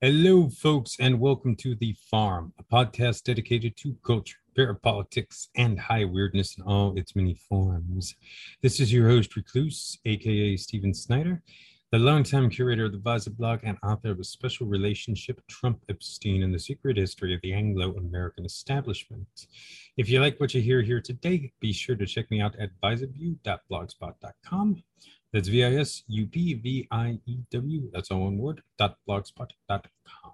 [0.00, 6.04] Hello, folks, and welcome to The Farm, a podcast dedicated to culture, parapolitics, and high
[6.04, 8.14] weirdness in all its many forms.
[8.62, 11.42] This is your host, Recluse, aka Stephen Snyder,
[11.90, 16.44] the longtime curator of the Visup blog and author of A Special Relationship Trump Epstein
[16.44, 19.48] and the Secret History of the Anglo American Establishment.
[19.96, 22.70] If you like what you hear here today, be sure to check me out at
[22.84, 24.84] visupview.blogspot.com.
[25.32, 27.90] That's V I S U P V I E W.
[27.92, 28.62] That's all one word.
[28.78, 30.32] Dot blogspot.com.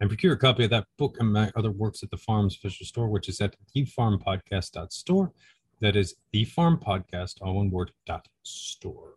[0.00, 2.84] And procure a copy of that book and my other works at the Farm's Special
[2.84, 5.32] Store, which is at thefarmpodcast.store.
[5.80, 9.14] That is the Farm Podcast, all one word, dot store.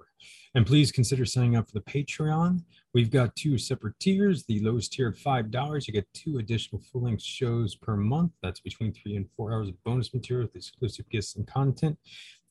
[0.56, 2.64] And please consider signing up for the Patreon.
[2.94, 4.44] We've got two separate tiers.
[4.46, 8.32] The lowest tier of $5, you get two additional full length shows per month.
[8.42, 11.98] That's between three and four hours of bonus material with exclusive gifts and content.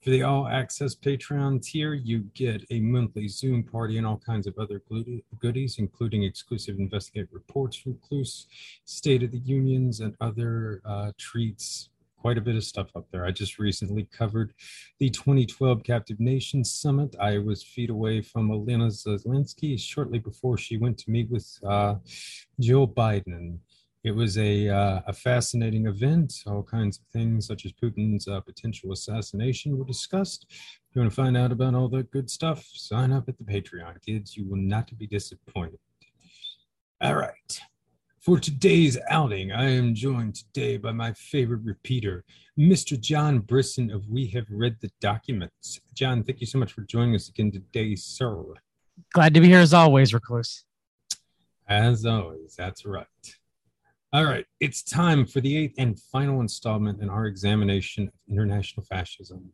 [0.02, 4.46] For the all access Patreon tier, you get a monthly Zoom party and all kinds
[4.46, 4.82] of other
[5.40, 8.46] goodies, including exclusive investigative reports from Cluse,
[8.84, 11.90] State of the Unions, and other uh, treats.
[12.18, 13.24] Quite a bit of stuff up there.
[13.24, 14.52] I just recently covered
[14.98, 17.14] the 2012 Captive Nations Summit.
[17.20, 21.96] I was feet away from Elena Zelensky shortly before she went to meet with uh,
[22.58, 23.58] Joe Biden.
[24.06, 26.32] It was a, uh, a fascinating event.
[26.46, 30.46] All kinds of things, such as Putin's uh, potential assassination, were discussed.
[30.48, 33.42] If you want to find out about all that good stuff, sign up at the
[33.42, 34.36] Patreon, kids.
[34.36, 35.80] You will not be disappointed.
[37.00, 37.60] All right.
[38.20, 42.24] For today's outing, I am joined today by my favorite repeater,
[42.56, 42.98] Mr.
[43.00, 45.80] John Brisson of We Have Read the Documents.
[45.94, 48.40] John, thank you so much for joining us again today, sir.
[49.12, 50.64] Glad to be here as always, Recluse.
[51.66, 53.06] As always, that's right.
[54.16, 58.82] All right, it's time for the eighth and final installment in our examination of international
[58.86, 59.52] fascism.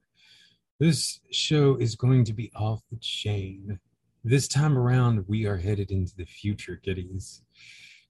[0.79, 3.81] This show is going to be off the chain.
[4.23, 7.43] This time around, we are headed into the future, kiddies.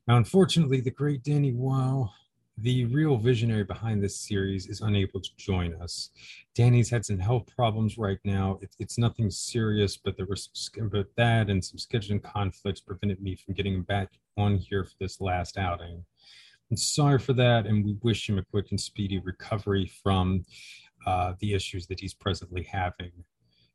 [0.07, 2.11] Now, unfortunately, the great Danny Wow,
[2.59, 6.11] the real visionary behind this series, is unable to join us.
[6.55, 8.59] Danny's had some health problems right now.
[8.61, 13.23] It, it's nothing serious, but there was some, but that and some scheduling conflicts prevented
[13.23, 16.05] me from getting back on here for this last outing.
[16.73, 20.43] I'm sorry for that, and we wish him a quick and speedy recovery from
[21.07, 23.11] uh, the issues that he's presently having.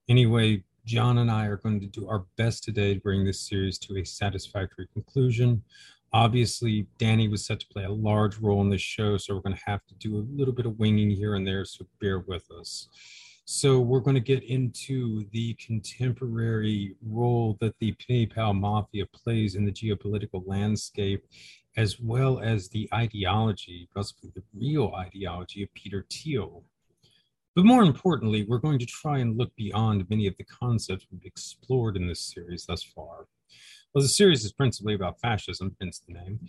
[0.09, 3.77] Anyway, John and I are going to do our best today to bring this series
[3.79, 5.61] to a satisfactory conclusion.
[6.11, 9.55] Obviously, Danny was set to play a large role in this show, so we're going
[9.55, 12.49] to have to do a little bit of winging here and there, so bear with
[12.49, 12.87] us.
[13.45, 19.65] So, we're going to get into the contemporary role that the PayPal mafia plays in
[19.65, 21.23] the geopolitical landscape
[21.77, 26.63] as well as the ideology, possibly the real ideology of Peter Thiel.
[27.55, 31.23] But more importantly, we're going to try and look beyond many of the concepts we've
[31.23, 33.27] explored in this series thus far.
[33.93, 36.39] Well, the series is principally about fascism, hence the name,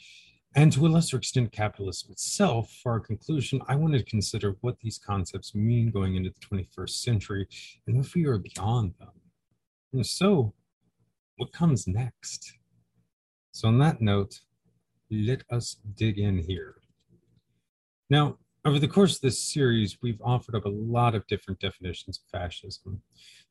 [0.55, 2.72] and to a lesser extent, capitalism itself.
[2.83, 6.91] For our conclusion, I wanted to consider what these concepts mean going into the 21st
[6.91, 7.49] century
[7.87, 9.12] and if we are beyond them.
[9.93, 10.55] And so,
[11.37, 12.55] what comes next?
[13.53, 14.41] So, on that note,
[15.11, 16.77] let us dig in here.
[18.11, 22.19] Now, over the course of this series, we've offered up a lot of different definitions
[22.19, 23.03] of fascism.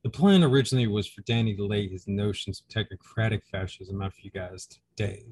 [0.03, 4.21] The plan originally was for Danny to lay his notions of technocratic fascism out for
[4.21, 5.23] you guys today.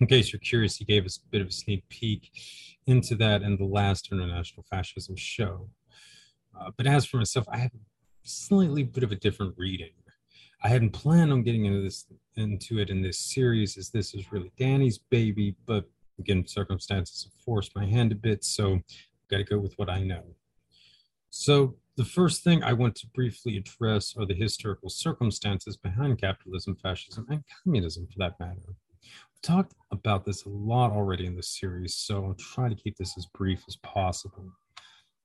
[0.00, 2.30] In case you're curious, he gave us a bit of a sneak peek
[2.86, 5.68] into that in the last International Fascism show.
[6.58, 7.78] Uh, but as for myself, I have a
[8.22, 9.92] slightly bit of a different reading.
[10.64, 14.32] I hadn't planned on getting into this into it in this series, as this is
[14.32, 15.84] really Danny's baby, but
[16.18, 19.90] again, circumstances have forced my hand a bit, so I've got to go with what
[19.90, 20.24] I know.
[21.28, 26.76] So the first thing I want to briefly address are the historical circumstances behind capitalism,
[26.76, 28.62] fascism, and communism, for that matter.
[28.66, 32.96] We've talked about this a lot already in this series, so I'll try to keep
[32.96, 34.50] this as brief as possible.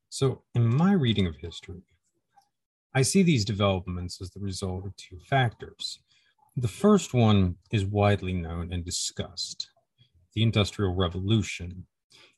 [0.09, 1.81] So, in my reading of history,
[2.93, 5.99] I see these developments as the result of two factors.
[6.57, 9.69] The first one is widely known and discussed
[10.33, 11.85] the Industrial Revolution.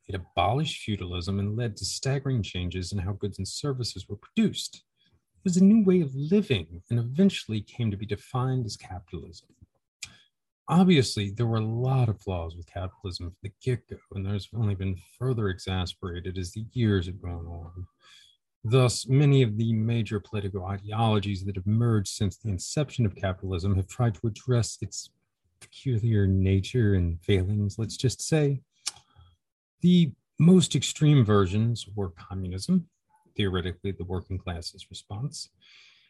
[0.08, 4.84] It abolished feudalism and led to staggering changes in how goods and services were produced.
[5.06, 9.48] It was a new way of living and eventually came to be defined as capitalism.
[10.68, 14.50] Obviously, there were a lot of flaws with capitalism from the get go, and there's
[14.54, 17.88] only been further exasperated as the years have gone on.
[18.64, 23.76] Thus, many of the major political ideologies that have emerged since the inception of capitalism
[23.76, 25.10] have tried to address its
[25.60, 28.62] peculiar nature and failings, let's just say.
[29.82, 32.88] The most extreme versions were communism,
[33.36, 35.50] theoretically the working class's response,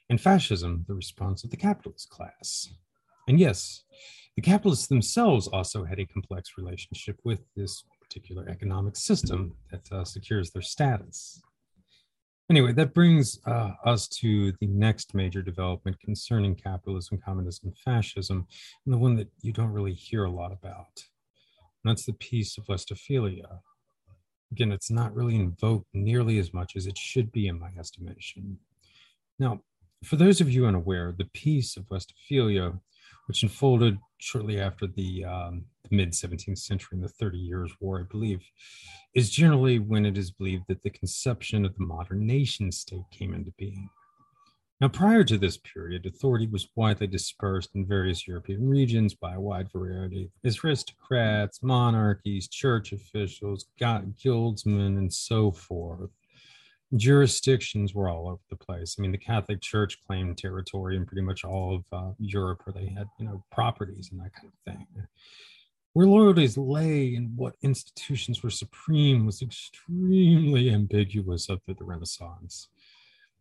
[0.09, 2.73] and fascism, the response of the capitalist class.
[3.29, 3.83] And yes,
[4.35, 10.03] the capitalists themselves also had a complex relationship with this particular economic system that uh,
[10.03, 11.41] secures their status.
[12.51, 18.45] Anyway, that brings uh, us to the next major development concerning capitalism, communism, fascism,
[18.85, 21.05] and the one that you don't really hear a lot about.
[21.81, 23.61] And that's the Peace of Westphalia.
[24.51, 28.57] Again, it's not really invoked nearly as much as it should be, in my estimation.
[29.39, 29.61] Now,
[30.03, 32.73] for those of you unaware, the Peace of Westphalia,
[33.27, 37.99] which unfolded shortly after the, um, the mid 17th century in the Thirty Years' War,
[37.99, 38.41] I believe,
[39.13, 43.33] is generally when it is believed that the conception of the modern nation state came
[43.33, 43.89] into being.
[44.81, 49.39] Now, prior to this period, authority was widely dispersed in various European regions by a
[49.39, 56.09] wide variety of aristocrats, monarchies, church officials, guildsmen, and so forth.
[56.95, 58.95] Jurisdictions were all over the place.
[58.97, 62.73] I mean, the Catholic Church claimed territory in pretty much all of uh, Europe, where
[62.73, 64.87] they had, you know, properties and that kind of thing.
[65.93, 72.69] Where loyalties lay and what institutions were supreme was extremely ambiguous up to the Renaissance.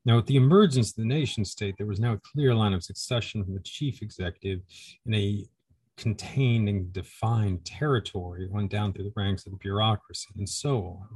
[0.04, 2.82] Now, with the emergence of the nation state, there was now a clear line of
[2.82, 4.60] succession from the chief executive
[5.06, 5.44] in a
[5.96, 11.08] contained and defined territory on down through the ranks of the bureaucracy and so on.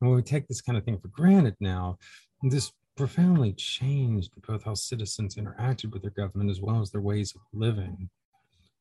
[0.00, 1.98] And when we take this kind of thing for granted now,
[2.42, 7.32] this profoundly changed both how citizens interacted with their government as well as their ways
[7.34, 8.10] of living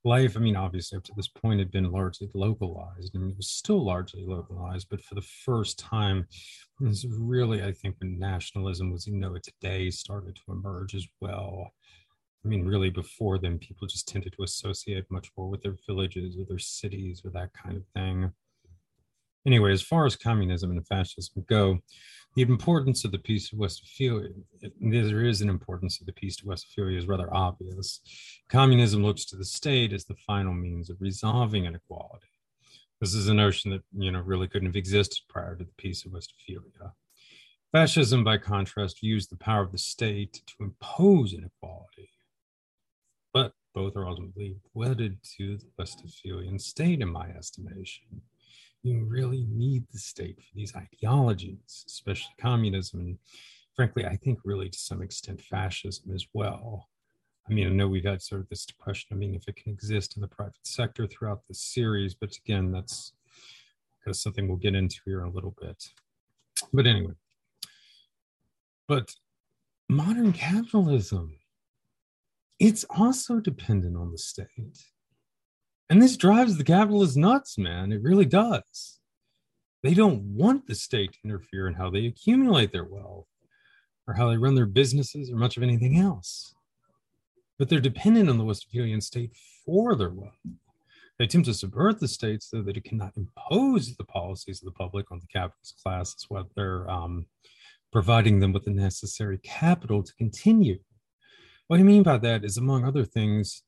[0.04, 3.14] life, I mean, obviously up to this point had been largely localized.
[3.14, 6.26] Mean, it was still largely localized, but for the first time,
[6.80, 11.74] this really, I think, when nationalism was, you know today, started to emerge as well.
[12.46, 16.38] I mean, really, before then, people just tended to associate much more with their villages
[16.38, 18.32] or their cities or that kind of thing.
[19.46, 21.80] Anyway, as far as communism and fascism go,
[22.36, 24.30] the importance of the Peace of Westphalia,
[24.80, 28.02] there is an importance of the Peace of Westphalia is rather obvious.
[28.50, 32.28] Communism looks to the state as the final means of resolving inequality.
[33.02, 36.06] This is a notion that you know really couldn't have existed prior to the Peace
[36.06, 36.94] of Westphalia.
[37.72, 42.10] Fascism, by contrast, views the power of the state to impose inequality.
[43.34, 48.22] But both are ultimately wedded to the Westphalian state, in my estimation
[48.84, 53.18] you really need the state for these ideologies, especially communism, and
[53.76, 56.90] frankly, I think really to some extent fascism as well.
[57.50, 59.10] I mean, I know we've had sort of this question.
[59.12, 62.72] I mean, if it can exist in the private sector throughout the series, but again,
[62.72, 63.14] that's
[64.04, 65.84] kind of something we'll get into here in a little bit.
[66.72, 67.14] But anyway,
[68.88, 69.16] but
[69.88, 71.38] modern capitalism,
[72.60, 74.78] it's also dependent on the state.
[75.90, 77.92] And this drives the capitalists nuts, man.
[77.92, 79.00] It really does.
[79.82, 83.28] They don't want the state to interfere in how they accumulate their wealth
[84.08, 86.54] or how they run their businesses or much of anything else.
[87.58, 89.32] But they're dependent on the Westphalian state
[89.66, 90.38] for their wealth.
[91.18, 94.72] They attempt to subvert the state so that it cannot impose the policies of the
[94.72, 96.50] public on the capitalist class as well.
[96.56, 97.26] They're um,
[97.92, 100.80] providing them with the necessary capital to continue.
[101.68, 103.64] What I mean by that is, among other things,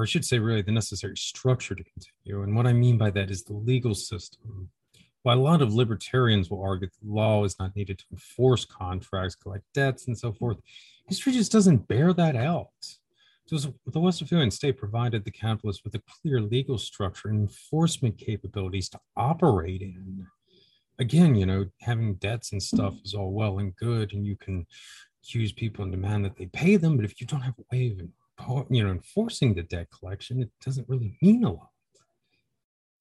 [0.00, 2.42] or I should say, really the necessary structure to continue.
[2.42, 4.70] And what I mean by that is the legal system.
[5.24, 9.34] While a lot of libertarians will argue that law is not needed to enforce contracts,
[9.34, 10.56] collect debts, and so forth,
[11.06, 12.70] history just doesn't bear that out.
[13.44, 18.88] So the Westphalian state provided the capitalists with a clear legal structure and enforcement capabilities
[18.90, 20.26] to operate in.
[20.98, 24.66] Again, you know, having debts and stuff is all well and good, and you can
[25.22, 27.90] accuse people and demand that they pay them, but if you don't have a way
[27.90, 28.08] of
[28.70, 31.70] you know, enforcing the debt collection, it doesn't really mean a lot.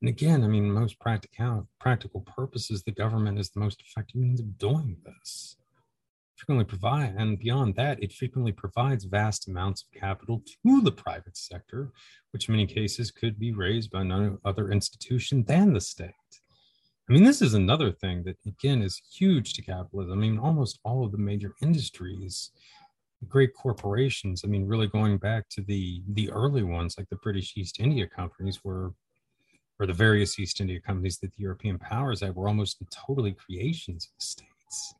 [0.01, 4.39] And again, I mean, most practical practical purposes, the government is the most effective means
[4.39, 5.57] of doing this.
[6.37, 11.35] Frequently provide, and beyond that, it frequently provides vast amounts of capital to the private
[11.35, 11.91] sector,
[12.31, 16.13] which in many cases could be raised by no other institution than the state.
[17.09, 20.13] I mean, this is another thing that again is huge to capitalism.
[20.13, 22.51] I mean, almost all of the major industries
[23.27, 24.43] great corporations.
[24.43, 28.07] I mean, really going back to the the early ones, like the British East India
[28.07, 28.93] companies, were
[29.79, 33.31] or the various East India companies that the European powers had were almost the totally
[33.31, 34.93] creations of the states.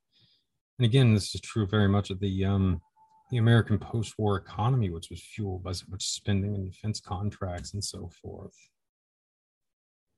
[0.78, 2.82] And again, this is true very much of the um,
[3.30, 7.84] the American post-war economy, which was fueled by so much spending and defense contracts and
[7.84, 8.56] so forth.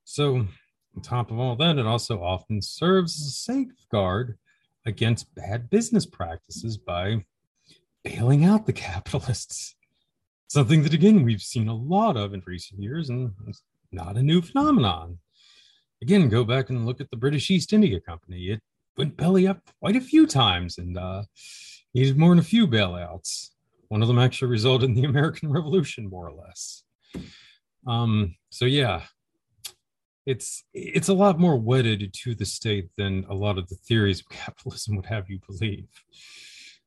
[0.06, 0.48] So,
[0.96, 4.38] on top of all that, it also often serves as a safeguard
[4.86, 7.26] against bad business practices by
[8.04, 9.76] bailing out the capitalists.
[10.48, 14.24] Something that, again, we've seen a lot of in recent years and it's not a
[14.24, 15.20] new phenomenon.
[16.02, 18.50] Again, go back and look at the British East India Company.
[18.50, 18.62] It
[18.98, 21.24] went belly up quite a few times and uh,
[21.94, 23.50] needed more than a few bailouts.
[23.90, 26.84] one of them actually resulted in the American Revolution, more or less.
[27.88, 29.04] Um, so yeah,
[30.26, 34.20] it's it's a lot more wedded to the state than a lot of the theories
[34.20, 35.88] of capitalism would have you believe.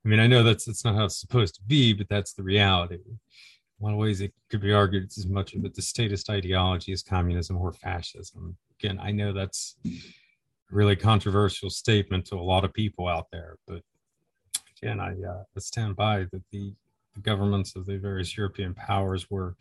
[0.04, 2.42] I mean, I know that's that's not how it's supposed to be, but that's the
[2.42, 2.98] reality.
[3.80, 6.92] A lot of ways, it could be argued it's as much of the statist ideology
[6.92, 8.56] as communism or fascism.
[8.78, 9.90] Again, I know that's a
[10.70, 13.82] really controversial statement to a lot of people out there, but
[14.76, 16.74] again, I uh, stand by that the
[17.14, 19.56] the governments of the various European powers were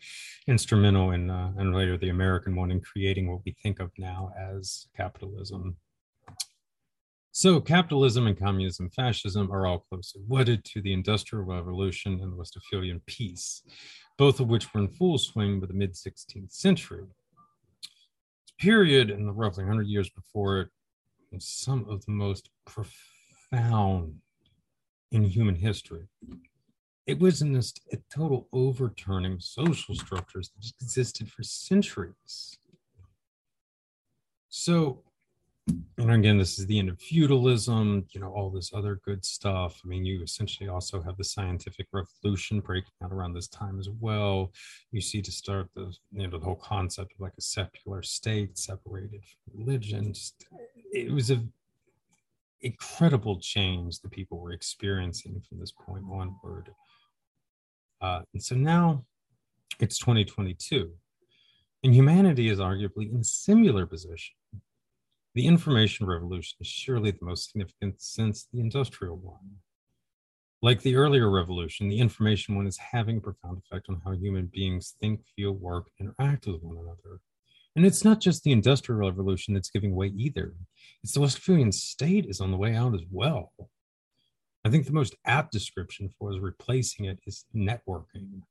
[0.46, 4.32] instrumental in, uh, and later the American one, in creating what we think of now
[4.36, 5.76] as capitalism.
[7.36, 12.36] So, capitalism and communism, fascism are all closely wedded to the Industrial Revolution and the
[12.36, 13.62] Westphalian Peace,
[14.16, 17.04] both of which were in full swing by the mid 16th century.
[17.82, 20.68] This period, and the roughly 100 years before it,
[21.32, 24.14] was some of the most profound
[25.10, 26.06] in human history
[27.06, 32.56] it wasn't just a total overturning of social structures that existed for centuries.
[34.48, 35.02] So,
[35.66, 39.80] and again, this is the end of feudalism, you know, all this other good stuff.
[39.82, 43.88] I mean, you essentially also have the scientific revolution breaking out around this time as
[43.88, 44.52] well.
[44.92, 48.58] You see to start the, you know, the whole concept of like a secular state
[48.58, 50.12] separated from religion.
[50.12, 50.46] Just,
[50.92, 51.42] it was a
[52.60, 56.70] incredible change that people were experiencing from this point onward.
[58.00, 59.04] Uh, and so now
[59.80, 60.90] it's 2022,
[61.84, 64.34] and humanity is arguably in a similar position.
[65.34, 69.58] The information revolution is surely the most significant since the industrial one.
[70.62, 74.46] Like the earlier revolution, the information one is having a profound effect on how human
[74.46, 77.20] beings think, feel, work, interact with one another.
[77.76, 80.54] And it's not just the industrial revolution that's giving way either.
[81.02, 83.52] It's the Westphalian state is on the way out as well.
[84.64, 88.42] I think the most apt description for is replacing it is networking.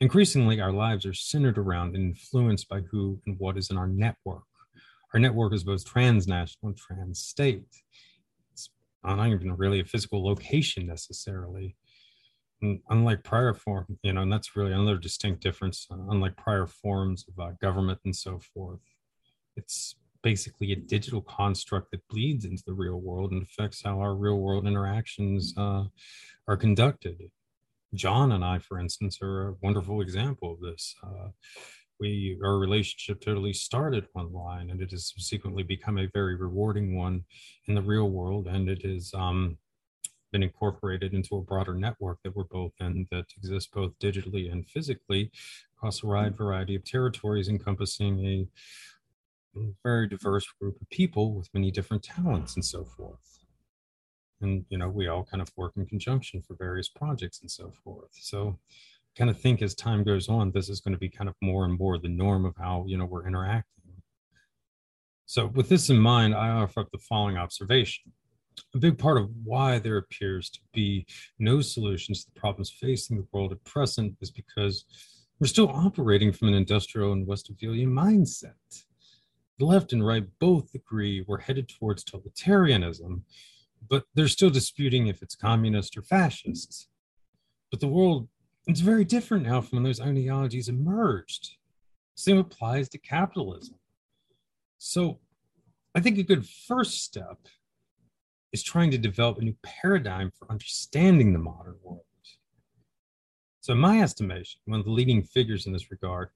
[0.00, 3.86] Increasingly, our lives are centered around and influenced by who and what is in our
[3.86, 4.42] network.
[5.14, 7.64] Our network is both transnational and trans state.
[8.52, 8.70] It's
[9.04, 11.76] not even really a physical location necessarily.
[12.88, 15.86] Unlike prior form, you know, and that's really another distinct difference.
[15.90, 18.80] Uh, unlike prior forms of uh, government and so forth,
[19.56, 24.14] it's basically a digital construct that bleeds into the real world and affects how our
[24.14, 25.84] real world interactions uh,
[26.46, 27.30] are conducted.
[27.94, 30.94] John and I, for instance, are a wonderful example of this.
[31.02, 31.28] Uh,
[32.02, 37.22] we our relationship totally started online, and it has subsequently become a very rewarding one
[37.68, 39.56] in the real world, and it has um,
[40.32, 44.68] been incorporated into a broader network that we're both in that exists both digitally and
[44.68, 45.30] physically
[45.76, 48.48] across a wide variety of territories, encompassing a
[49.84, 53.38] very diverse group of people with many different talents and so forth.
[54.40, 57.70] And, you know, we all kind of work in conjunction for various projects and so
[57.84, 58.10] forth.
[58.12, 58.58] So,
[59.16, 61.64] kind of think as time goes on, this is going to be kind of more
[61.64, 63.66] and more the norm of how, you know, we're interacting.
[65.26, 68.12] So, with this in mind, I offer up the following observation.
[68.74, 71.06] A big part of why there appears to be
[71.38, 74.84] no solutions to the problems facing the world at present is because
[75.40, 78.54] we're still operating from an industrial and Westphalian mindset
[79.62, 83.22] the left and right both agree we're headed towards totalitarianism,
[83.88, 86.88] but they're still disputing if it's communist or fascist.
[87.70, 88.28] But the world
[88.68, 91.56] is very different now from when those ideologies emerged.
[92.14, 93.76] Same applies to capitalism.
[94.78, 95.18] So
[95.94, 97.38] I think a good first step
[98.52, 102.04] is trying to develop a new paradigm for understanding the modern world.
[103.60, 106.30] So, in my estimation, one of the leading figures in this regard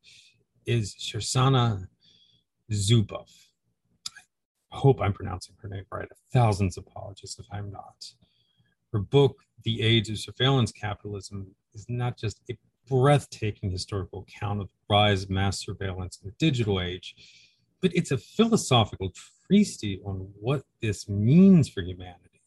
[0.64, 1.88] is Shoshana
[2.72, 3.48] Zuboff.
[4.72, 6.08] I hope I'm pronouncing her name right.
[6.32, 8.12] Thousands of apologies if I'm not.
[8.92, 14.68] Her book, The Age of Surveillance Capitalism, is not just a breathtaking historical account of
[14.68, 17.14] the rise of mass surveillance in the digital age,
[17.80, 19.12] but it's a philosophical
[19.46, 22.42] treatise on what this means for humanity.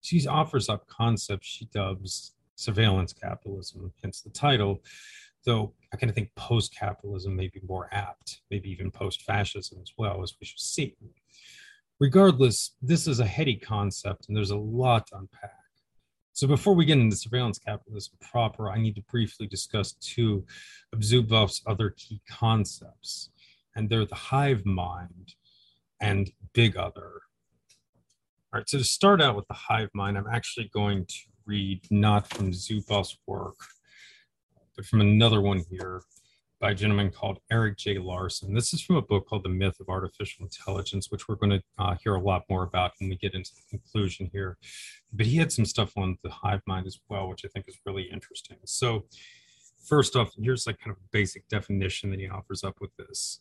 [0.00, 4.82] She offers up concepts she dubs surveillance capitalism, hence the title,
[5.44, 9.78] though I kind of think post capitalism may be more apt, maybe even post fascism
[9.80, 10.96] as well, as we shall see.
[12.00, 15.52] Regardless, this is a heady concept and there's a lot to unpack.
[16.38, 20.46] So before we get into surveillance capitalism proper, I need to briefly discuss two
[20.92, 23.30] of Zuboff's other key concepts,
[23.74, 25.34] and they're the hive mind
[26.00, 27.10] and big other.
[28.52, 31.80] All right, so to start out with the hive mind, I'm actually going to read
[31.90, 33.58] not from Zuboff's work,
[34.76, 36.02] but from another one here
[36.60, 37.98] by a gentleman called Erik J.
[37.98, 38.52] Larson.
[38.52, 41.62] This is from a book called The Myth of Artificial Intelligence, which we're going to
[41.78, 44.58] uh, hear a lot more about when we get into the conclusion here.
[45.12, 47.78] But he had some stuff on the hive mind as well, which I think is
[47.86, 48.56] really interesting.
[48.64, 49.04] So,
[49.84, 53.38] first off, here's like kind of a basic definition that he offers up with this.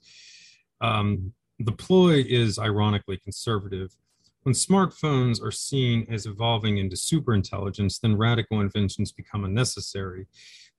[0.79, 3.95] Um, the ploy is ironically conservative.
[4.43, 10.27] When smartphones are seen as evolving into superintelligence, then radical inventions become unnecessary.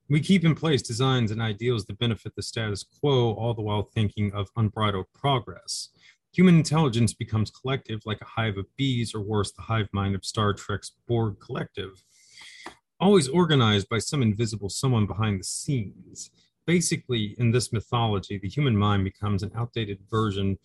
[0.09, 3.83] We keep in place designs and ideals that benefit the status quo, all the while
[3.83, 5.89] thinking of unbridled progress.
[6.33, 10.25] Human intelligence becomes collective, like a hive of bees, or worse, the hive mind of
[10.25, 12.03] Star Trek's Borg collective,
[12.99, 16.31] always organized by some invisible someone behind the scenes.
[16.65, 20.57] Basically, in this mythology, the human mind becomes an outdated version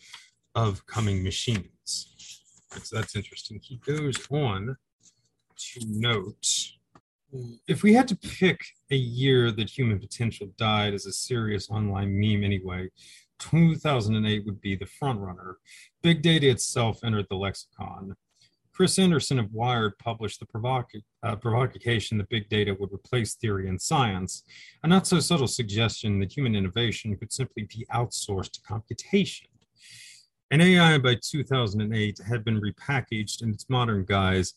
[0.54, 2.08] of coming machines.
[2.82, 3.60] So that's interesting.
[3.62, 4.76] He goes on
[5.56, 6.72] to note
[7.66, 8.60] if we had to pick
[8.90, 12.90] a year that human potential died as a serious online meme anyway,
[13.40, 15.54] 2008 would be the frontrunner.
[16.02, 18.14] Big data itself entered the lexicon.
[18.72, 23.80] Chris Anderson of Wired published the uh, provocation that big data would replace theory and
[23.80, 24.42] science,
[24.82, 29.46] a not so subtle suggestion that human innovation could simply be outsourced to computation.
[30.50, 34.54] And AI by 2008 had been repackaged in its modern guise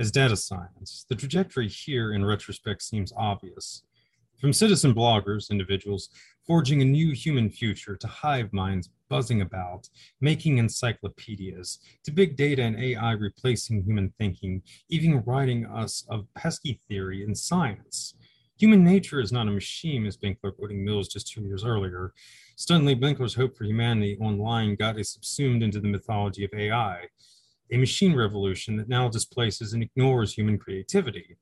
[0.00, 1.04] as data science.
[1.10, 3.82] The trajectory here, in retrospect, seems obvious.
[4.38, 6.08] From citizen bloggers, individuals
[6.46, 9.90] forging a new human future, to hive minds buzzing about,
[10.22, 16.80] making encyclopedias, to big data and AI replacing human thinking, even writing us of pesky
[16.88, 18.14] theory and science.
[18.56, 22.14] Human nature is not a machine, as Benkler quoting Mills just two years earlier.
[22.56, 27.04] Suddenly, Benkler's hope for humanity online got subsumed into the mythology of AI
[27.72, 31.36] a machine revolution that now displaces and ignores human creativity.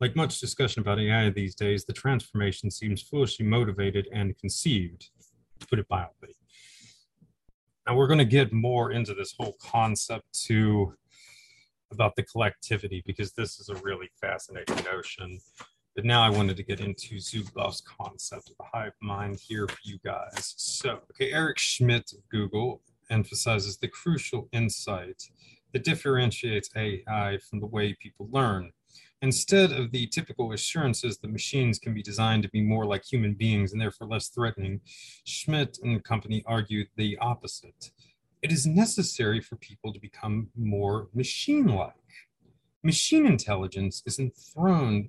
[0.00, 5.10] Like much discussion about AI these days, the transformation seems foolishly motivated and conceived,
[5.60, 6.36] to put it mildly.
[7.86, 10.94] Now, we're going to get more into this whole concept too
[11.90, 15.40] about the collectivity because this is a really fascinating notion.
[15.94, 19.78] But now I wanted to get into Zuboff's concept of the hive mind here for
[19.84, 20.54] you guys.
[20.56, 25.22] So, okay, Eric Schmidt of Google emphasizes the crucial insight
[25.72, 28.72] that differentiates AI from the way people learn.
[29.22, 33.34] Instead of the typical assurances that machines can be designed to be more like human
[33.34, 34.80] beings and therefore less threatening,
[35.24, 37.92] Schmidt and company argued the opposite.
[38.42, 41.94] It is necessary for people to become more machine like.
[42.82, 45.08] Machine intelligence is enthroned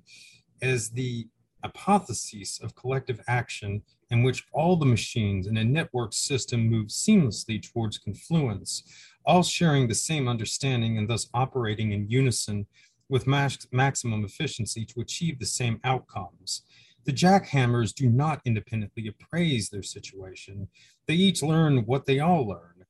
[0.62, 1.26] as the
[1.64, 7.60] hypothesis of collective action in which all the machines in a network system move seamlessly
[7.60, 8.84] towards confluence,
[9.26, 12.66] all sharing the same understanding and thus operating in unison
[13.08, 16.62] with max- maximum efficiency to achieve the same outcomes.
[17.04, 20.68] The jackhammers do not independently appraise their situation.
[21.06, 22.86] They each learn what they all learn.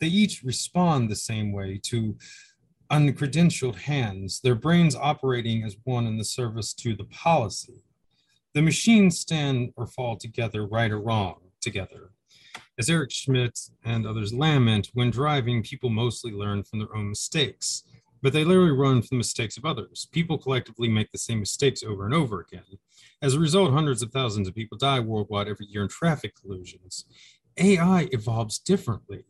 [0.00, 2.16] They each respond the same way to
[2.92, 7.82] uncredentialed hands, their brains operating as one in the service to the policy.
[8.54, 12.12] The machines stand or fall together, right or wrong, together.
[12.78, 17.84] As Eric Schmidt and others lament, when driving, people mostly learn from their own mistakes,
[18.20, 20.08] but they literally run from the mistakes of others.
[20.12, 22.78] People collectively make the same mistakes over and over again.
[23.22, 27.06] As a result, hundreds of thousands of people die worldwide every year in traffic collisions.
[27.56, 29.24] AI evolves differently.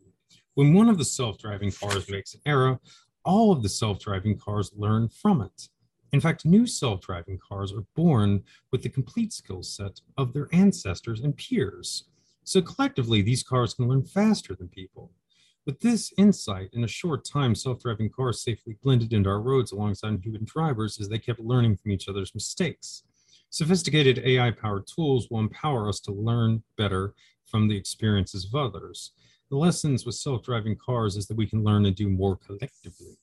[0.55, 2.79] When one of the self driving cars makes an error,
[3.23, 5.69] all of the self driving cars learn from it.
[6.11, 10.49] In fact, new self driving cars are born with the complete skill set of their
[10.51, 12.03] ancestors and peers.
[12.47, 15.11] So collectively, these cars can learn faster than people.
[15.65, 20.23] With this insight, in a short time, self-driving cars safely blended into our roads alongside
[20.23, 23.03] human drivers as they kept learning from each other's mistakes.
[23.49, 29.11] Sophisticated AI-powered tools will empower us to learn better from the experiences of others.
[29.49, 33.17] The lessons with self-driving cars is that we can learn and do more collectively.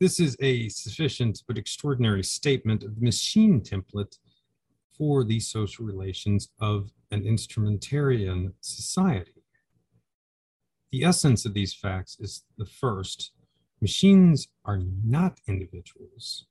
[0.00, 4.18] This is a sufficient but extraordinary statement of the machine template
[4.98, 9.44] for the social relations of an instrumentarian society.
[10.90, 13.32] The essence of these facts is the first,
[13.80, 16.46] machines are not individuals.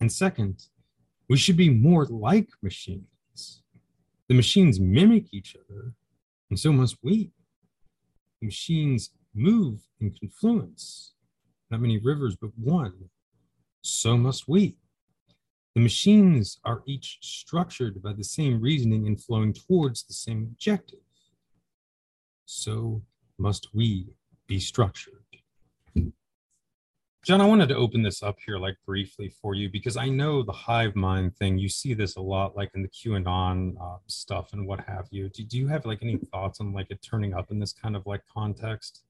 [0.00, 0.64] And second,
[1.28, 3.62] we should be more like machines.
[4.28, 5.94] The machines mimic each other,
[6.50, 7.32] and so must we.
[8.40, 11.14] The machines move in confluence,
[11.70, 13.10] not many rivers, but one.
[13.82, 14.76] So must we.
[15.78, 20.98] The machines are each structured by the same reasoning and flowing towards the same objective.
[22.46, 23.02] So
[23.38, 24.08] must we
[24.48, 25.22] be structured.
[27.24, 30.42] John, I wanted to open this up here, like briefly for you, because I know
[30.42, 31.58] the hive mind thing.
[31.58, 35.28] You see this a lot, like in the QAnon uh, stuff and what have you.
[35.28, 37.94] Do, do you have like any thoughts on like it turning up in this kind
[37.94, 39.04] of like context?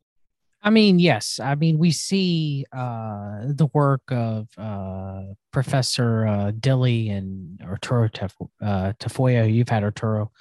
[0.62, 1.38] I mean, yes.
[1.40, 8.49] I mean, we see uh, the work of uh, Professor uh, Dilly and Arturo Taf-
[8.61, 9.53] uh, Tafoya.
[9.53, 10.33] You've had Arturo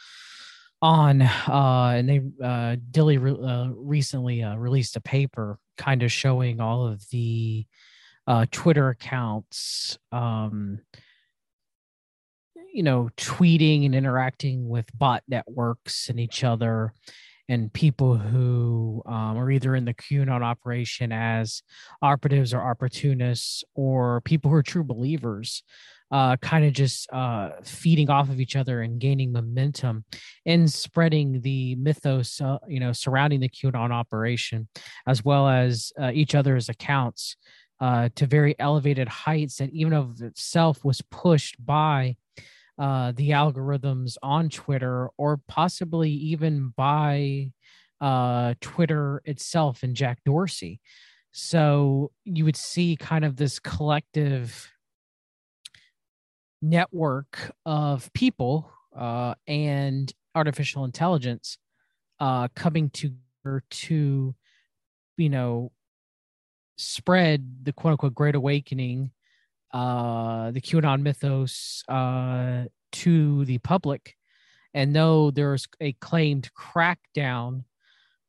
[0.82, 6.60] on, uh, and they uh, Dilly re- uh, recently released a paper kind of showing
[6.60, 7.66] all of the
[8.52, 10.80] Twitter accounts, um,
[12.74, 16.94] you know, tweeting and interacting with bot networks and each other
[17.50, 21.62] and people who um, are either in the QAnon operation as
[22.02, 25.64] operatives or opportunists, or people who are true believers,
[26.12, 30.06] uh, kind of just uh, feeding off of each other and gaining momentum
[30.46, 34.68] and spreading the mythos, uh, you know, surrounding the QAnon operation,
[35.06, 37.36] as well as uh, each other's accounts.
[37.80, 42.16] Uh, to very elevated heights that even of itself was pushed by
[42.78, 47.52] uh, the algorithms on Twitter or possibly even by
[48.00, 50.80] uh, Twitter itself and Jack Dorsey.
[51.32, 54.72] So you would see kind of this collective
[56.62, 61.58] network of people uh, and artificial intelligence
[62.20, 64.36] uh, coming together to,
[65.18, 65.72] you know,
[66.78, 69.12] spread the quote unquote great awakening
[69.74, 74.16] uh, the QAnon mythos uh, to the public.
[74.74, 77.64] And though there's a claimed crackdown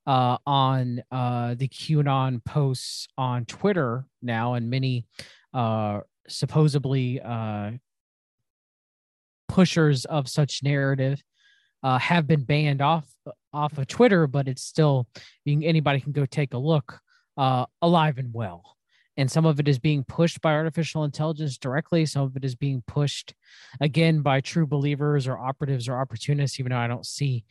[0.06, 5.04] uh, on uh, the QAnon posts on Twitter now, and many
[5.52, 7.72] uh, supposedly uh,
[9.48, 11.22] pushers of such narrative
[11.82, 13.06] uh, have been banned off
[13.52, 15.06] off of Twitter, but it's still
[15.44, 17.00] being anybody can go take a look
[17.36, 18.77] uh, alive and well
[19.18, 22.54] and some of it is being pushed by artificial intelligence directly some of it is
[22.54, 23.34] being pushed
[23.80, 27.44] again by true believers or operatives or opportunists even though i don't see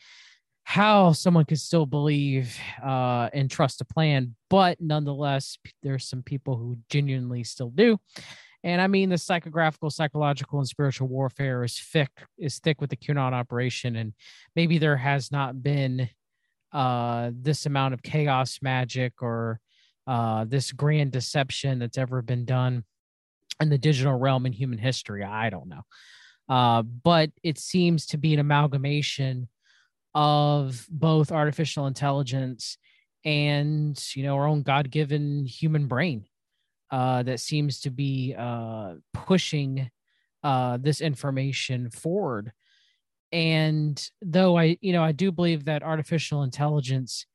[0.67, 4.35] how someone could still believe uh, and trust a plan.
[4.49, 7.97] But nonetheless there's some people who genuinely still do.
[8.65, 12.97] And i mean the psychographical psychological and spiritual warfare is thick is thick with the
[12.97, 13.95] qanon operation.
[13.95, 14.11] And
[14.57, 16.09] maybe there has not been
[16.73, 19.61] uh, this amount of chaos magic or
[20.07, 22.83] uh, this grand deception that's ever been done
[23.59, 25.23] in the digital realm in human history.
[25.23, 25.83] I don't know.
[26.49, 29.49] Uh, but it seems to be an amalgamation
[30.15, 32.77] of both artificial intelligence
[33.25, 36.25] and you know our own god-given human brain
[36.91, 39.91] uh, that seems to be uh, pushing
[40.43, 42.53] uh, this information forward
[43.33, 47.25] and though i you know i do believe that artificial intelligence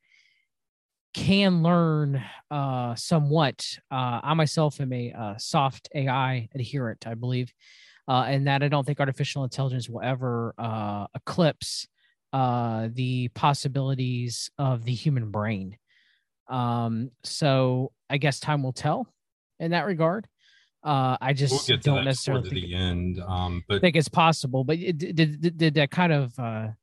[1.12, 3.79] can learn uh, somewhat.
[3.90, 7.53] Uh, I myself am a uh, soft AI adherent, I believe,
[8.09, 11.87] uh, and that I don't think artificial intelligence will ever uh, eclipse
[12.33, 15.77] uh, the possibilities of the human brain.
[16.48, 19.07] Um, so I guess time will tell
[19.61, 20.27] in that regard.
[20.85, 24.64] I just we'll don't necessarily think, the end, um, but think it's possible.
[24.64, 26.75] But it, did, did, did that kind of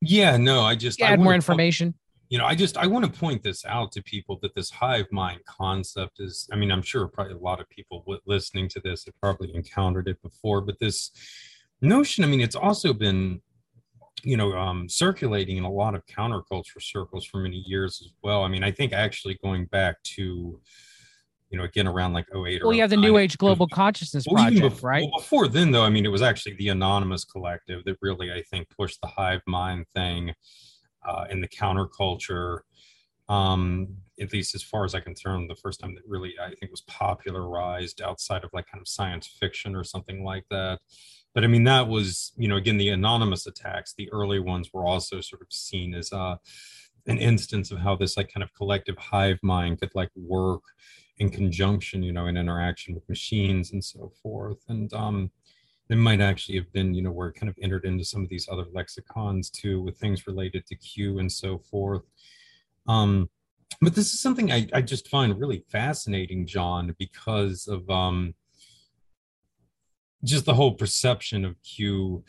[0.00, 1.94] yeah, no, I just add more information
[2.34, 5.06] you know, I just I want to point this out to people that this hive
[5.12, 6.48] mind concept is.
[6.52, 10.08] I mean, I'm sure probably a lot of people listening to this have probably encountered
[10.08, 11.12] it before, but this
[11.80, 12.24] notion.
[12.24, 13.40] I mean, it's also been
[14.24, 18.42] you know um, circulating in a lot of counterculture circles for many years as well.
[18.42, 20.60] I mean, I think actually going back to
[21.50, 24.24] you know, again around like 08 or well, you have the New Age Global Consciousness
[24.28, 25.02] well, Project, before, right?
[25.02, 28.42] Well, before then, though, I mean, it was actually the Anonymous Collective that really, I
[28.50, 30.34] think, pushed the hive mind thing
[31.04, 32.60] uh, in the counterculture.
[33.28, 36.54] Um, at least as far as I can tell, the first time that really I
[36.54, 40.80] think was popularized outside of like kind of science fiction or something like that.
[41.34, 44.86] But I mean, that was, you know, again, the anonymous attacks, the early ones were
[44.86, 46.36] also sort of seen as uh,
[47.06, 50.62] an instance of how this like kind of collective hive mind could like work
[51.18, 54.58] in conjunction, you know, in interaction with machines and so forth.
[54.68, 55.30] And um,
[55.90, 58.28] it might actually have been, you know, where it kind of entered into some of
[58.28, 62.02] these other lexicons too, with things related to Q and so forth.
[62.86, 63.28] Um,
[63.80, 68.34] but this is something I, I just find really fascinating, John, because of um,
[70.22, 72.24] just the whole perception of Q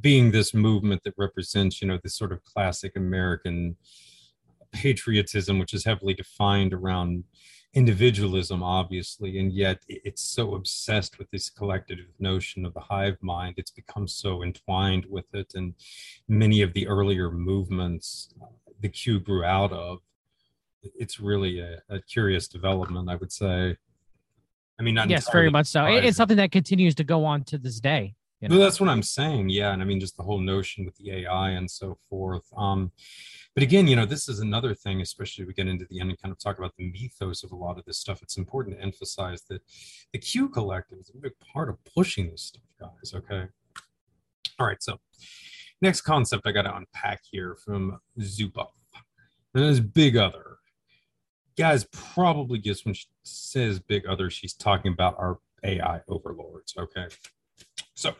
[0.00, 3.76] being this movement that represents, you know, this sort of classic American
[4.72, 7.24] patriotism, which is heavily defined around
[7.74, 13.54] individualism, obviously, and yet it's so obsessed with this collective notion of the hive mind.
[13.58, 15.74] It's become so entwined with it, and
[16.28, 18.46] many of the earlier movements uh,
[18.80, 19.98] the Q grew out of
[20.82, 23.76] it's really a, a curious development, I would say.
[24.78, 25.84] I mean, not yes, very much so.
[25.84, 28.14] It's something that continues to go on to this day.
[28.40, 28.64] You Well, know?
[28.64, 29.50] that's what I'm saying.
[29.50, 29.72] Yeah.
[29.72, 32.44] And I mean, just the whole notion with the AI and so forth.
[32.56, 32.90] Um,
[33.54, 36.20] but again, you know, this is another thing, especially we get into the end and
[36.20, 38.22] kind of talk about the mythos of a lot of this stuff.
[38.22, 39.60] It's important to emphasize that
[40.12, 43.12] the Q collective is a big part of pushing this stuff, guys.
[43.14, 43.46] Okay.
[44.58, 44.82] All right.
[44.82, 44.98] So,
[45.82, 48.68] next concept I got to unpack here from Zuboff.
[49.54, 50.58] And is Big Other.
[51.58, 56.74] Guys, probably guess when she says Big Other, she's talking about our AI overlords.
[56.78, 57.08] Okay.
[57.94, 58.14] So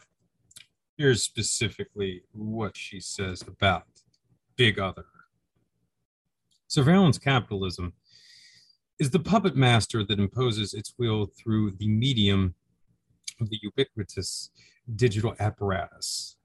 [1.00, 3.86] here's specifically what she says about
[4.54, 5.06] Big Other.
[6.66, 7.94] Surveillance capitalism
[8.98, 12.54] is the puppet master that imposes its will through the medium
[13.40, 14.50] of the ubiquitous
[14.94, 16.36] digital apparatus.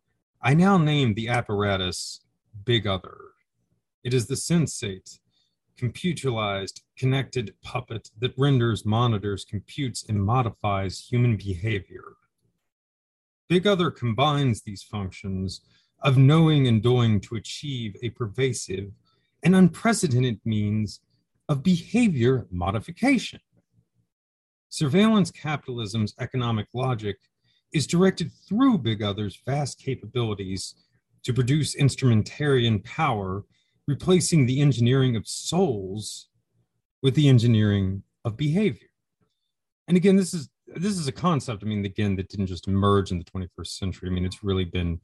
[0.42, 2.22] I now name the apparatus
[2.64, 3.18] Big Other.
[4.06, 5.20] It is the sensate,
[5.78, 12.06] computerized, connected puppet that renders, monitors, computes, and modifies human behavior.
[13.48, 15.62] Big Other combines these functions
[16.02, 18.92] of knowing and doing to achieve a pervasive
[19.44, 21.02] and unprecedented means
[21.48, 23.40] of behavior modification.
[24.70, 27.18] Surveillance capitalism's economic logic
[27.72, 30.76] is directed through Big Other's vast capabilities
[31.24, 33.44] to produce instrumentarian power,
[33.88, 36.30] replacing the engineering of souls
[37.04, 38.90] with the engineering of behavior.
[39.88, 41.64] And again, this is this is a concept.
[41.64, 44.10] I mean, again, that didn't just emerge in the 21st century.
[44.10, 45.00] I mean, it's really been,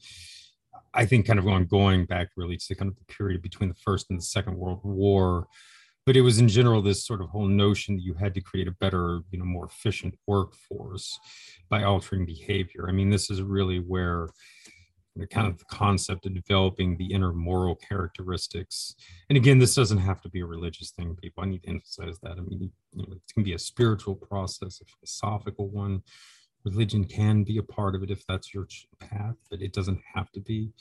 [0.93, 3.75] I think, kind of going going back really to kind of the period between the
[3.75, 5.47] First and the Second World War.
[6.05, 8.67] But it was in general this sort of whole notion that you had to create
[8.67, 11.19] a better, you know, more efficient workforce
[11.69, 12.87] by altering behavior.
[12.89, 14.29] I mean, this is really where
[15.29, 18.95] kind of the concept of developing the inner moral characteristics.
[19.29, 21.43] And again, this doesn't have to be a religious thing, people.
[21.43, 22.37] I need to emphasize that.
[22.37, 26.01] I mean, you know, it can be a spiritual process, a philosophical one.
[26.63, 28.67] Religion can be a part of it if that's your
[28.99, 30.71] path, but it doesn't have to be.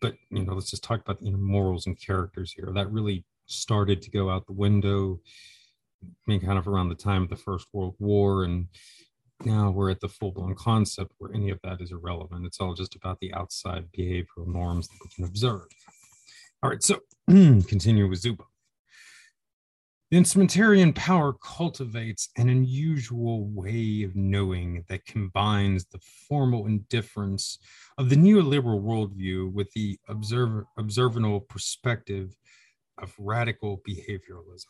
[0.00, 2.70] But you know, let's just talk about the inner morals and characters here.
[2.74, 5.20] That really started to go out the window.
[6.02, 8.68] I mean, kind of around the time of the First World War, and
[9.44, 12.46] now we're at the full-blown concept where any of that is irrelevant.
[12.46, 15.66] It's all just about the outside behavioral norms that we can observe.
[16.62, 18.46] All right, so continue with Zuboff.
[20.10, 27.58] The instrumentarian power cultivates an unusual way of knowing that combines the formal indifference
[27.96, 32.36] of the neoliberal worldview with the observable perspective
[32.98, 34.66] of radical behavioralism.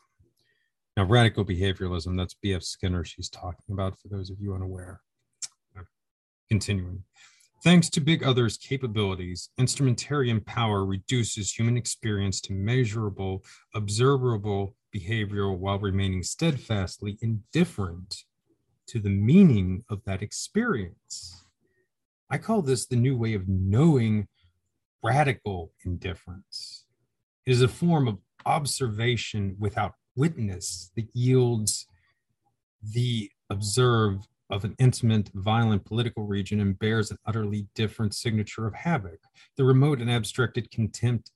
[1.00, 2.62] Now, radical behavioralism, that's B.F.
[2.62, 5.00] Skinner she's talking about for those of you unaware.
[6.50, 7.04] Continuing.
[7.64, 13.42] Thanks to Big Other's capabilities, instrumentarian power reduces human experience to measurable,
[13.74, 18.24] observable behavior while remaining steadfastly indifferent
[18.88, 21.46] to the meaning of that experience.
[22.28, 24.28] I call this the new way of knowing
[25.02, 26.84] radical indifference.
[27.46, 31.87] It is a form of observation without witness that yields
[32.92, 38.74] the observe of an intimate, violent political region and bears an utterly different signature of
[38.74, 39.20] havoc.
[39.56, 41.30] The remote and abstracted contempt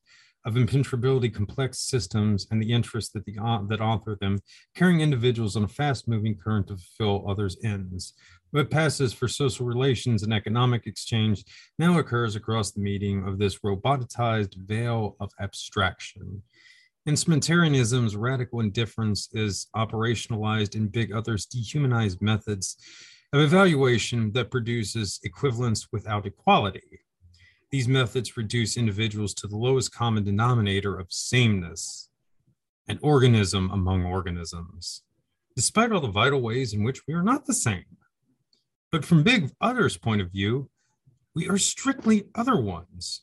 [0.46, 4.40] of impenetrability complex systems and the interest that the au- that author them,
[4.74, 8.12] carrying individuals on a fast-moving current to fulfill others' ends.
[8.50, 11.44] What passes for social relations and economic exchange
[11.78, 16.42] now occurs across the medium of this robotized veil of abstraction.
[17.06, 22.78] Instrumentarianism's radical indifference is operationalized in big others dehumanized methods
[23.34, 27.00] of evaluation that produces equivalence without equality.
[27.70, 32.08] These methods reduce individuals to the lowest common denominator of sameness,
[32.88, 35.02] an organism among organisms,
[35.56, 37.84] despite all the vital ways in which we are not the same.
[38.90, 40.70] But from big others' point of view,
[41.34, 43.22] we are strictly other ones,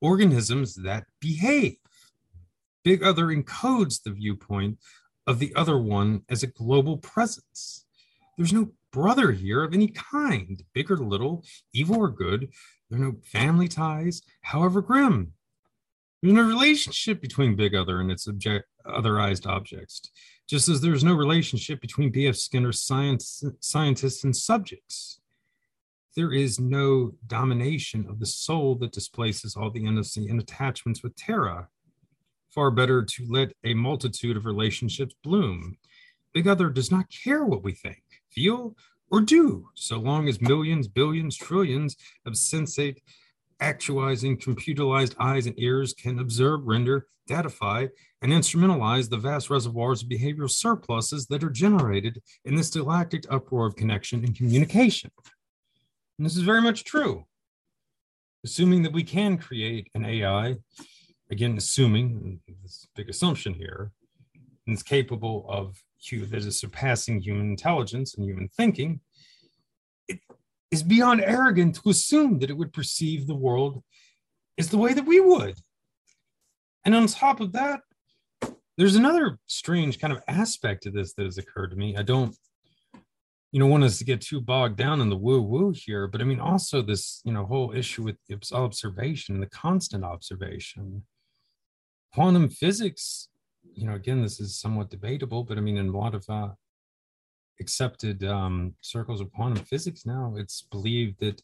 [0.00, 1.79] organisms that behave.
[2.82, 4.78] Big Other encodes the viewpoint
[5.26, 7.84] of the other one as a global presence.
[8.36, 12.48] There's no brother here of any kind, big or little, evil or good.
[12.88, 15.34] There are no family ties, however grim.
[16.22, 20.02] There's no relationship between Big Other and its object, otherized objects,
[20.46, 22.36] just as there's no relationship between B.F.
[22.36, 25.20] Skinner's science, scientists and subjects.
[26.16, 31.16] There is no domination of the soul that displaces all the intimacy and attachments with
[31.16, 31.68] Terra
[32.54, 35.76] far better to let a multitude of relationships bloom.
[36.32, 38.76] Big Other does not care what we think, feel,
[39.10, 42.98] or do, so long as millions, billions, trillions of sensate
[43.60, 47.88] actualizing computerized eyes and ears can observe, render, datify,
[48.22, 53.66] and instrumentalize the vast reservoirs of behavioral surpluses that are generated in this galactic uproar
[53.66, 55.10] of connection and communication.
[56.18, 57.24] And this is very much true.
[58.44, 60.56] Assuming that we can create an AI,
[61.30, 63.92] again, assuming, this big assumption here,
[64.66, 69.00] it's capable of that is surpassing human intelligence and human thinking,
[70.08, 70.18] it
[70.70, 73.82] is beyond arrogant to assume that it would perceive the world
[74.58, 75.58] as the way that we would.
[76.84, 77.80] And on top of that,
[78.78, 81.96] there's another strange kind of aspect to this that has occurred to me.
[81.96, 82.34] I don't,
[83.52, 86.22] you know, want us to get too bogged down in the woo woo here, but
[86.22, 88.16] I mean, also this, you know, whole issue with
[88.52, 91.02] observation, the constant observation.
[92.12, 93.28] Quantum physics,
[93.74, 96.48] you know, again, this is somewhat debatable, but I mean, in a lot of uh,
[97.60, 101.42] accepted um, circles of quantum physics now, it's believed that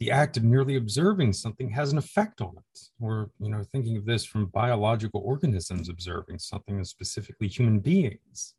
[0.00, 2.80] the act of merely observing something has an effect on it.
[2.98, 8.54] We're, you know, thinking of this from biological organisms observing something, and specifically human beings.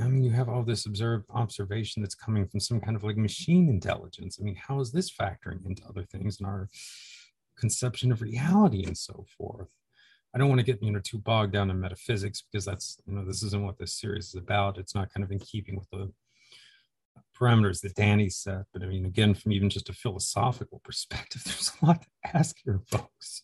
[0.00, 3.16] I mean, you have all this observed observation that's coming from some kind of like
[3.16, 4.38] machine intelligence.
[4.40, 6.68] I mean, how is this factoring into other things in our
[7.56, 9.68] conception of reality and so forth?
[10.34, 13.14] I don't want to get you know too bogged down in metaphysics because that's you
[13.14, 14.78] know this isn't what this series is about.
[14.78, 16.10] It's not kind of in keeping with the
[17.38, 18.64] parameters that Danny set.
[18.72, 22.56] But I mean, again, from even just a philosophical perspective, there's a lot to ask
[22.64, 23.42] here, folks.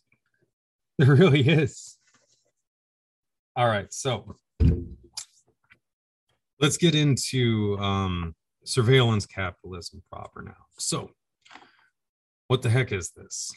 [0.98, 1.96] There really is.
[3.56, 4.36] All right, so
[6.60, 10.66] let's get into um, surveillance capitalism proper now.
[10.78, 11.10] So,
[12.48, 13.52] what the heck is this?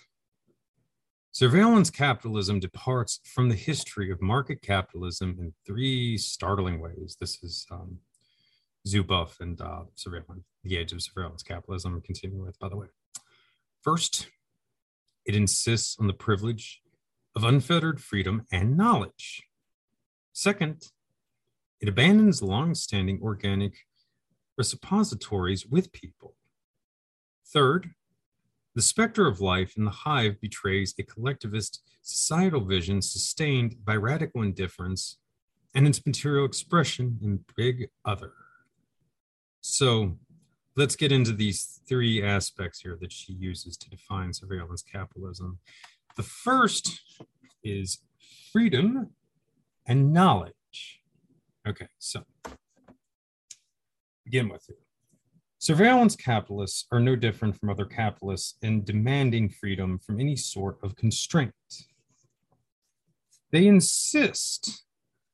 [1.34, 7.18] Surveillance capitalism departs from the history of market capitalism in three startling ways.
[7.20, 7.98] This is um,
[8.88, 12.00] Zuboff and uh, surveillance, the age of surveillance capitalism.
[12.02, 12.86] Continuing with, by the way.
[13.82, 14.28] First,
[15.26, 16.84] it insists on the privilege
[17.36, 19.42] of unfettered freedom and knowledge.
[20.34, 20.84] Second,
[21.82, 23.74] it abandons long-standing organic
[24.56, 26.36] repositories with people.
[27.48, 27.90] Third,
[28.76, 34.42] the specter of life in the hive betrays a collectivist societal vision sustained by radical
[34.42, 35.18] indifference
[35.76, 38.34] and its material expression in big other.
[39.62, 40.18] So
[40.76, 45.60] let's get into these three aspects here that she uses to define surveillance capitalism.
[46.16, 47.02] The first
[47.64, 48.00] is
[48.52, 49.12] freedom
[49.86, 51.02] and knowledge.
[51.68, 52.24] Okay, so
[54.26, 54.83] begin with it.
[55.64, 60.94] Surveillance capitalists are no different from other capitalists in demanding freedom from any sort of
[60.98, 61.54] constraint.
[63.54, 64.84] They insist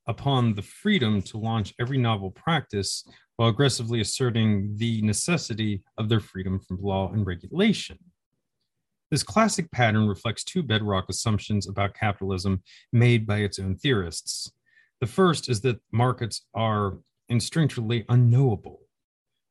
[0.05, 3.03] upon the freedom to launch every novel practice
[3.37, 7.97] while aggressively asserting the necessity of their freedom from law and regulation.
[9.09, 12.61] This classic pattern reflects two bedrock assumptions about capitalism
[12.93, 14.51] made by its own theorists.
[15.01, 16.99] The first is that markets are
[17.31, 18.81] instinctually unknowable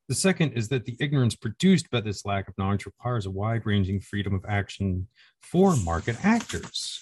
[0.09, 3.63] the second is that the ignorance produced by this lack of knowledge requires a wide
[3.67, 5.07] ranging freedom of action
[5.39, 6.99] for market actors.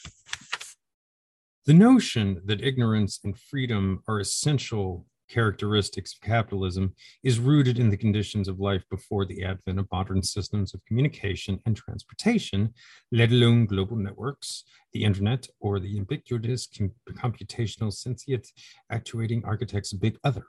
[1.65, 6.93] The notion that ignorance and freedom are essential characteristics of capitalism
[7.23, 11.61] is rooted in the conditions of life before the advent of modern systems of communication
[11.65, 12.73] and transportation,
[13.13, 16.67] let alone global networks, the internet, or the ubiquitous
[17.13, 18.47] computational sentient
[18.91, 20.45] actuating architect's big other.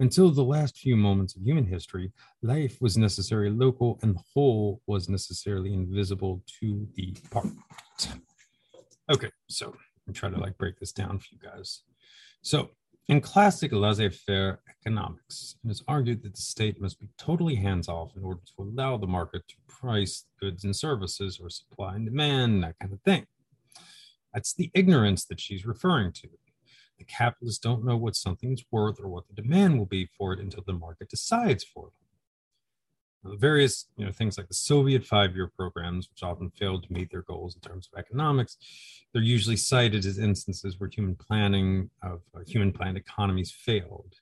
[0.00, 4.80] Until the last few moments of human history, life was necessarily local and the whole
[4.86, 7.46] was necessarily invisible to the part.
[9.10, 9.74] Okay, so
[10.06, 11.82] I'm trying to like break this down for you guys.
[12.42, 12.70] So
[13.08, 18.24] in classic laissez-faire economics, it is argued that the state must be totally hands-off in
[18.24, 22.78] order to allow the market to price goods and services or supply and demand, that
[22.80, 23.26] kind of thing.
[24.32, 26.28] That's the ignorance that she's referring to.
[27.04, 30.32] The capitalists don't know what something is worth or what the demand will be for
[30.32, 31.90] it until the market decides for.
[33.22, 37.10] Now, various you know, things like the Soviet five-year programs, which often failed to meet
[37.10, 38.56] their goals in terms of economics,
[39.12, 44.14] they're usually cited as instances where human planning of uh, human planned economies failed.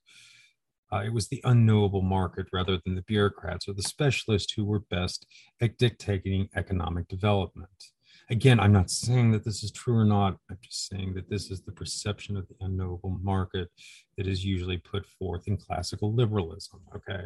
[0.92, 4.80] Uh, it was the unknowable market rather than the bureaucrats or the specialists who were
[4.80, 5.26] best
[5.60, 7.92] at dictating economic development.
[8.32, 10.38] Again, I'm not saying that this is true or not.
[10.50, 13.68] I'm just saying that this is the perception of the unknowable market
[14.16, 16.80] that is usually put forth in classical liberalism.
[16.96, 17.24] Okay.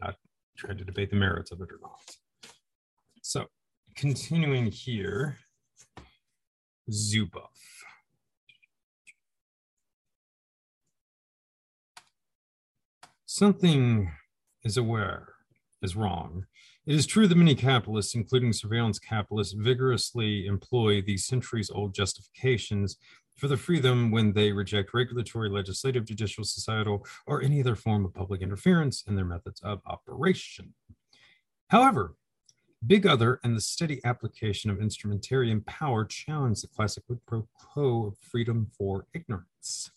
[0.00, 0.16] Not
[0.56, 2.00] trying to debate the merits of it or not.
[3.20, 3.44] So,
[3.94, 5.36] continuing here,
[6.90, 7.50] Zuboff.
[13.26, 14.10] Something
[14.64, 15.34] is aware
[15.82, 16.46] is wrong
[16.86, 22.96] It is true that many capitalists, including surveillance capitalists, vigorously employ these centuries old justifications
[23.36, 28.14] for the freedom when they reject regulatory, legislative, judicial, societal, or any other form of
[28.14, 30.72] public interference in their methods of operation.
[31.68, 32.14] However,
[32.86, 38.18] Big Other and the steady application of instrumentarian power challenge the classic pro quo of
[38.18, 39.90] freedom for ignorance.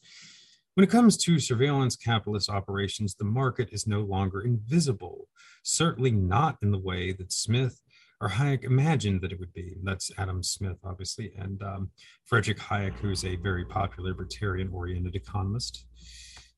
[0.75, 5.27] When it comes to surveillance capitalist operations, the market is no longer invisible,
[5.63, 7.79] certainly not in the way that Smith
[8.19, 9.75] or Hayek imagined that it would be.
[9.83, 11.91] That's Adam Smith, obviously, and um,
[12.25, 15.85] Frederick Hayek, who's a very popular libertarian oriented economist.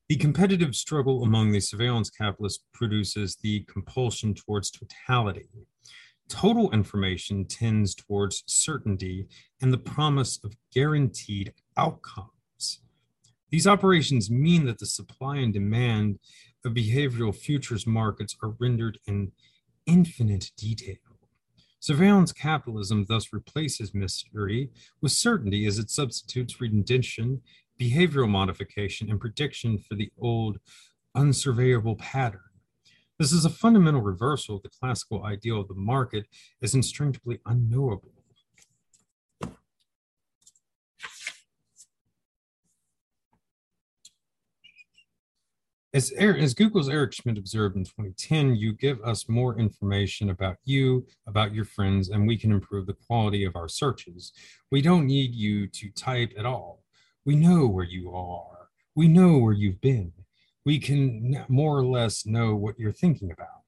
[0.08, 5.48] The competitive struggle among the surveillance capitalists produces the compulsion towards totality,
[6.28, 9.28] Total information tends towards certainty
[9.62, 12.30] and the promise of guaranteed outcomes.
[13.56, 16.18] These operations mean that the supply and demand
[16.62, 19.32] of behavioral futures markets are rendered in
[19.86, 21.16] infinite detail.
[21.80, 24.68] Surveillance capitalism thus replaces mystery
[25.00, 27.40] with certainty as it substitutes redemption,
[27.80, 30.58] behavioral modification, and prediction for the old
[31.16, 32.52] unsurveyable pattern.
[33.18, 36.26] This is a fundamental reversal of the classical ideal of the market
[36.62, 38.15] as instinctively unknowable.
[45.96, 51.06] As, as, Google's Eric Schmidt observed in 2010, you give us more information about you,
[51.26, 54.32] about your friends, and we can improve the quality of our searches.
[54.70, 56.84] We don't need you to type at all.
[57.24, 58.68] We know where you are.
[58.94, 60.12] We know where you've been
[60.66, 63.62] we can more or less know what you're thinking about.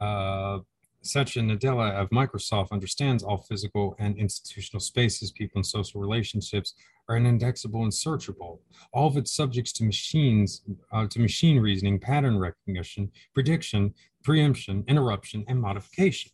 [0.00, 0.60] Uh,
[1.02, 6.72] Satya Nadella of Microsoft understands all physical and institutional spaces, people, and social relationships
[7.08, 8.58] are indexable and searchable.
[8.92, 15.44] All of its subjects to machines, uh, to machine reasoning, pattern recognition, prediction, preemption, interruption,
[15.48, 16.32] and modification.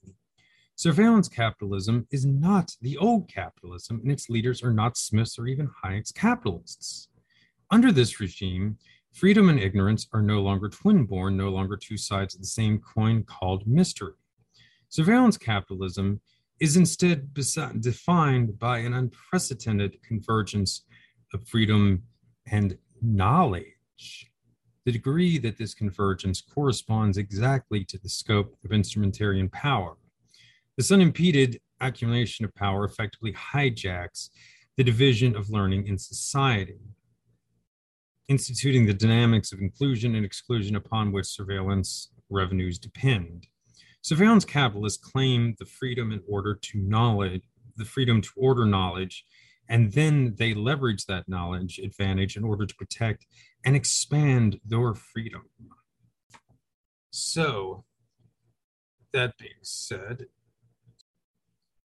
[0.76, 5.68] Surveillance capitalism is not the old capitalism, and its leaders are not Smiths or even
[5.82, 7.08] Hayek's capitalists.
[7.70, 8.78] Under this regime,
[9.12, 12.78] Freedom and ignorance are no longer twin born, no longer two sides of the same
[12.78, 14.14] coin called mystery.
[14.88, 16.20] Surveillance capitalism
[16.60, 20.84] is instead defined by an unprecedented convergence
[21.32, 22.02] of freedom
[22.50, 24.30] and knowledge.
[24.84, 29.96] The degree that this convergence corresponds exactly to the scope of instrumentarian power.
[30.76, 34.30] This unimpeded accumulation of power effectively hijacks
[34.76, 36.78] the division of learning in society
[38.30, 43.48] instituting the dynamics of inclusion and exclusion upon which surveillance revenues depend.
[44.02, 47.42] Surveillance capitalists claim the freedom in order to knowledge,
[47.76, 49.24] the freedom to order knowledge,
[49.68, 53.26] and then they leverage that knowledge advantage in order to protect
[53.64, 55.42] and expand their freedom.
[57.10, 57.84] So,
[59.12, 60.26] that being said,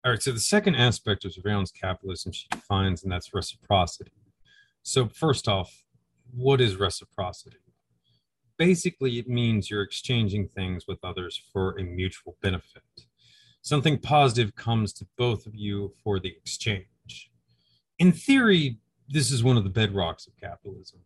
[0.05, 4.11] all right, so the second aspect of surveillance capitalism she defines, and that's reciprocity.
[4.83, 5.85] So, first off,
[6.35, 7.59] what is reciprocity?
[8.63, 12.85] Basically, it means you're exchanging things with others for a mutual benefit.
[13.61, 17.33] Something positive comes to both of you for the exchange.
[17.99, 21.01] In theory, this is one of the bedrocks of capitalism.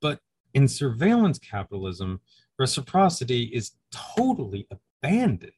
[0.00, 0.20] But
[0.54, 2.22] in surveillance capitalism,
[2.58, 5.52] reciprocity is totally abandoned.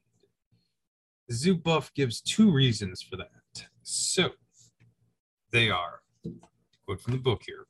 [1.31, 3.65] Zuboff gives two reasons for that.
[3.81, 4.31] So
[5.53, 6.01] they are,
[6.85, 7.65] quote from the book here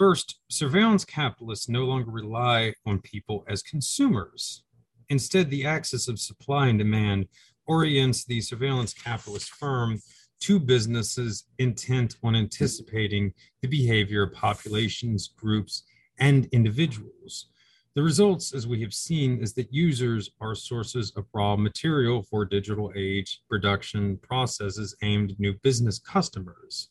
[0.00, 4.62] First, surveillance capitalists no longer rely on people as consumers.
[5.10, 7.26] Instead, the axis of supply and demand
[7.66, 10.00] orients the surveillance capitalist firm
[10.40, 15.82] to businesses intent on anticipating the behavior of populations, groups,
[16.18, 17.50] and individuals.
[17.94, 22.46] The results, as we have seen, is that users are sources of raw material for
[22.46, 26.88] digital age production processes aimed at new business customers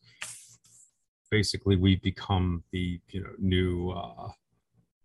[1.30, 4.30] basically we become the you know new uh,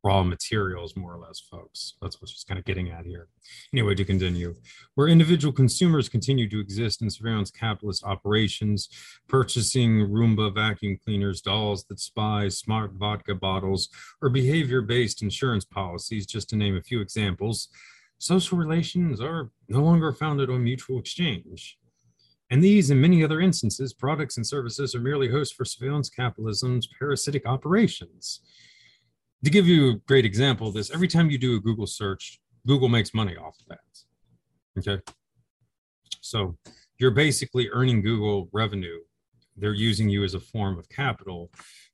[0.04, 1.94] raw materials more or less folks.
[2.02, 3.28] That's what she's kind of getting at here.
[3.72, 4.54] Anyway to continue
[4.94, 8.88] where individual consumers continue to exist in surveillance capitalist operations
[9.28, 13.88] purchasing roomba vacuum cleaners dolls that spy smart vodka bottles
[14.22, 17.68] or behavior-based insurance policies just to name a few examples
[18.18, 21.78] social relations are no longer founded on mutual exchange
[22.54, 26.86] and these and many other instances, products and services are merely hosts for surveillance capitalism's
[26.96, 28.42] parasitic operations.
[29.42, 32.38] To give you a great example of this, every time you do a Google search,
[32.64, 34.78] Google makes money off of that.
[34.78, 35.02] Okay.
[36.20, 36.56] So
[37.00, 39.00] you're basically earning Google revenue.
[39.56, 41.50] They're using you as a form of capital,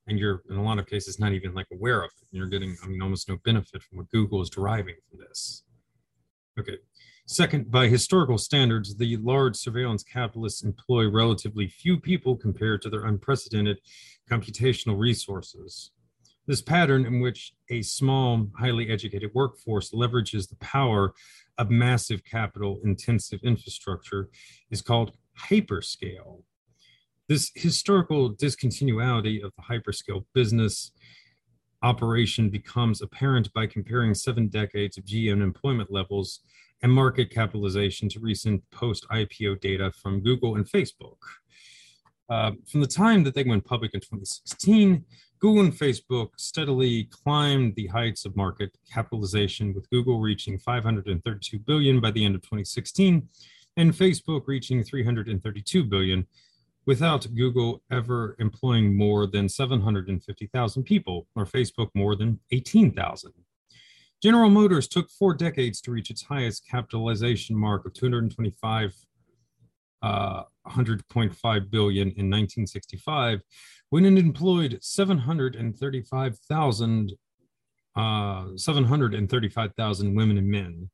[0.09, 2.29] and you're in a lot of cases not even like aware of it.
[2.33, 5.65] You're getting, I mean, almost no benefit from what Google is deriving from this.
[6.59, 6.77] Okay.
[7.33, 13.05] Second, by historical standards, the large surveillance capitalists employ relatively few people compared to their
[13.05, 13.79] unprecedented
[14.29, 15.93] computational resources.
[16.49, 21.15] This pattern, in which a small, highly educated workforce leverages the power
[21.57, 24.29] of massive capital intensive infrastructure,
[24.73, 26.43] is called hyperscale.
[27.29, 30.91] This historical discontinuity of the hyperscale business
[31.81, 36.41] operation becomes apparent by comparing seven decades of GM employment levels
[36.83, 41.19] and market capitalization to recent post IPO data from Google and Facebook.
[42.29, 45.05] Uh, from the time that they went public in 2016,
[45.41, 52.01] Google and Facebook steadily climbed the heights of market capitalization, with Google reaching 532 billion
[52.01, 53.27] by the end of 2016,
[53.77, 56.27] and Facebook reaching 332 billion,
[56.87, 63.33] without Google ever employing more than 750,000 people, or Facebook more than 18,000.
[64.23, 68.95] General Motors took four decades to reach its highest capitalization mark of 225
[70.03, 73.41] uh, 100.5 billion in 1965
[73.91, 77.13] when it employed 735,000
[77.97, 80.89] uh, 735,000 women and men.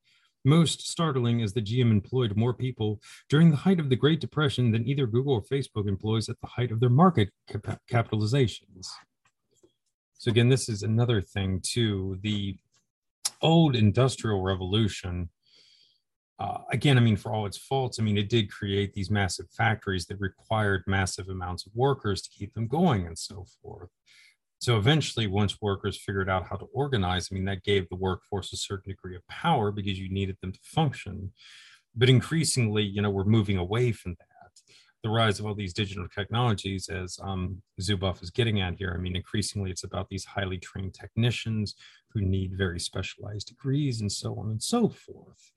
[0.44, 4.70] Most startling is that GM employed more people during the height of the Great Depression
[4.70, 8.86] than either Google or Facebook employs at the height of their market cap- capitalizations.
[10.14, 12.18] So again, this is another thing too.
[12.22, 12.56] The
[13.42, 15.30] old industrial revolution
[16.38, 19.46] uh, again, I mean, for all its faults, I mean, it did create these massive
[19.56, 23.88] factories that required massive amounts of workers to keep them going and so forth.
[24.58, 28.52] So eventually, once workers figured out how to organize, I mean, that gave the workforce
[28.52, 31.32] a certain degree of power because you needed them to function.
[31.94, 34.35] But increasingly, you know, we're moving away from that.
[35.02, 39.00] The rise of all these digital technologies, as um, Zuboff is getting at here, I
[39.00, 41.74] mean, increasingly it's about these highly trained technicians
[42.10, 45.52] who need very specialized degrees and so on and so forth.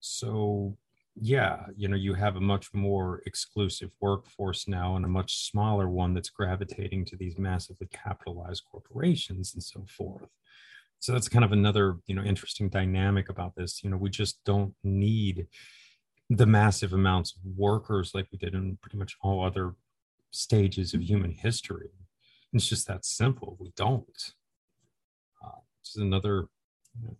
[0.00, 0.76] So,
[1.18, 5.88] yeah, you know, you have a much more exclusive workforce now and a much smaller
[5.88, 10.28] one that's gravitating to these massively capitalized corporations and so forth.
[10.98, 13.82] So that's kind of another, you know, interesting dynamic about this.
[13.82, 15.46] You know, we just don't need
[16.28, 19.74] the massive amounts of workers like we did in pretty much all other
[20.30, 21.90] stages of human history.
[22.52, 23.56] It's just that simple.
[23.60, 24.32] We don't.
[25.44, 26.48] Uh, is another
[27.00, 27.16] you know,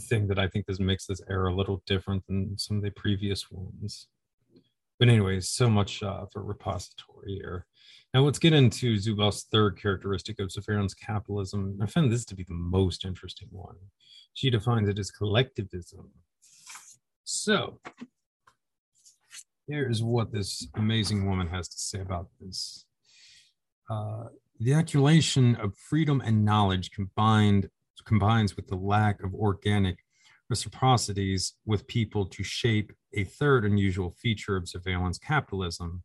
[0.00, 2.90] thing that I think this makes this era a little different than some of the
[2.90, 4.08] previous ones.
[4.98, 7.66] But anyways, so much uh, for repository here.
[8.14, 11.78] Now let's get into Zuboff's third characteristic of surveillance capitalism.
[11.82, 13.76] I find this to be the most interesting one.
[14.34, 16.10] She defines it as collectivism.
[17.24, 17.80] So
[19.68, 22.84] here's what this amazing woman has to say about this.
[23.90, 24.24] Uh,
[24.60, 27.68] the accumulation of freedom and knowledge combined
[28.04, 29.98] combines with the lack of organic
[30.50, 36.02] reciprocities with people to shape a third unusual feature of surveillance capitalism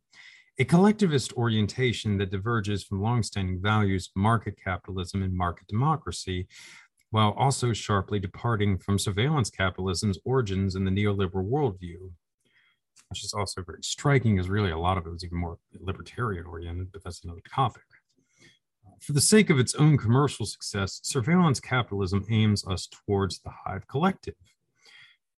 [0.60, 6.48] a collectivist orientation that diverges from longstanding values of market capitalism and market democracy,
[7.10, 12.10] while also sharply departing from surveillance capitalism's origins in the neoliberal worldview.
[13.08, 16.44] Which is also very striking, as really a lot of it was even more libertarian
[16.44, 17.84] oriented, but that's another topic.
[19.00, 23.86] For the sake of its own commercial success, surveillance capitalism aims us towards the hive
[23.86, 24.34] collective.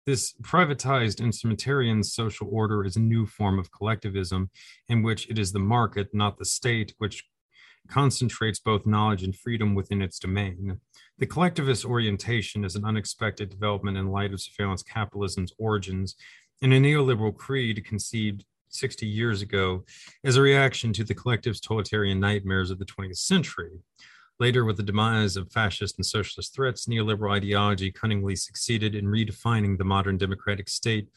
[0.06, 4.50] This privatized instrumentarian social order is a new form of collectivism
[4.88, 7.26] in which it is the market, not the state, which
[7.88, 10.80] concentrates both knowledge and freedom within its domain.
[11.20, 16.16] The collectivist orientation is an unexpected development in light of surveillance capitalism's origins
[16.62, 19.84] and a neoliberal creed conceived 60 years ago
[20.24, 23.82] as a reaction to the collective totalitarian nightmares of the 20th century.
[24.40, 29.78] Later, with the demise of fascist and socialist threats, neoliberal ideology cunningly succeeded in redefining
[29.78, 31.10] the modern democratic state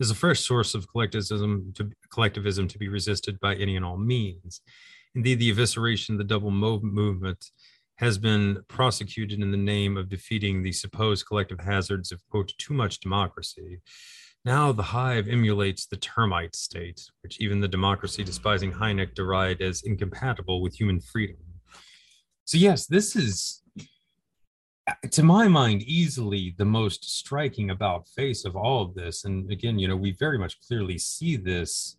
[0.00, 3.98] as a fresh source of collectivism to, collectivism to be resisted by any and all
[3.98, 4.62] means.
[5.14, 7.50] Indeed, the evisceration of the double movement
[8.02, 12.74] has been prosecuted in the name of defeating the supposed collective hazards of, quote, too
[12.74, 13.80] much democracy.
[14.44, 19.84] Now the hive emulates the termite state, which even the democracy despising Hayek derided as
[19.84, 21.36] incompatible with human freedom.
[22.44, 23.62] So, yes, this is,
[25.12, 29.24] to my mind, easily the most striking about face of all of this.
[29.24, 31.96] And again, you know, we very much clearly see this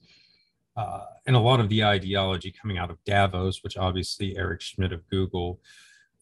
[0.75, 4.91] uh, in a lot of the ideology coming out of Davos, which obviously Eric Schmidt
[4.91, 5.61] of Google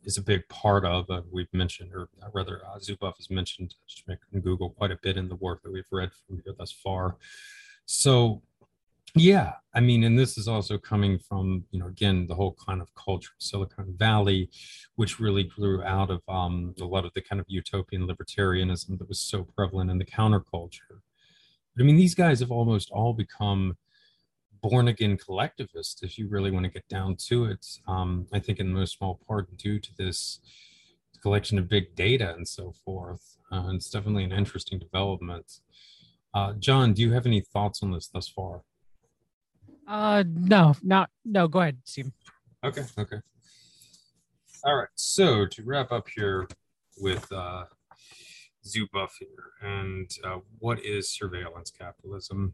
[0.03, 1.09] is a big part of.
[1.09, 5.17] Uh, we've mentioned, or rather, uh, Zuboff has mentioned Schmidt and Google quite a bit
[5.17, 7.17] in the work that we've read from here thus far.
[7.85, 8.41] So,
[9.13, 12.81] Yeah, I mean, and this is also coming from, you know, again, the whole kind
[12.81, 14.49] of culture of Silicon Valley,
[14.95, 19.09] which really grew out of um, a lot of the kind of utopian libertarianism that
[19.09, 21.01] was so prevalent in the counterculture.
[21.75, 23.77] But I mean, these guys have almost all become
[24.61, 27.65] born again collectivist, if you really want to get down to it.
[27.87, 30.39] Um, I think, in no small part, due to this
[31.21, 33.37] collection of big data and so forth.
[33.51, 35.59] Uh, it's definitely an interesting development.
[36.33, 38.63] Uh, John, do you have any thoughts on this thus far?
[39.87, 41.47] Uh, no, not no.
[41.47, 42.11] Go ahead, Steve.
[42.63, 43.17] Okay, okay.
[44.63, 44.87] All right.
[44.95, 46.47] So to wrap up here
[46.97, 47.65] with uh,
[48.65, 52.53] Zuboff here, and uh, what is surveillance capitalism?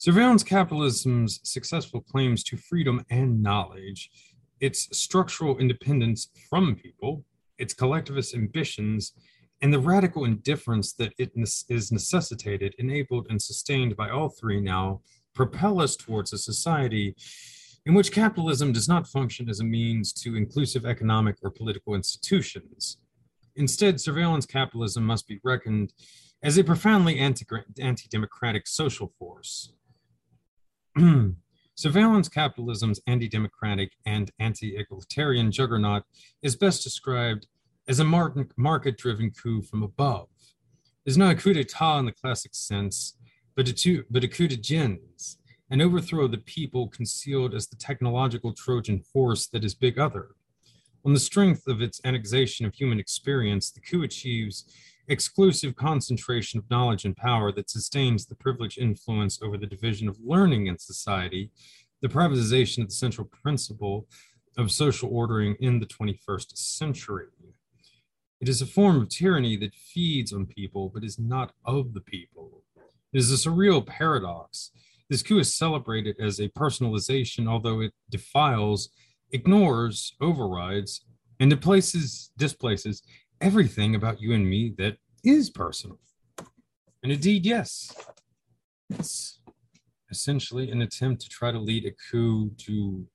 [0.00, 4.10] Surveillance capitalism's successful claims to freedom and knowledge,
[4.58, 7.22] its structural independence from people,
[7.58, 9.12] its collectivist ambitions,
[9.60, 15.02] and the radical indifference that it is necessitated, enabled, and sustained by all three now
[15.34, 17.14] propel us towards a society
[17.84, 22.96] in which capitalism does not function as a means to inclusive economic or political institutions.
[23.54, 25.92] Instead, surveillance capitalism must be reckoned
[26.42, 29.74] as a profoundly anti democratic social force.
[31.74, 36.02] surveillance capitalism's anti democratic and anti egalitarian juggernaut
[36.42, 37.46] is best described
[37.88, 40.28] as a market driven coup from above.
[41.06, 43.16] It is not a coup d'etat in the classic sense,
[43.56, 45.38] but a, but a coup de gens,
[45.70, 50.30] an overthrow of the people concealed as the technological Trojan horse that is Big Other.
[51.04, 54.66] On the strength of its annexation of human experience, the coup achieves
[55.10, 60.16] exclusive concentration of knowledge and power that sustains the privileged influence over the division of
[60.24, 61.50] learning in society,
[62.00, 64.06] the privatization of the central principle
[64.56, 67.26] of social ordering in the 21st century.
[68.40, 72.00] It is a form of tyranny that feeds on people but is not of the
[72.00, 72.62] people.
[73.12, 74.70] It is a surreal paradox.
[75.10, 78.90] This coup is celebrated as a personalization, although it defiles,
[79.32, 81.04] ignores, overrides,
[81.40, 83.02] and displaces, displaces
[83.40, 85.98] everything about you and me that is personal.
[87.02, 87.94] And indeed, yes,
[88.90, 89.40] it's
[90.10, 93.06] essentially an attempt to try to lead a coup to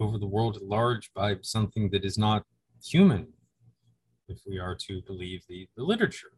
[0.00, 2.44] over the world at large by something that is not
[2.84, 3.28] human,
[4.28, 6.32] if we are to believe the, the literature.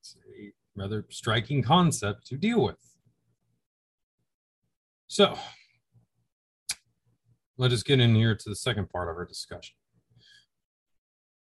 [0.00, 2.76] It's a rather striking concept to deal with.
[5.06, 5.38] So,
[7.56, 9.77] let us get in here to the second part of our discussion.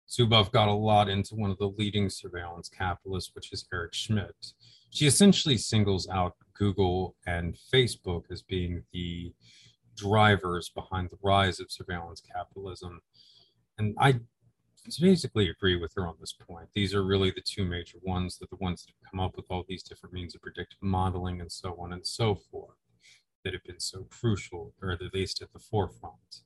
[0.10, 4.54] Zuboff got a lot into one of the leading surveillance capitalists, which is Eric Schmidt.
[4.90, 9.34] She essentially singles out Google and Facebook as being the
[9.96, 13.02] drivers behind the rise of surveillance capitalism.
[13.78, 14.22] And I
[15.00, 16.70] basically agree with her on this point.
[16.74, 19.46] These are really the two major ones that the ones that have come up with
[19.50, 22.78] all these different means of predictive modeling and so on and so forth
[23.44, 26.42] that have been so crucial, or at least at the forefront.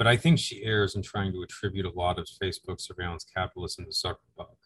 [0.00, 3.84] But I think she errs in trying to attribute a lot of Facebook surveillance capitalism
[3.84, 4.56] to Zuckerberg.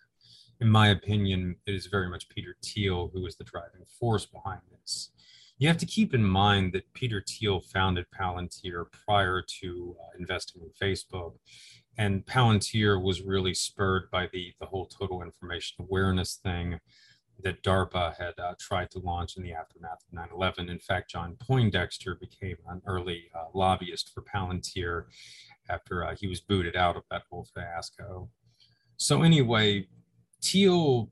[0.61, 4.61] In my opinion, it is very much Peter Thiel who is the driving force behind
[4.71, 5.11] this.
[5.59, 10.63] You have to keep in mind that Peter Thiel founded Palantir prior to uh, investing
[10.63, 11.33] in Facebook
[11.99, 16.79] and Palantir was really spurred by the the whole total information awareness thing
[17.43, 20.71] that DARPA had uh, tried to launch in the aftermath of 9/11.
[20.71, 25.05] In fact, John Poindexter became an early uh, lobbyist for Palantir
[25.69, 28.29] after uh, he was booted out of that whole fiasco.
[28.97, 29.89] So anyway,
[30.43, 31.11] Thiel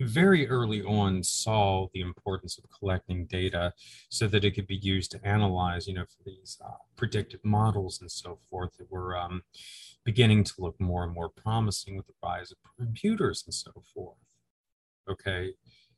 [0.00, 3.72] very early on saw the importance of collecting data
[4.08, 8.00] so that it could be used to analyze, you know, for these uh, predictive models
[8.00, 9.42] and so forth that were um,
[10.04, 14.16] beginning to look more and more promising with the rise of computers and so forth.
[15.10, 15.52] Okay.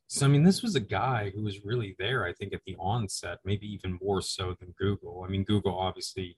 [0.07, 2.75] So, I mean, this was a guy who was really there, I think, at the
[2.77, 5.25] onset, maybe even more so than Google.
[5.25, 6.37] I mean, Google obviously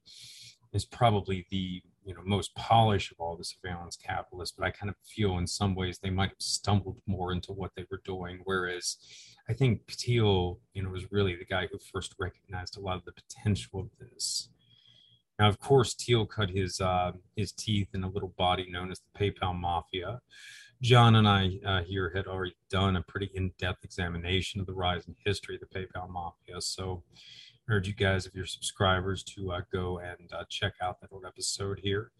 [0.73, 4.89] is probably the you know most polished of all the surveillance capitalists, but I kind
[4.89, 8.39] of feel in some ways they might have stumbled more into what they were doing.
[8.43, 8.97] Whereas
[9.49, 13.05] I think Thiel, you know, was really the guy who first recognized a lot of
[13.05, 14.49] the potential of this.
[15.39, 18.99] Now, of course, Thiel cut his uh, his teeth in a little body known as
[19.01, 20.21] the PayPal Mafia.
[20.81, 25.07] John and I uh, here had already done a pretty in-depth examination of the rise
[25.07, 26.61] and history of the PayPal Mafia.
[26.61, 27.03] So,
[27.67, 31.11] I urge you guys, if you're subscribers, to uh, go and uh, check out that
[31.11, 32.11] old episode here.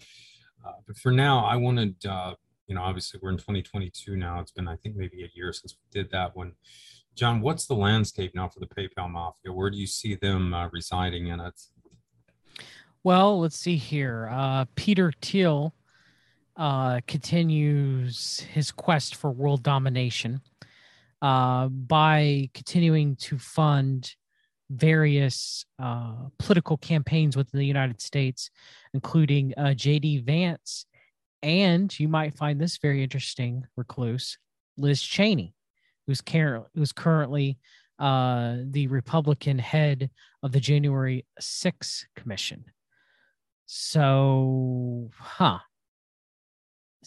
[0.66, 2.34] Uh, but for now, I wanted, uh,
[2.66, 4.40] you know, obviously we're in 2022 now.
[4.40, 6.54] It's been, I think, maybe a year since we did that one.
[7.16, 9.54] John, what's the landscape now for the PayPal Mafia?
[9.54, 11.62] Where do you see them residing in it?
[13.04, 14.28] Well, let's see here.
[14.32, 15.74] Uh, Peter Thiel
[16.58, 20.42] uh, continues his quest for world domination
[21.22, 24.16] uh, by continuing to fund
[24.70, 28.50] various uh, political campaigns within the United States,
[28.94, 30.20] including uh, J.D.
[30.20, 30.86] Vance,
[31.44, 34.38] and you might find this very interesting, recluse,
[34.78, 35.54] Liz Cheney,
[36.06, 37.60] who's, car- who's currently
[38.00, 40.10] uh, the Republican head
[40.44, 42.66] of the January 6th Commission.
[43.66, 45.60] So, huh.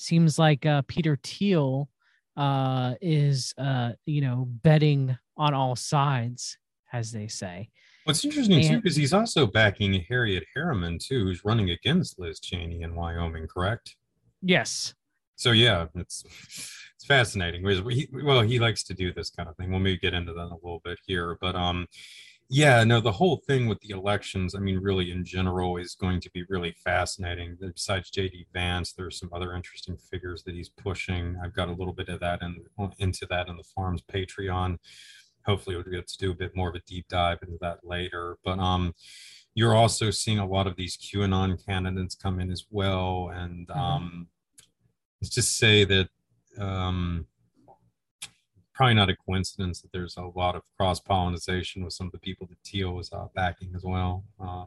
[0.00, 1.90] Seems like uh, Peter Thiel
[2.34, 6.56] uh, is, uh, you know, betting on all sides,
[6.90, 7.68] as they say.
[8.04, 12.40] What's interesting and, too, because he's also backing Harriet Hageman too, who's running against Liz
[12.40, 13.94] Cheney in Wyoming, correct?
[14.40, 14.94] Yes.
[15.36, 16.24] So yeah, it's
[16.96, 17.62] it's fascinating.
[17.90, 19.70] He, well, he likes to do this kind of thing.
[19.70, 21.86] We'll maybe get into that a little bit here, but um,
[22.52, 26.20] yeah, no, the whole thing with the elections, I mean, really in general, is going
[26.22, 27.56] to be really fascinating.
[27.60, 31.36] Besides JD Vance, there's some other interesting figures that he's pushing.
[31.44, 34.78] I've got a little bit of that and in, into that in the farm's Patreon.
[35.46, 38.36] Hopefully, we'll get to do a bit more of a deep dive into that later.
[38.44, 38.94] But um,
[39.54, 43.80] you're also seeing a lot of these QAnon candidates come in as well, and mm-hmm.
[43.80, 44.26] um,
[45.22, 46.08] let's just say that
[46.58, 47.26] um,
[48.80, 52.18] probably not a coincidence that there's a lot of cross pollination with some of the
[52.18, 54.24] people that Thiel was uh, backing as well.
[54.42, 54.64] Uh,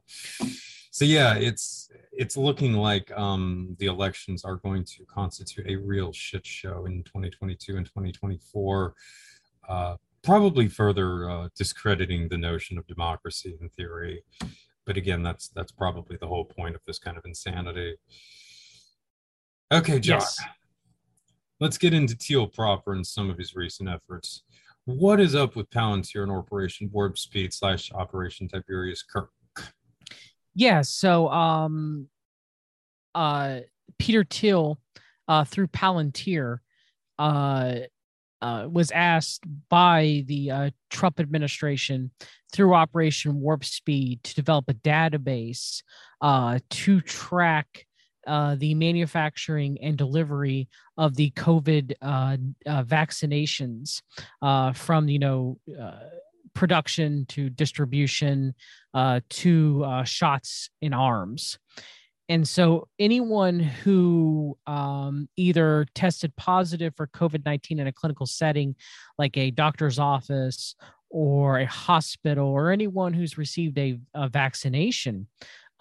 [0.91, 6.13] so yeah, it's it's looking like um, the elections are going to constitute a real
[6.13, 8.93] shit show in 2022 and 2024.
[9.67, 14.21] Uh, probably further uh, discrediting the notion of democracy in theory.
[14.85, 17.95] But again, that's that's probably the whole point of this kind of insanity.
[19.71, 20.19] Okay, John.
[20.19, 20.39] Yes.
[21.63, 24.43] Let's get into Thiel proper and some of his recent efforts.
[24.83, 29.31] What is up with Palantir and Operation Warp Speed slash Operation Tiberius Kirk?
[30.53, 32.09] Yeah, so um,
[33.15, 33.61] uh,
[33.97, 34.77] Peter Thiel
[35.29, 36.57] uh, through Palantir
[37.17, 37.75] uh,
[38.41, 42.11] uh, was asked by the uh, Trump administration
[42.51, 45.81] through Operation Warp Speed to develop a database
[46.19, 47.85] uh, to track
[48.27, 50.67] uh, the manufacturing and delivery
[50.97, 54.01] of the COVID uh, uh, vaccinations
[54.41, 55.99] uh, from you know uh,
[56.53, 58.53] production to distribution
[59.29, 61.57] to shots in arms.
[62.29, 68.75] And so, anyone who um, either tested positive for COVID 19 in a clinical setting,
[69.17, 70.75] like a doctor's office
[71.09, 75.27] or a hospital, or anyone who's received a, a vaccination,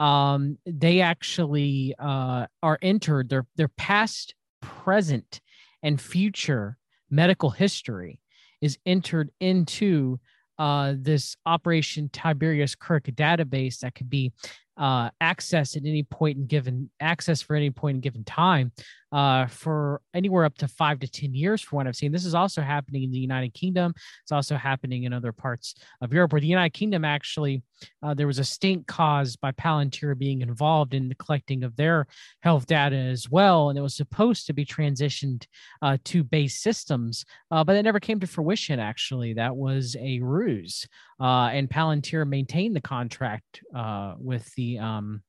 [0.02, 5.40] um, they actually uh, are entered their their past, present,
[5.80, 6.76] and future
[7.08, 8.18] medical history
[8.60, 10.18] is entered into
[10.58, 14.32] uh, this Operation Tiberius Kirk database that could be
[14.76, 18.72] uh, access at any point in given access for any point in given time
[19.12, 22.12] uh, for anywhere up to five to 10 years, for what I've seen.
[22.12, 23.92] This is also happening in the United Kingdom.
[24.22, 27.62] It's also happening in other parts of Europe, where the United Kingdom actually,
[28.02, 32.06] uh, there was a stink caused by Palantir being involved in the collecting of their
[32.40, 33.68] health data as well.
[33.68, 35.46] And it was supposed to be transitioned
[35.82, 39.34] uh, to base systems, uh, but it never came to fruition, actually.
[39.34, 40.86] That was a ruse.
[41.20, 44.78] Uh, and Palantir maintained the contract uh, with the.
[44.78, 45.22] Um,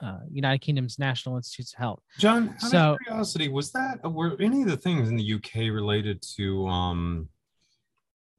[0.00, 2.00] uh, United Kingdom's National Institutes of Health.
[2.18, 5.72] John, out so, of curiosity, was that were any of the things in the UK
[5.72, 7.28] related to um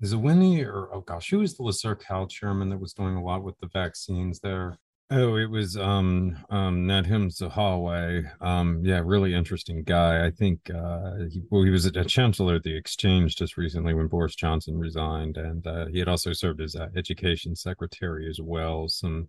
[0.02, 3.16] is it Winnie or oh gosh, who was the Le Cercle chairman that was doing
[3.16, 4.78] a lot with the vaccines there?
[5.12, 8.30] Oh, it was um um Nadhim Zahawi.
[8.42, 10.26] Um yeah, really interesting guy.
[10.26, 14.08] I think uh he, well he was a chancellor at the exchange just recently when
[14.08, 18.88] Boris Johnson resigned and uh, he had also served as uh, education secretary as well.
[18.88, 19.28] Some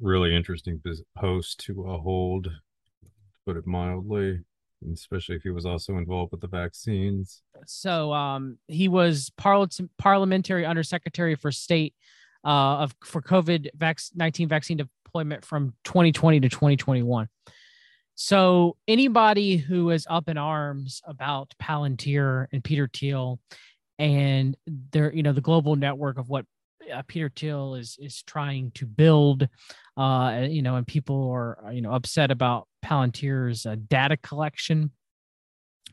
[0.00, 0.80] really interesting
[1.16, 2.50] post to uh, hold, to
[3.46, 4.40] put it mildly,
[4.92, 7.42] especially if he was also involved with the vaccines.
[7.66, 11.94] So um, he was parliamentary undersecretary for state
[12.44, 13.68] uh, of for COVID
[14.14, 17.28] nineteen vaccine deployment from 2020 to 2021.
[18.14, 23.40] So anybody who is up in arms about Palantir and Peter Thiel
[23.98, 26.44] and their, you know, the global network of what
[26.92, 29.48] uh, Peter Thiel is is trying to build,
[29.96, 34.90] uh, you know, and people are you know upset about Palantir's uh, data collection,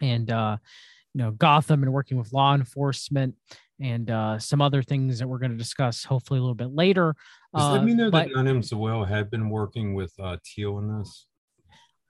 [0.02, 0.58] and uh,
[1.14, 3.36] you know Gotham and working with law enforcement
[3.82, 7.16] and uh, some other things that we're going to discuss hopefully a little bit later.
[7.56, 11.28] Does that uh, mean that Zahawi had been working with uh, Thiel in this?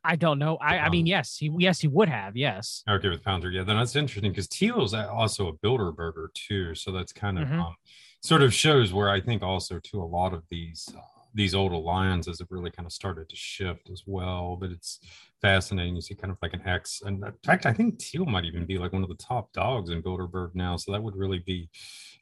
[0.03, 0.57] I don't know.
[0.57, 2.37] I, I mean, yes, he yes he would have.
[2.37, 2.83] Yes.
[2.89, 3.63] Okay, with Pounder, yeah.
[3.63, 7.59] Then that's interesting because is also a Bilderberger too, so that's kind of mm-hmm.
[7.59, 7.75] um,
[8.21, 11.01] sort of shows where I think also to a lot of these uh,
[11.33, 14.57] these old alliances have really kind of started to shift as well.
[14.59, 14.99] But it's
[15.41, 15.95] fascinating.
[15.95, 17.01] You see kind of like an X.
[17.05, 19.89] And in fact, I think Thiel might even be like one of the top dogs
[19.89, 20.75] in Bilderberg now.
[20.75, 21.69] So that would really be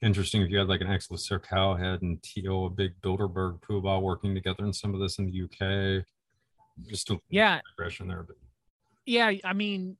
[0.01, 4.01] interesting if you had like an X Sir Cowhead and Thiel, a big Bilderberg poobah
[4.01, 6.05] working together in some of this in the UK.
[6.87, 8.35] Just a yeah aggression there, but
[9.07, 9.95] yeah, I mean,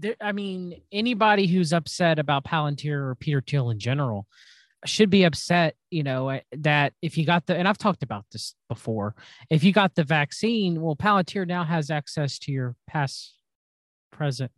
[0.00, 4.26] th- I mean, anybody who's upset about Palantir or Peter Thiel in general
[4.84, 8.24] should be upset, you know, eh, that if you got the, and I've talked about
[8.32, 9.14] this before,
[9.50, 13.36] if you got the vaccine, well, Palantir now has access to your past,
[14.10, 14.50] present,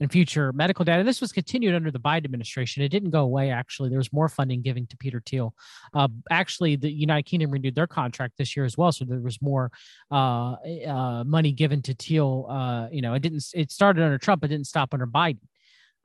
[0.00, 1.02] and future medical data.
[1.02, 2.82] This was continued under the Biden administration.
[2.82, 3.88] It didn't go away, actually.
[3.88, 5.54] There was more funding given to Peter Thiel.
[5.92, 8.92] Uh, actually, the United Kingdom renewed their contract this year as well.
[8.92, 9.72] So there was more
[10.10, 10.54] uh,
[10.86, 12.46] uh, money given to Thiel.
[12.48, 15.40] Uh, you know, it didn't, it started under Trump, it didn't stop under Biden.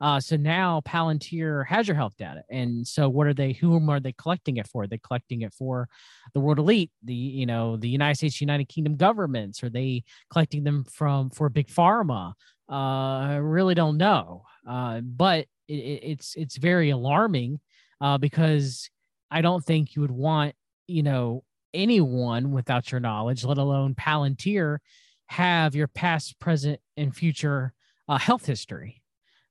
[0.00, 3.52] Uh, so now Palantir has your health data, and so what are they?
[3.52, 4.82] Whom are they collecting it for?
[4.82, 5.88] Are they collecting it for
[6.32, 9.62] the world elite, the you know the United States, United Kingdom governments?
[9.62, 12.32] Are they collecting them from for big pharma?
[12.68, 14.42] Uh, I really don't know.
[14.68, 17.60] Uh, but it, it's it's very alarming
[18.00, 18.90] uh, because
[19.30, 20.54] I don't think you would want
[20.88, 24.78] you know anyone without your knowledge, let alone Palantir,
[25.26, 27.72] have your past, present, and future
[28.08, 29.02] uh, health history.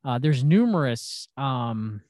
[0.05, 2.01] Uh, there's numerous um,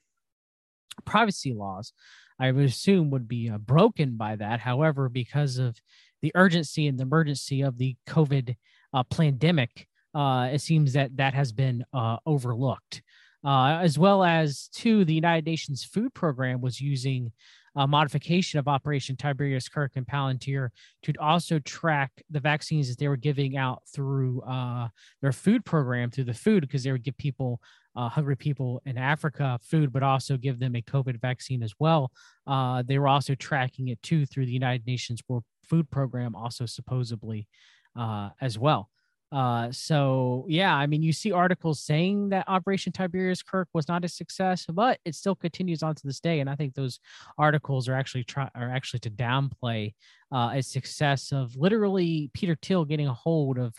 [1.06, 1.94] privacy laws.
[2.40, 4.60] I would assume would be uh, broken by that.
[4.60, 5.80] However, because of
[6.22, 8.56] the urgency and the emergency of the COVID
[8.94, 13.02] uh, pandemic, uh, it seems that that has been uh, overlooked.
[13.46, 17.32] Uh, as well as, too, the United Nations Food Program was using
[17.76, 20.70] modification of Operation Tiberius Kirk and Palantir
[21.04, 24.88] to also track the vaccines that they were giving out through uh,
[25.22, 27.60] their food program through the food because they would give people
[27.96, 32.12] uh, hungry people in Africa food, but also give them a COVID vaccine as well.
[32.48, 36.66] Uh, they were also tracking it too through the United Nations World Food Program, also
[36.66, 37.48] supposedly
[37.96, 38.90] uh, as well.
[39.34, 44.06] Uh, so yeah, I mean, you see articles saying that Operation Tiberius Kirk was not
[44.06, 46.40] a success, but it still continues on to this day.
[46.40, 47.00] And I think those
[47.40, 49.96] articles are actually try are actually to downplay
[50.32, 53.74] uh, a success of literally Peter Thiel getting a hold of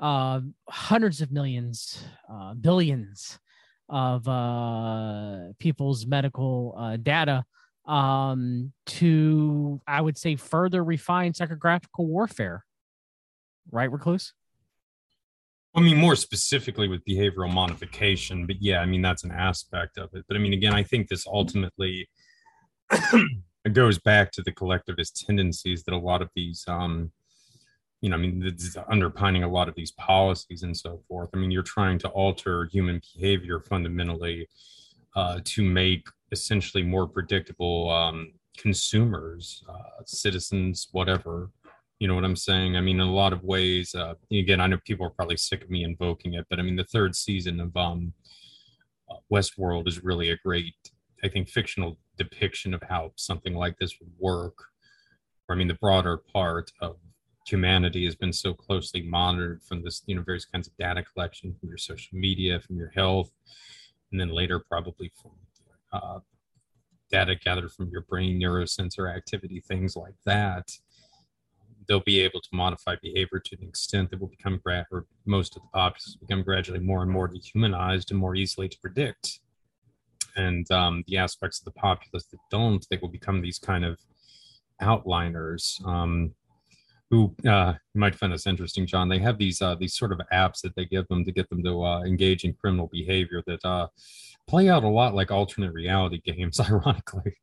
[0.00, 3.38] uh, hundreds of millions, uh, billions
[3.90, 7.44] of uh, people's medical uh, data
[7.86, 12.64] um, to, I would say, further refine psychographical warfare.
[13.70, 14.32] Right, Recluse?
[15.74, 20.10] I mean, more specifically with behavioral modification, but yeah, I mean, that's an aspect of
[20.14, 20.24] it.
[20.26, 22.08] But I mean, again, I think this ultimately
[23.72, 27.12] goes back to the collectivist tendencies that a lot of these, um,
[28.00, 31.30] you know, I mean, it's underpinning a lot of these policies and so forth.
[31.34, 34.48] I mean, you're trying to alter human behavior fundamentally
[35.16, 41.50] uh, to make essentially more predictable um, consumers, uh, citizens, whatever,
[41.98, 42.76] you know what I'm saying?
[42.76, 45.62] I mean, in a lot of ways, uh, again, I know people are probably sick
[45.62, 48.12] of me invoking it, but I mean, the third season of um,
[49.10, 50.74] uh, Westworld is really a great,
[51.24, 54.56] I think, fictional depiction of how something like this would work.
[55.48, 56.96] Or, I mean, the broader part of
[57.46, 61.54] humanity has been so closely monitored from this, you know, various kinds of data collection
[61.58, 63.32] from your social media, from your health,
[64.12, 65.32] and then later probably from
[65.92, 66.20] uh,
[67.10, 70.70] data gathered from your brain neurosensor activity, things like that
[71.88, 75.56] they'll be able to modify behavior to an extent that will become gra- or most
[75.56, 79.40] of the populace become gradually more and more dehumanized and more easily to predict.
[80.36, 83.98] And um, the aspects of the populace that don't, they will become these kind of
[84.80, 85.84] outliners.
[85.86, 86.34] Um,
[87.10, 89.08] who uh, you might find this interesting, John.
[89.08, 91.62] They have these uh, these sort of apps that they give them to get them
[91.64, 93.88] to uh, engage in criminal behavior that uh,
[94.48, 96.58] play out a lot like alternate reality games.
[96.58, 97.36] Ironically,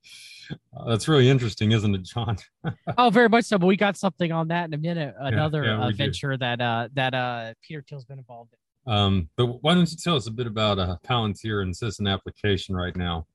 [0.75, 2.37] uh, that's really interesting, isn't it, John?
[2.97, 3.57] oh, very much so.
[3.57, 5.15] But we got something on that in a minute.
[5.17, 8.59] Another yeah, yeah, uh, venture that uh, that uh, Peter Thiel's been involved in.
[8.87, 12.75] Um, but why don't you tell us a bit about uh, Palantir and Citizen application
[12.75, 13.25] right now?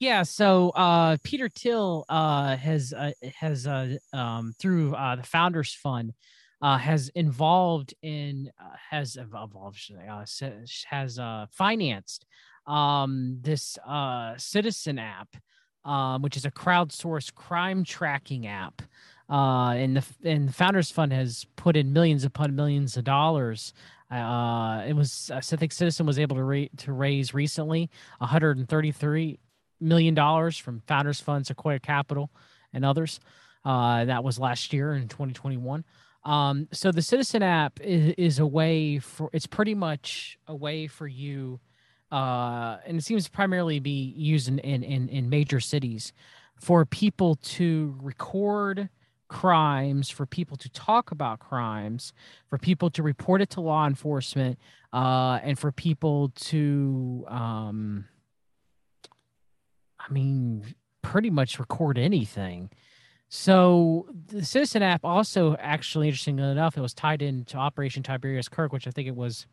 [0.00, 5.74] Yeah, so uh, Peter Thiel uh, has uh, has uh, um, through uh, the Founders
[5.74, 6.14] Fund
[6.62, 10.24] uh, has involved in uh, has evolved uh,
[10.88, 12.26] has uh, financed
[12.66, 15.36] um, this uh, citizen app
[15.84, 18.82] um, which is a crowdsourced crime tracking app.
[19.28, 23.72] Uh, and the and the Founders Fund has put in millions upon millions of dollars.
[24.10, 27.88] Uh, it was I think Citizen was able to to raise recently
[28.18, 29.38] 133
[29.80, 32.30] million dollars from Founders Fund, Sequoia Capital,
[32.72, 33.20] and others.
[33.64, 35.84] Uh, that was last year in 2021.
[36.24, 40.86] Um, so the Citizen app is, is a way for it's pretty much a way
[40.86, 41.60] for you
[42.12, 46.12] uh, and it seems to primarily be used in, in, in, in major cities
[46.56, 48.88] for people to record
[49.28, 52.12] crimes, for people to talk about crimes,
[52.48, 54.58] for people to report it to law enforcement,
[54.92, 58.06] uh, and for people to, um,
[60.00, 62.70] I mean, pretty much record anything.
[63.32, 68.72] So the Citizen app also actually, interestingly enough, it was tied into Operation Tiberius Kirk,
[68.72, 69.46] which I think it was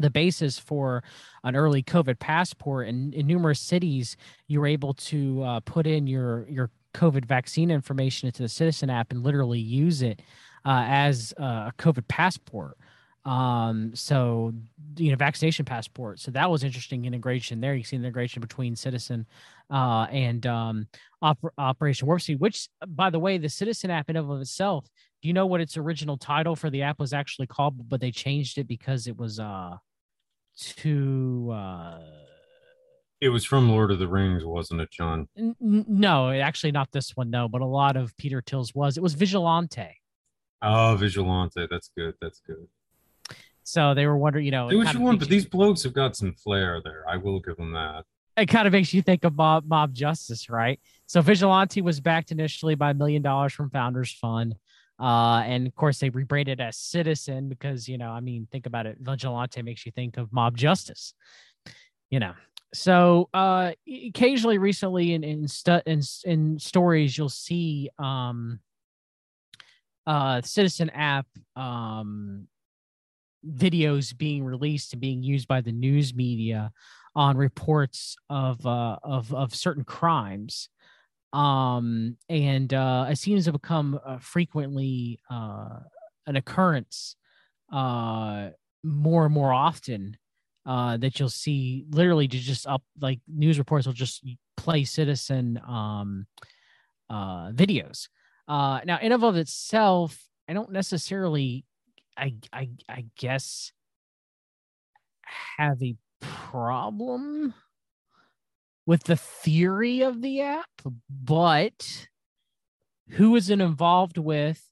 [0.00, 1.04] the basis for
[1.44, 2.88] an early COVID passport.
[2.88, 4.16] And in numerous cities,
[4.48, 8.90] you were able to uh, put in your your COVID vaccine information into the Citizen
[8.90, 10.20] app and literally use it
[10.64, 12.76] uh, as a COVID passport.
[13.26, 14.54] Um, so
[14.96, 16.20] you know, vaccination passport.
[16.20, 17.74] So that was interesting integration there.
[17.74, 19.26] You see integration between Citizen
[19.68, 20.86] uh, and um,
[21.22, 24.86] Oper- Operation Warp Speed, which, by the way, the Citizen app in of itself.
[25.22, 27.88] Do you know what its original title for the app was actually called?
[27.88, 29.76] But they changed it because it was uh
[30.56, 32.00] too uh
[33.20, 35.26] it was from Lord of the Rings, wasn't it, John?
[35.36, 37.30] N- no, actually not this one.
[37.30, 38.96] No, but a lot of Peter Thiel's was.
[38.96, 39.96] It was Vigilante.
[40.62, 41.66] Oh, Vigilante.
[41.68, 42.14] That's good.
[42.20, 42.68] That's good.
[43.66, 46.14] So they were wondering, you know, do what you want, but these blokes have got
[46.14, 47.04] some flair there.
[47.08, 48.04] I will give them that.
[48.36, 50.78] It kind of makes you think of mob, mob justice, right?
[51.06, 54.54] So Vigilante was backed initially by a million dollars from Founders Fund.
[55.00, 58.86] Uh, and of course, they rebranded as Citizen because, you know, I mean, think about
[58.86, 58.98] it.
[59.00, 61.12] Vigilante makes you think of mob justice,
[62.08, 62.34] you know.
[62.72, 63.72] So uh,
[64.08, 68.60] occasionally, recently, in in, stu- in in stories, you'll see um,
[70.06, 72.46] uh, Citizen app um,
[73.54, 76.72] videos being released and being used by the news media
[77.14, 80.68] on reports of uh, of of certain crimes
[81.32, 85.80] um, and uh, it seems to become uh, frequently uh,
[86.26, 87.16] an occurrence
[87.72, 88.48] uh,
[88.82, 90.16] more and more often
[90.66, 94.24] uh, that you'll see literally to just up like news reports will just
[94.56, 96.26] play citizen um,
[97.08, 98.08] uh, videos.
[98.48, 101.64] Uh, now, in and of itself, I don't necessarily,
[102.16, 103.72] I, I, I guess,
[105.58, 107.54] have a problem
[108.86, 110.70] with the theory of the app,
[111.10, 112.08] but
[113.10, 114.62] who is it involved with?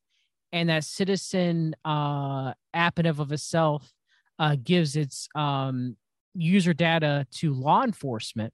[0.53, 3.93] And that citizen uh, app in of itself
[4.39, 5.97] uh, gives its um,
[6.35, 8.53] user data to law enforcement.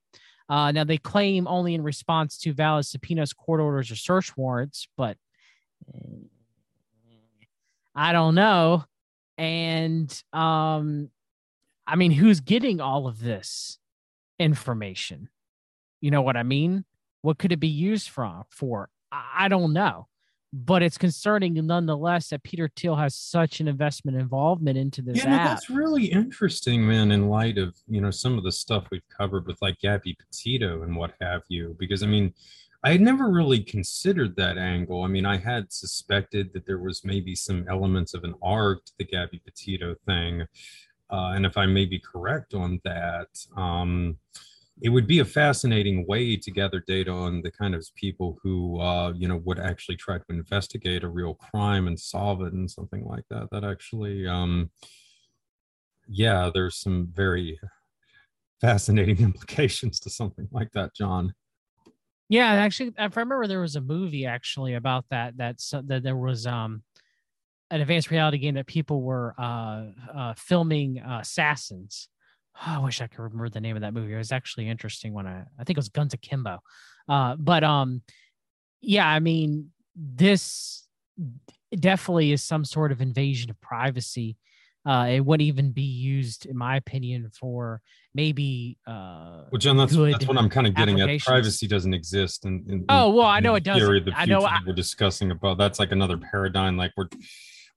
[0.49, 4.89] Uh, now they claim only in response to valid subpoenas, court orders, or search warrants,
[4.97, 5.17] but
[5.95, 5.99] eh,
[7.95, 8.85] I don't know.
[9.39, 11.11] And um,
[11.87, 13.79] I mean, who's getting all of this
[14.39, 15.29] information?
[16.01, 16.85] You know what I mean?
[17.23, 18.89] What could it be used from for?
[19.13, 20.07] I don't know.
[20.53, 25.31] But it's concerning nonetheless that Peter Thiel has such an investment involvement into this yeah,
[25.31, 29.09] no, that's really interesting, man, in light of you know some of the stuff we've
[29.17, 31.77] covered with like Gabby Petito and what have you.
[31.79, 32.35] Because I mean,
[32.83, 35.03] I had never really considered that angle.
[35.03, 38.93] I mean, I had suspected that there was maybe some elements of an arc to
[38.99, 40.43] the Gabby Petito thing.
[41.11, 44.17] Uh, and if I may be correct on that, um,
[44.83, 48.81] it would be a fascinating way to gather data on the kind of people who
[48.81, 52.71] uh, you know would actually try to investigate a real crime and solve it and
[52.71, 54.71] something like that that actually um,
[56.09, 57.59] yeah there's some very
[58.61, 61.35] fascinating implications to something like that john
[62.31, 66.47] yeah actually i remember there was a movie actually about that that that there was
[66.47, 66.83] um
[67.71, 72.09] an advanced reality game that people were uh, uh filming uh, assassins
[72.57, 74.13] oh, I wish I could remember the name of that movie.
[74.13, 76.59] It was actually interesting when I I think it was Guns Akimbo.
[77.09, 78.03] Uh, but um,
[78.81, 80.87] yeah, I mean, this
[81.75, 84.37] definitely is some sort of invasion of privacy.
[84.87, 87.83] Uh, it wouldn't even be used, in my opinion, for
[88.15, 88.79] maybe.
[88.87, 91.21] Uh, well, John, that's that's what I'm kind of getting at.
[91.21, 92.47] Privacy doesn't exist.
[92.47, 93.83] In, in oh well, I know it does.
[94.15, 94.43] I know.
[94.43, 96.79] I, we're discussing about that's like another paradigm.
[96.79, 97.09] Like we're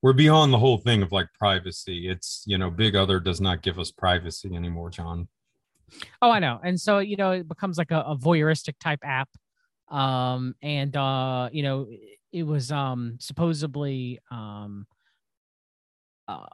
[0.01, 2.07] we're beyond the whole thing of like privacy.
[2.09, 5.27] It's you know, Big Other does not give us privacy anymore, John.
[6.21, 6.59] Oh, I know.
[6.63, 9.29] And so you know, it becomes like a, a voyeuristic type app.
[9.89, 11.87] Um, and uh, you know,
[12.31, 14.87] it was um supposedly um
[16.29, 16.45] uh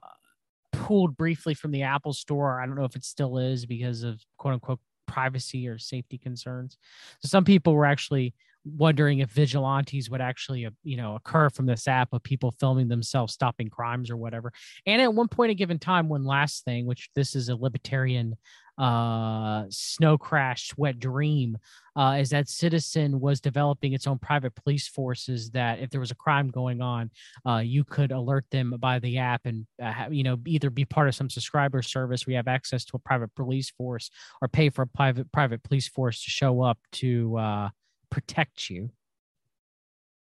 [0.90, 2.60] pulled briefly from the Apple store.
[2.60, 6.78] I don't know if it still is because of quote unquote privacy or safety concerns.
[7.22, 8.34] So some people were actually
[8.66, 12.88] wondering if vigilantes would actually uh, you know occur from this app of people filming
[12.88, 14.52] themselves stopping crimes or whatever
[14.86, 18.36] and at one point a given time one last thing which this is a libertarian
[18.80, 21.58] uh, snow Crash, Wet Dream,
[21.98, 26.12] uh, is that Citizen was developing its own private police forces that if there was
[26.12, 27.12] a crime going on,
[27.46, 31.10] uh, you could alert them by the app and uh, you know either be part
[31.10, 34.10] of some subscriber service we have access to a private police force
[34.42, 37.70] or pay for a private private police force to show up to uh,
[38.10, 38.92] protect you.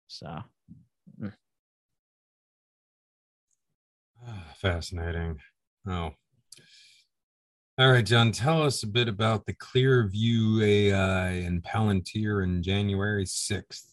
[0.08, 0.44] So.
[1.20, 1.30] Hmm.
[4.56, 5.40] Fascinating.
[5.88, 6.12] Oh,
[7.80, 13.26] all right, John, tell us a bit about the Clearview AI and Palantir in January
[13.26, 13.88] 6th.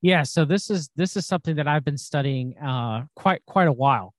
[0.00, 3.72] Yeah, so this is this is something that I've been studying uh quite quite a
[3.72, 4.14] while.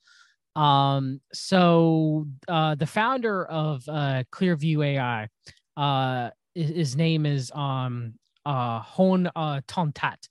[0.56, 5.28] Um so uh the founder of uh Clearview AI
[5.76, 8.14] uh his, his name is um
[8.46, 10.28] uh Hoan uh Ton-That.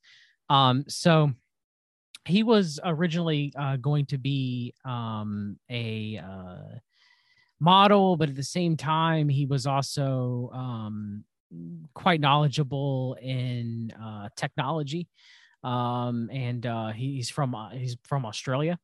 [0.48, 1.32] Um so
[2.26, 6.78] he was originally uh, going to be um, a uh,
[7.60, 11.24] model, but at the same time, he was also um,
[11.94, 15.08] quite knowledgeable in uh, technology.
[15.62, 18.78] Um, and uh, he's from uh, he's from Australia,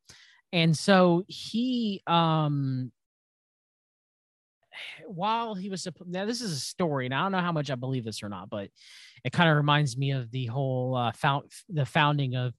[0.52, 2.92] and so he um,
[5.06, 7.74] while he was now this is a story and i don't know how much i
[7.74, 8.68] believe this or not but
[9.24, 12.52] it kind of reminds me of the whole uh, found the founding of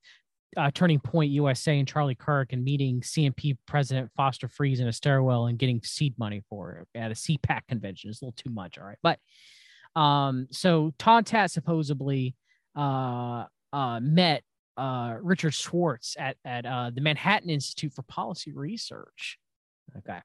[0.56, 4.93] uh, Turning Point USA and Charlie Kirk and meeting CNP President Foster Friess in a
[4.93, 8.10] stairwell and getting seed money for it at a CPAC convention.
[8.10, 8.98] It's a little too much, all right.
[9.04, 9.20] But
[10.00, 12.36] um, so Ton-That supposedly
[12.76, 14.43] uh, uh, met
[14.78, 19.38] uh, Richard Schwartz at at uh, the Manhattan Institute for Policy Research.
[19.98, 20.20] Okay,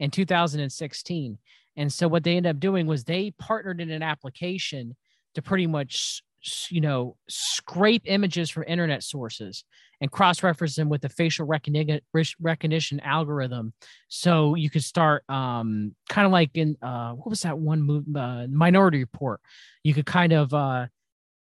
[0.00, 1.38] in 2016,
[1.76, 4.96] and so what they ended up doing was they partnered in an application
[5.34, 6.22] to pretty much
[6.70, 9.64] you know scrape images from internet sources
[10.00, 12.00] and cross-reference them with the facial recognition
[12.40, 13.72] recognition algorithm.
[14.08, 18.10] So you could start um, kind of like in uh, what was that one movie
[18.14, 19.40] uh, minority report?
[19.82, 20.86] You could kind of uh,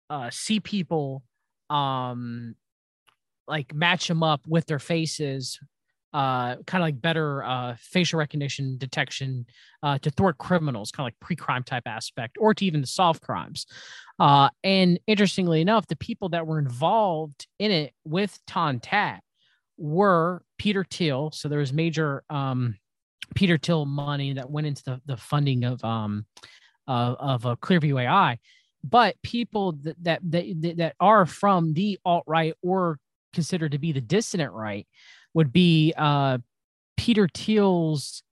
[0.09, 1.22] uh, see people
[1.70, 2.55] um,
[3.49, 5.59] like match them up with their faces
[6.15, 9.45] uh, kind of like better uh, facial recognition detection
[9.83, 13.67] uh, to thwart criminals, kind of like pre-crime type aspect, or to even solve crimes.
[14.21, 19.23] Uh, and interestingly enough, the people that were involved in it with Ton-That
[19.77, 21.33] were Peter Thiel.
[21.33, 22.77] So there was major um,
[23.35, 26.27] Peter Thiel money that went into the, the funding of um,
[26.87, 28.39] uh, of a Clearview AI.
[28.85, 33.01] But people that, that that that are from the alt right or
[33.33, 34.87] considered to be the dissident right
[35.35, 36.39] would be uh,
[36.97, 38.22] Peter Thiel's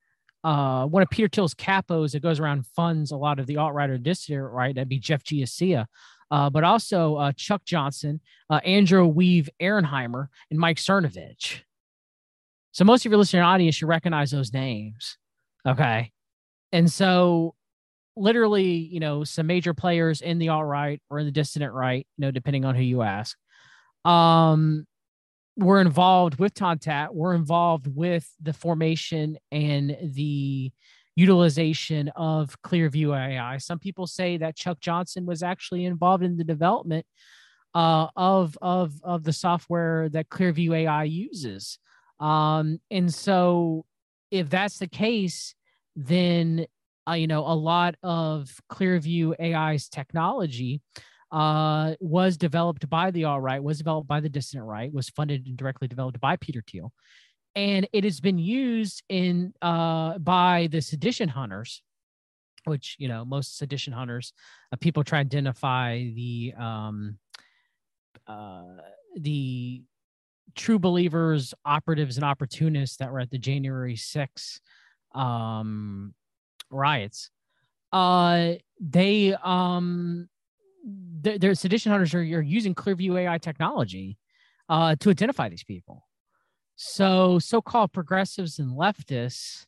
[0.45, 3.75] uh, one of Peter Thiel's capos that goes around funds a lot of the alt
[3.75, 4.75] right or dissident right.
[4.75, 5.87] That'd be Jeff Giesea.
[6.33, 11.61] Uh, but also uh, Chuck Johnson, uh, Andrew weev Auernheimer, and Mike Cernovich.
[12.73, 15.19] So most of your listening audience should recognize those names.
[15.69, 16.11] Okay.
[16.73, 17.55] And so
[18.17, 22.07] literally, you know, some major players in the alt right or in the dissident right,
[22.17, 23.37] you know, depending on who you ask.
[24.07, 24.87] Um,
[25.57, 27.15] we're involved with Ton-That.
[27.15, 30.73] We're involved with the formation and the
[31.15, 33.59] utilization of Clearview AI.
[33.59, 37.07] Some people say that Chuck Johnson was actually involved in the development
[37.75, 41.79] uh, of of of the software that Clearview AI uses.
[42.21, 43.85] Um, and so,
[44.31, 45.55] if that's the case,
[45.97, 46.67] then
[47.09, 50.81] uh, you know a lot of Clearview AI's technology
[51.33, 55.47] uh, was developed by the All Right, was developed by the dissident right, was funded
[55.47, 56.93] and directly developed by Peter Thiel,
[57.55, 61.83] and it has been used in uh, by the sedition hunters,
[62.65, 64.35] which you know most sedition hunters,
[64.73, 67.19] uh, people try to identify the um,
[68.27, 68.77] uh,
[69.17, 69.83] the
[70.55, 74.61] true believers, operatives, and opportunists that were at the January 6
[75.15, 76.15] um,
[76.71, 77.31] riots.
[77.91, 80.29] Uh, they um,
[80.85, 84.19] their, their sedition hunters are, are using Clearview AI technology
[84.69, 86.07] uh, to identify these people.
[86.77, 89.67] So, so-called progressives and leftists,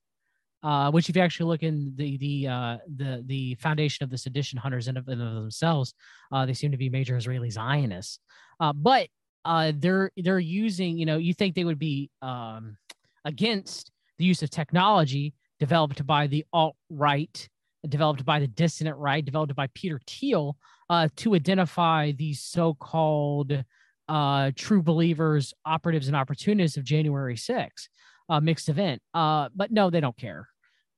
[0.63, 4.17] uh, which if you actually look in the the uh, the the foundation of the
[4.17, 5.95] sedition hunters and of, of themselves,
[6.33, 8.19] uh, they seem to be major Israeli Zionists.
[8.59, 9.09] Uh, but
[9.45, 12.77] uh, they're they're using, you know, you think they would be um,
[13.25, 17.49] against the use of technology developed by the alt right,
[17.87, 20.57] developed by the dissident right, developed by Peter Thiel,
[20.95, 23.65] uh, to identify these so-called
[24.09, 27.89] uh, true believers, operatives, and opportunists of January 6th,
[28.29, 29.03] uh, mixed event.
[29.13, 30.49] Uh, but no, they don't care.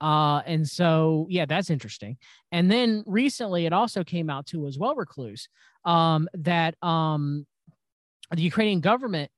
[0.00, 2.18] Uh, and so, yeah, that's interesting.
[2.52, 5.48] And then recently, it also came out too as well, recluse,
[5.86, 7.46] um, that um,
[8.30, 9.30] the Ukrainian government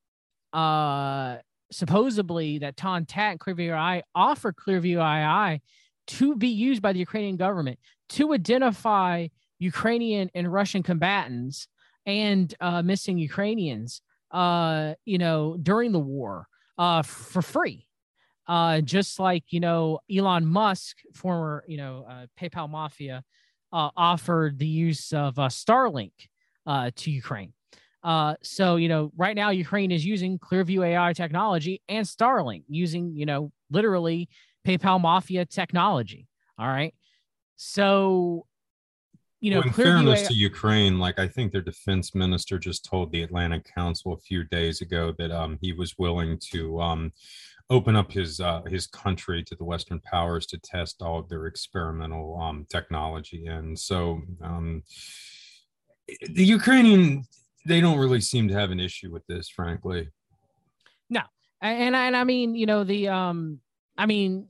[0.52, 1.36] uh,
[1.70, 5.60] supposedly that Ton-That and Clearview AI offered Clearview AI
[6.08, 7.78] to be used by the Ukrainian government
[8.08, 9.28] to identify
[9.58, 11.68] Ukrainian and Russian combatants
[12.06, 16.46] and uh, missing Ukrainians, uh, you know, during the war
[16.78, 17.86] uh, for free.
[18.46, 23.22] Uh, just like, you know, Elon Musk, former, you know, uh, PayPal mafia,
[23.74, 26.12] uh, offered the use of Starlink
[26.66, 27.52] to Ukraine.
[28.42, 33.26] So you know, right now Ukraine is using Clearview AI technology and Starlink, using you
[33.26, 34.30] know literally
[34.66, 36.26] PayPal mafia technology.
[36.58, 36.94] All right,
[37.56, 38.46] so
[39.40, 42.84] you know, well, in fairness AI- to Ukraine, like I think their defense minister just
[42.84, 47.12] told the Atlantic Council a few days ago that um, he was willing to um,
[47.70, 51.46] open up his uh, his country to the Western powers to test all of their
[51.46, 53.46] experimental um, technology.
[53.46, 54.82] And so um,
[56.30, 57.24] the Ukrainian
[57.66, 60.08] they don't really seem to have an issue with this, frankly.
[61.10, 61.20] No,
[61.60, 63.60] and and I mean, you know, the um,
[63.96, 64.48] I mean,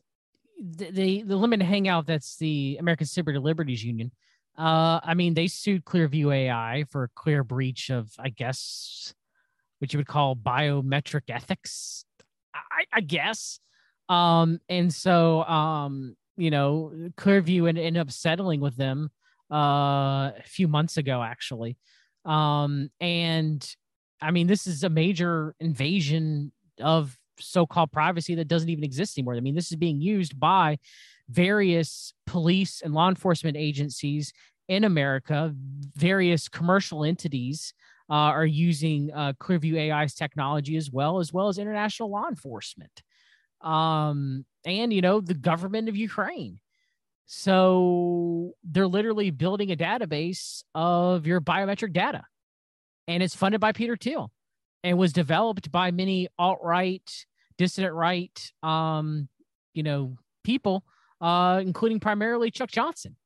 [0.59, 4.12] the the, the limited hangout that's the American Civil Liberties Union.
[4.59, 9.14] Uh, I mean, they sued Clearview AI for a clear breach of, I guess,
[9.78, 12.05] what you would call biometric ethics
[12.55, 13.60] I, I guess.
[14.09, 19.10] Um, and so, um, you know, Clearview ended up settling with them
[19.52, 21.76] uh, a few months ago, actually.
[22.24, 23.66] Um, and
[24.20, 29.35] I mean, this is a major invasion of so-called privacy that doesn't even exist anymore.
[29.35, 30.78] I mean, this is being used by
[31.28, 34.32] various police and law enforcement agencies
[34.68, 35.55] in America,
[35.94, 37.72] various commercial entities
[38.10, 43.02] uh, are using uh, Clearview AI's technology as well, as well as international law enforcement,
[43.60, 46.60] um, and you know the government of Ukraine.
[47.26, 52.24] So they're literally building a database of your biometric data,
[53.06, 54.30] and it's funded by Peter Thiel,
[54.82, 57.26] and was developed by many alt right,
[57.59, 59.28] dissident right, um,
[59.74, 60.84] you know, people,
[61.20, 63.16] uh, including primarily Chuck Johnson.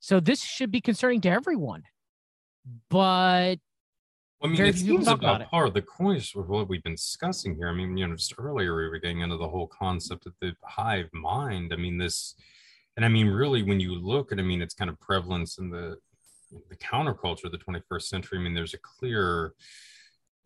[0.00, 1.82] So this should be concerning to everyone.
[2.90, 3.56] But
[4.42, 7.56] I mean, it seems about, about part of the coin of what we've been discussing
[7.56, 7.68] here.
[7.68, 10.52] I mean, you know, just earlier we were getting into the whole concept of the
[10.62, 11.72] hive mind.
[11.72, 12.34] I mean, this,
[12.96, 15.70] and I mean, really, when you look at, I mean, it's kind of prevalence in
[15.70, 15.96] the
[16.68, 18.38] the counterculture of the 21st century.
[18.38, 19.52] I mean, there's a clear,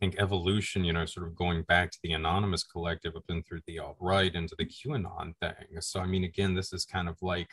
[0.01, 0.83] think, evolution.
[0.83, 3.95] You know, sort of going back to the anonymous collective up and through the alt
[4.01, 5.79] right into the QAnon thing.
[5.79, 7.49] So, I mean, again, this is kind of like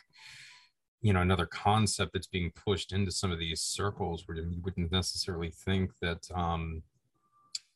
[1.01, 4.91] you know another concept that's being pushed into some of these circles where you wouldn't
[4.91, 6.83] necessarily think that um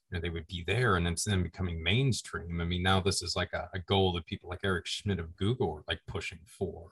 [0.10, 3.22] you know, they would be there and it's then becoming mainstream i mean now this
[3.22, 6.40] is like a, a goal that people like eric schmidt of google are like pushing
[6.46, 6.90] for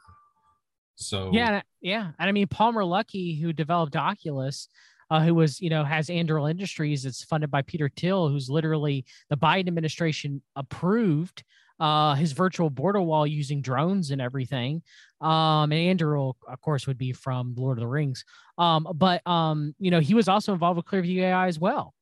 [0.95, 4.67] so yeah yeah and i mean palmer luckey who developed oculus
[5.11, 7.05] uh, who was, you know, has Anduril Industries.
[7.05, 11.43] It's funded by Peter Thiel, who's literally the Biden administration approved
[11.81, 14.81] uh, his virtual border wall using drones and everything.
[15.19, 18.23] Um, and Anduril, of course, would be from Lord of the Rings.
[18.57, 21.93] Um, but um, you know, he was also involved with Clearview AI as well.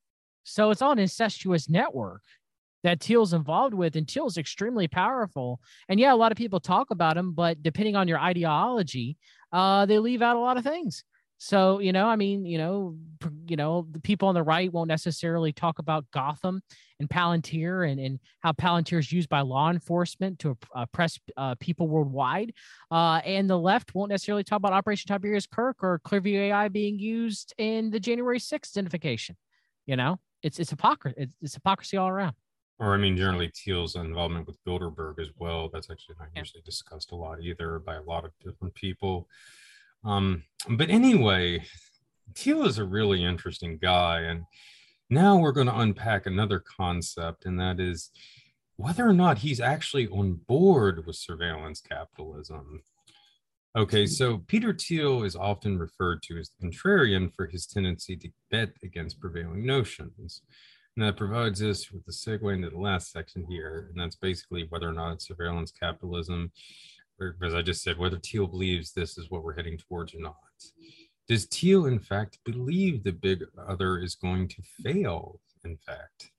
[0.43, 2.21] So it's all an incestuous network
[2.83, 5.59] that Thiel's involved with, and Thiel's extremely powerful.
[5.89, 9.17] And yeah, a lot of people talk about him, but depending on your ideology,
[9.51, 11.03] uh, they leave out a lot of things.
[11.41, 12.97] So, you know, I mean, you know,
[13.47, 16.61] you know, the people on the right won't necessarily talk about Gotham
[16.99, 21.87] and Palantir and, and how Palantir is used by law enforcement to oppress uh, people
[21.87, 22.53] worldwide.
[22.91, 26.99] Uh, and the left won't necessarily talk about Operation Tiberius Kirk or Clearview AI being
[26.99, 29.37] used in the January 6th identification.
[29.85, 31.15] You know, it's it's hypocrisy.
[31.17, 32.35] It's, it's hypocrisy all around.
[32.79, 35.69] Or I mean, generally Thiel's involvement with Bilderberg as well.
[35.71, 36.41] That's actually not yeah.
[36.41, 39.29] usually discussed a lot either by a lot of different people.
[40.03, 41.63] Um, but anyway,
[42.35, 44.21] Thiel is a really interesting guy.
[44.21, 44.43] And
[45.09, 48.11] now we're going to unpack another concept, and that is
[48.75, 52.81] whether or not he's actually on board with surveillance capitalism.
[53.77, 58.29] Okay, so Peter Thiel is often referred to as the contrarian for his tendency to
[58.49, 60.41] bet against prevailing notions.
[60.95, 64.65] And that provides us with the segue into the last section here, and that's basically
[64.69, 66.51] whether or not surveillance capitalism
[67.43, 70.35] as I just said, whether Thiel believes this is what we're heading towards or not.
[71.27, 75.39] Does Thiel, in fact, believe the big other is going to fail?
[75.63, 76.31] In fact,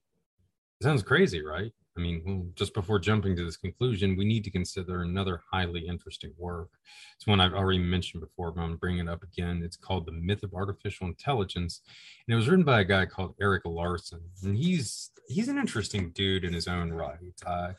[0.81, 1.73] it sounds crazy, right?
[1.97, 6.33] I mean, just before jumping to this conclusion, we need to consider another highly interesting
[6.39, 6.71] work.
[7.17, 9.63] It's one I've already mentioned before, but I'm bringing it up again.
[9.65, 11.83] It's called The Myth of Artificial Intelligence,
[12.27, 16.11] and it was written by a guy called Erik Larson, and he's he's an interesting
[16.11, 17.19] dude in his own right.
[17.45, 17.73] Uh,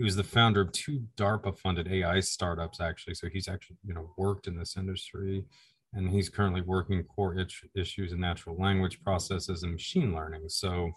[0.00, 3.12] he was the founder of two DARPA-funded AI startups, actually.
[3.12, 5.44] So he's actually, you know, worked in this industry,
[5.92, 7.36] and he's currently working core
[7.76, 10.48] issues in natural language processes and machine learning.
[10.48, 10.90] So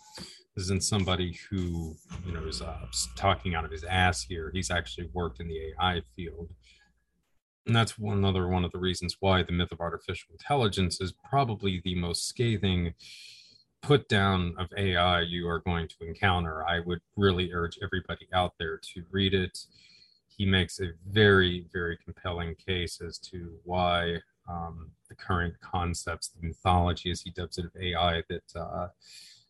[0.55, 2.77] this isn't somebody who, you know, is uh,
[3.17, 4.51] talking out of his ass here.
[4.53, 6.53] He's actually worked in the AI field.
[7.65, 11.13] And that's one another one of the reasons why the myth of artificial intelligence is
[11.29, 12.93] probably the most scathing
[13.83, 16.65] put down of AI you are going to encounter.
[16.67, 19.59] I would really urge everybody out there to read it.
[20.27, 24.19] He makes a very, very compelling case as to why
[24.49, 28.87] um, the current concepts, the mythology, as he dubs it, of AI that uh,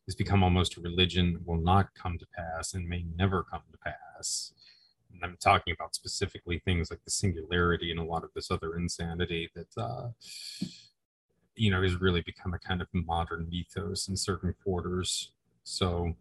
[0.06, 3.78] has become almost a religion, will not come to pass and may never come to
[3.78, 4.52] pass.
[5.14, 8.76] And I'm talking about specifically things like the singularity and a lot of this other
[8.76, 10.10] insanity that, uh,
[11.56, 15.32] you know, has really become a kind of modern mythos in certain quarters.
[15.64, 16.16] So,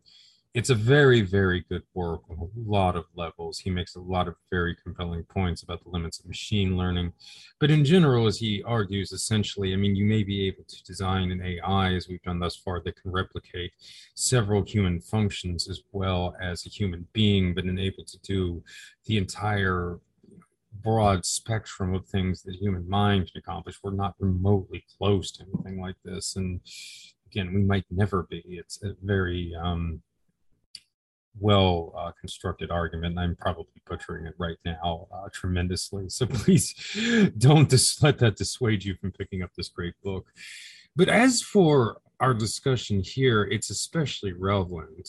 [0.55, 4.29] it's a very very good work on a lot of levels he makes a lot
[4.29, 7.13] of very compelling points about the limits of machine learning
[7.59, 11.31] but in general as he argues essentially i mean you may be able to design
[11.31, 13.73] an ai as we've done thus far that can replicate
[14.15, 18.63] several human functions as well as a human being but unable to do
[19.07, 19.99] the entire
[20.83, 25.81] broad spectrum of things that human mind can accomplish we're not remotely close to anything
[25.81, 26.61] like this and
[27.27, 30.03] again we might never be it's a very um,
[31.39, 33.19] well uh, constructed argument.
[33.19, 36.07] I'm probably butchering it right now uh, tremendously.
[36.09, 36.75] So please
[37.39, 40.27] don't dis- let that dissuade you from picking up this great book.
[40.95, 45.09] But as for our discussion here, it's especially relevant.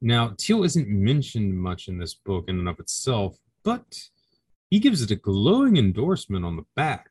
[0.00, 4.00] Now, Thiel isn't mentioned much in this book in and of itself, but
[4.70, 7.10] he gives it a glowing endorsement on the back.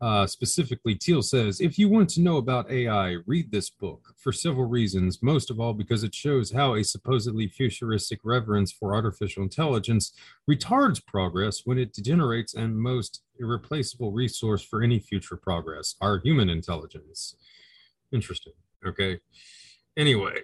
[0.00, 4.32] Uh, specifically, Thiel says, if you want to know about AI, read this book for
[4.32, 5.22] several reasons.
[5.22, 10.12] Most of all, because it shows how a supposedly futuristic reverence for artificial intelligence
[10.50, 16.50] retards progress when it degenerates and most irreplaceable resource for any future progress, our human
[16.50, 17.36] intelligence.
[18.12, 18.52] Interesting.
[18.86, 19.20] Okay.
[19.96, 20.40] Anyway,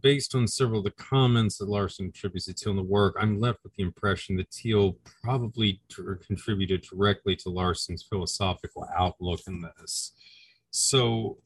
[0.00, 3.40] based on several of the comments that Larson attributes to Thiel in the work, I'm
[3.40, 5.80] left with the impression that Thiel probably
[6.26, 10.12] contributed directly to Larson's philosophical outlook in this.
[10.70, 11.38] So,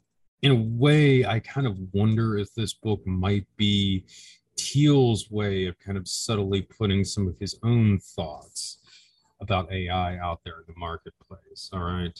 [0.42, 4.06] in a way, I kind of wonder if this book might be
[4.58, 8.78] Thiel's way of kind of subtly putting some of his own thoughts
[9.40, 11.70] about AI out there in the marketplace.
[11.72, 12.18] All right.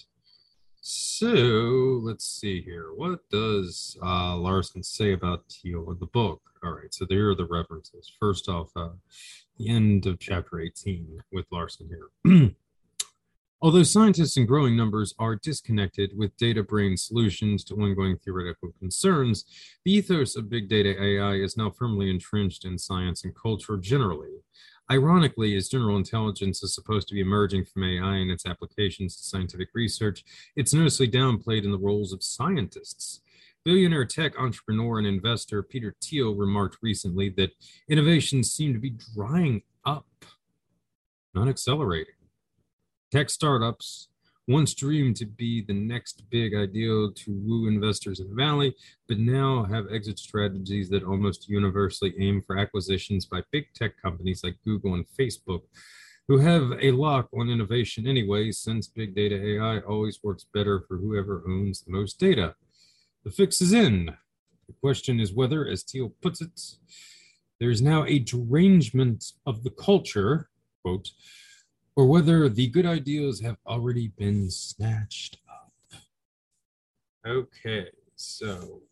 [0.82, 2.92] So let's see here.
[2.94, 6.40] What does uh, Larson say about Thiel in the book?
[6.64, 8.10] All right, so there are the references.
[8.18, 8.90] First off, uh,
[9.58, 12.50] the end of chapter 18 with Larson here.
[13.62, 19.44] Although scientists in growing numbers are disconnected with data brain solutions to ongoing theoretical concerns,
[19.84, 24.30] the ethos of big data AI is now firmly entrenched in science and culture generally.
[24.90, 29.22] Ironically, as general intelligence is supposed to be emerging from AI and its applications to
[29.22, 30.24] scientific research,
[30.56, 33.20] it's noticeably downplayed in the roles of scientists.
[33.64, 37.52] Billionaire tech entrepreneur and investor Peter Thiel remarked recently that
[37.88, 40.06] innovations seem to be drying up,
[41.34, 42.14] not accelerating.
[43.12, 44.08] Tech startups,
[44.50, 48.74] once dreamed to be the next big ideal to woo investors in the valley,
[49.06, 54.42] but now have exit strategies that almost universally aim for acquisitions by big tech companies
[54.42, 55.62] like Google and Facebook,
[56.26, 60.96] who have a lock on innovation anyway, since big data AI always works better for
[60.96, 62.56] whoever owns the most data.
[63.24, 64.06] The fix is in.
[64.66, 66.60] The question is whether, as Thiel puts it,
[67.60, 70.48] there is now a derangement of the culture,
[70.82, 71.10] quote,
[71.96, 76.00] or whether the good ideas have already been snatched up.
[77.26, 77.86] Okay,
[78.16, 78.82] so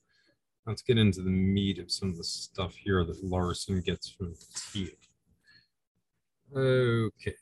[0.66, 4.34] let's get into the meat of some of the stuff here that Larson gets from
[4.34, 4.90] Thiel.
[6.54, 7.34] Okay.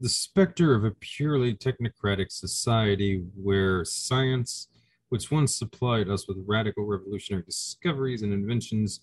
[0.00, 4.68] The specter of a purely technocratic society where science,
[5.10, 9.00] which once supplied us with radical revolutionary discoveries and inventions,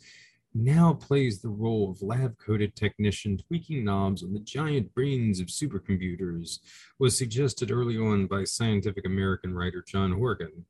[0.54, 5.48] now plays the role of lab coated technician tweaking knobs on the giant brains of
[5.48, 6.60] supercomputers,
[6.98, 10.66] was suggested early on by Scientific American writer John Horgan.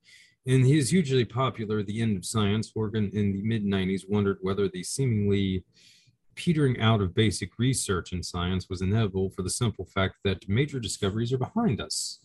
[0.46, 4.68] In his hugely popular The End of Science, Horgan in the mid 90s wondered whether
[4.68, 5.64] the seemingly
[6.36, 10.80] petering out of basic research in science was inevitable for the simple fact that major
[10.80, 12.20] discoveries are behind us.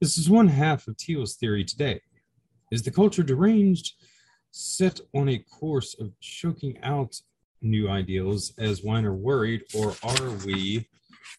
[0.00, 2.00] This is one half of Thiel's theory today.
[2.70, 3.92] Is the culture deranged?
[4.54, 7.18] Set on a course of choking out
[7.62, 10.86] new ideals as Wiener worried, or are we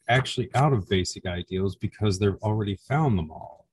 [0.09, 3.67] actually out of basic ideals because they've already found them all?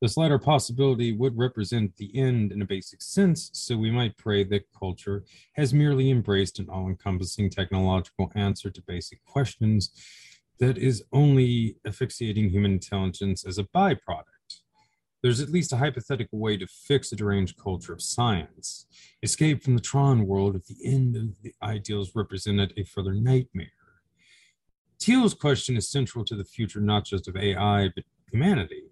[0.00, 4.44] This latter possibility would represent the end in a basic sense, so we might pray
[4.44, 5.24] that culture
[5.54, 9.90] has merely embraced an all encompassing technological answer to basic questions
[10.60, 14.37] that is only asphyxiating human intelligence as a byproduct
[15.22, 18.86] there's at least a hypothetical way to fix a deranged culture of science.
[19.22, 23.66] Escape from the Tron world at the end of the ideals represented a further nightmare.
[25.00, 28.84] Thiel's question is central to the future not just of AI, but humanity.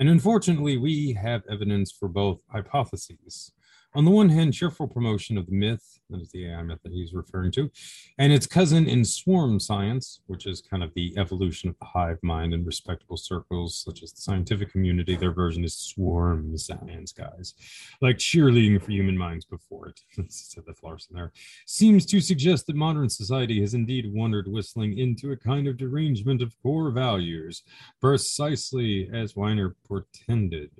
[0.00, 3.52] And unfortunately, we have evidence for both hypotheses.
[3.94, 6.92] On the one hand, cheerful promotion of the myth, that is the AI myth that
[6.92, 7.70] he's referring to,
[8.18, 12.18] and its cousin in swarm science, which is kind of the evolution of the hive
[12.22, 15.16] mind in respectable circles, such as the scientific community.
[15.16, 17.54] Their version is swarm science, guys,
[18.02, 20.00] like cheerleading for human minds before it,
[20.30, 21.32] said the Larson there,
[21.66, 26.42] seems to suggest that modern society has indeed wandered whistling into a kind of derangement
[26.42, 27.62] of core values,
[28.02, 30.70] precisely as Wiener portended.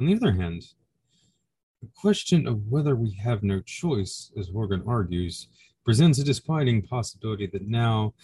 [0.00, 0.62] On the other hand,
[1.82, 5.48] the question of whether we have no choice, as Horgan argues,
[5.84, 8.14] presents a disquieting possibility that now,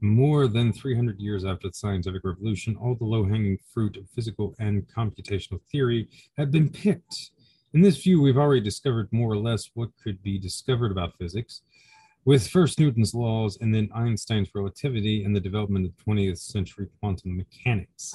[0.00, 4.54] more than 300 years after the scientific revolution, all the low hanging fruit of physical
[4.58, 7.30] and computational theory have been picked.
[7.74, 11.62] In this view, we've already discovered more or less what could be discovered about physics,
[12.24, 17.36] with first Newton's laws and then Einstein's relativity and the development of 20th century quantum
[17.36, 18.14] mechanics,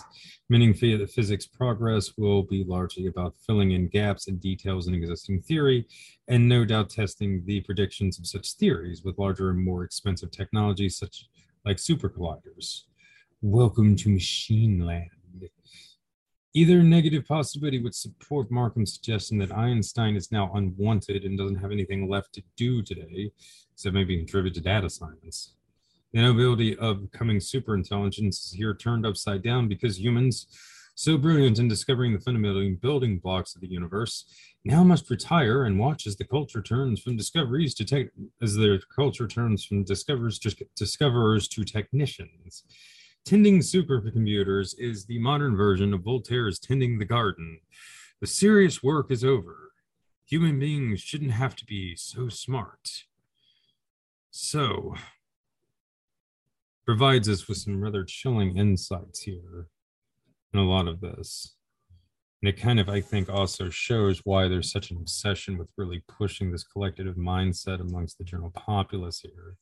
[0.50, 5.88] meaning physics progress will be largely about filling in gaps and details in existing theory,
[6.28, 10.98] and no doubt testing the predictions of such theories with larger and more expensive technologies
[10.98, 11.28] such
[11.66, 12.82] like super colliders.
[13.42, 15.10] Welcome to machine land.
[16.56, 21.72] Either negative possibility would support Markham's suggestion that Einstein is now unwanted and doesn't have
[21.72, 23.32] anything left to do today,
[23.74, 25.56] except maybe contribute to data science.
[26.12, 30.46] The inability of becoming super intelligence is here turned upside down because humans,
[30.94, 34.26] so brilliant in discovering the fundamental building blocks of the universe,
[34.64, 38.10] now must retire and watch as the culture turns from discoveries to tech,
[38.44, 42.64] as the culture turns from discoverers to discoverers to technicians.
[43.26, 47.60] Tending supercomputers is the modern version of Voltaire's tending the garden.
[48.20, 49.72] The serious work is over.
[50.26, 53.06] Human beings shouldn't have to be so smart.
[54.30, 54.96] So,
[56.86, 59.68] provides us with some rather chilling insights here
[60.54, 61.56] in a lot of this.
[62.42, 66.04] And it kind of, I think, also shows why there's such an obsession with really
[66.10, 69.56] pushing this collective mindset amongst the general populace here.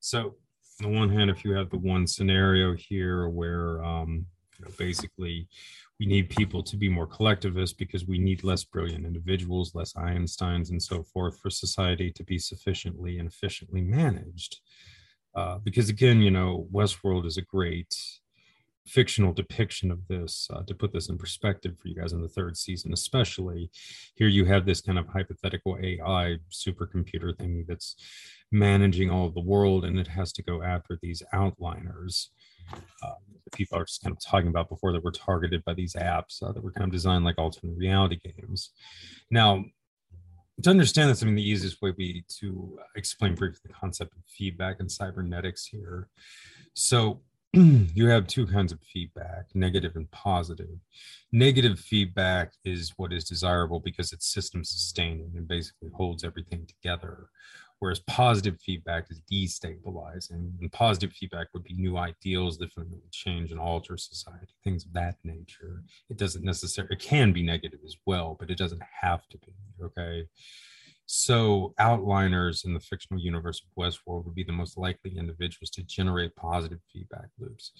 [0.00, 0.34] So,
[0.82, 4.26] on the one hand, if you have the one scenario here where um,
[4.58, 5.48] you know, basically
[5.98, 10.70] we need people to be more collectivist because we need less brilliant individuals, less Einsteins,
[10.70, 14.60] and so forth for society to be sufficiently and efficiently managed.
[15.34, 17.94] Uh, because again, you know, Westworld is a great
[18.86, 22.28] fictional depiction of this uh, to put this in perspective for you guys in the
[22.28, 23.70] third season especially
[24.16, 27.94] here you have this kind of hypothetical ai supercomputer thing that's
[28.50, 32.28] managing all of the world and it has to go after these outliners
[33.02, 33.14] uh,
[33.52, 36.52] people are just kind of talking about before that were targeted by these apps uh,
[36.52, 38.70] that were kind of designed like alternate reality games.
[39.30, 39.64] Now
[40.62, 41.90] to understand this i mean the easiest way
[42.28, 46.08] to explain briefly the concept of feedback and cybernetics here.
[46.74, 50.78] So you have two kinds of feedback negative and positive.
[51.32, 57.28] Negative feedback is what is desirable because it's system sustaining and basically holds everything together
[57.80, 63.50] whereas positive feedback is destabilizing and positive feedback would be new ideals that fundamentally change
[63.50, 65.82] and alter society things of that nature.
[66.08, 69.54] It doesn't necessarily it can be negative as well but it doesn't have to be
[69.82, 70.26] okay
[71.12, 75.82] so outliners in the fictional universe of westworld would be the most likely individuals to
[75.82, 77.72] generate positive feedback loops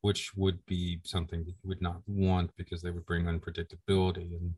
[0.00, 4.54] which would be something that you would not want because they would bring unpredictability and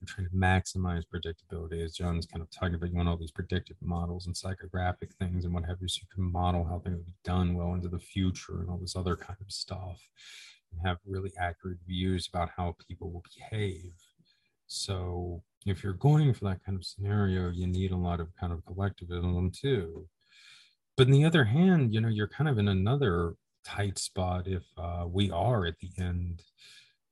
[0.00, 3.30] we're trying to maximize predictability as john's kind of talking about you want all these
[3.30, 6.96] predictive models and psychographic things and what have you so you can model how things
[6.96, 10.00] will be done well into the future and all this other kind of stuff
[10.72, 13.92] and have really accurate views about how people will behave.
[14.66, 18.52] So if you're going for that kind of scenario you need a lot of kind
[18.52, 20.06] of collectivism too
[20.96, 23.34] but on the other hand you know you're kind of in another
[23.64, 26.42] tight spot if uh, we are at the end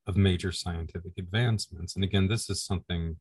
[0.07, 1.95] of major scientific advancements.
[1.95, 3.17] And again, this is something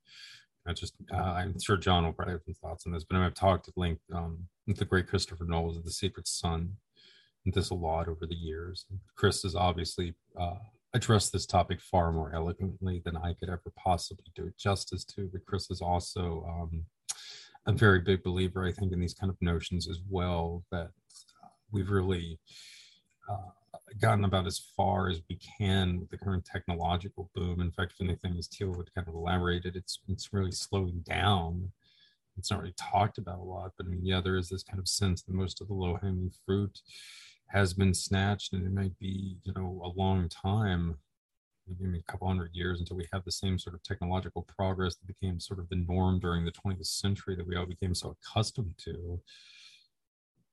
[0.66, 3.34] I just, uh, I'm sure John will probably have some thoughts on this, but I've
[3.34, 6.76] talked at length um, with the great Christopher Knowles of The Secret Sun
[7.44, 8.86] this a lot over the years.
[9.16, 10.54] Chris is obviously uh,
[10.94, 15.28] addressed this topic far more eloquently than I could ever possibly do it justice to.
[15.32, 16.84] But Chris is also um,
[17.66, 20.90] a very big believer, I think, in these kind of notions as well that
[21.70, 22.38] we've really
[23.30, 23.50] uh,
[24.00, 27.60] gotten about as far as we can with the current technological boom.
[27.60, 31.72] In fact, if anything, as Thiel would kind of elaborated, it's it's really slowing down.
[32.36, 34.78] It's not really talked about a lot, but I mean, yeah, there is this kind
[34.78, 36.78] of sense that most of the low hanging fruit
[37.52, 40.96] has been snatched, and it might be, you know, a long time,
[41.78, 45.06] maybe a couple hundred years until we have the same sort of technological progress that
[45.06, 48.74] became sort of the norm during the 20th century that we all became so accustomed
[48.78, 49.20] to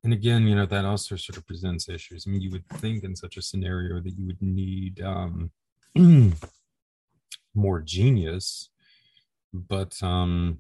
[0.04, 2.26] and again, you know, that also sort of presents issues.
[2.26, 5.52] I mean, you would think in such a scenario that you would need um,
[7.54, 8.70] more genius,
[9.54, 10.60] but um,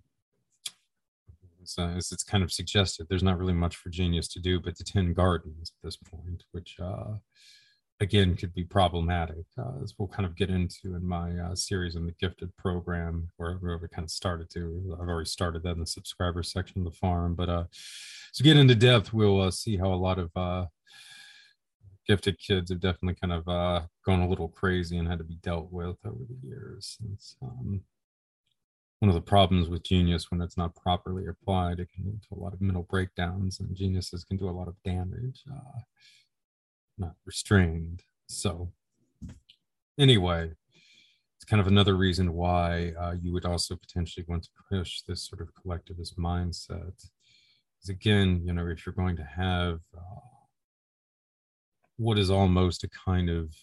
[1.77, 4.59] as, uh, as it's kind of suggested, there's not really much for genius to do
[4.59, 7.15] but to tend gardens at this point, which uh,
[7.99, 11.95] again could be problematic, uh, as we'll kind of get into in my uh, series
[11.95, 14.97] on the gifted program, where we kind of started to.
[15.01, 17.65] I've already started that in the subscriber section of the farm, but uh,
[18.33, 20.65] to get into depth, we'll uh, see how a lot of uh,
[22.07, 23.45] gifted kids have definitely kind of
[24.05, 26.97] gone a little crazy and had to be dealt with over the years.
[27.13, 27.81] It's, um,
[28.99, 32.35] one of the problems with genius when it's not properly applied, it can lead to
[32.35, 35.79] a lot of mental breakdowns, and geniuses can do a lot of damage, uh,
[36.97, 38.03] not restrained.
[38.27, 38.71] So,
[39.97, 40.51] anyway,
[41.37, 45.25] it's kind of another reason why uh, you would also potentially want to push this
[45.25, 47.07] sort of collectivist mindset.
[47.77, 50.19] Because again, you know, if you're going to have uh,
[51.95, 53.53] what is almost a kind of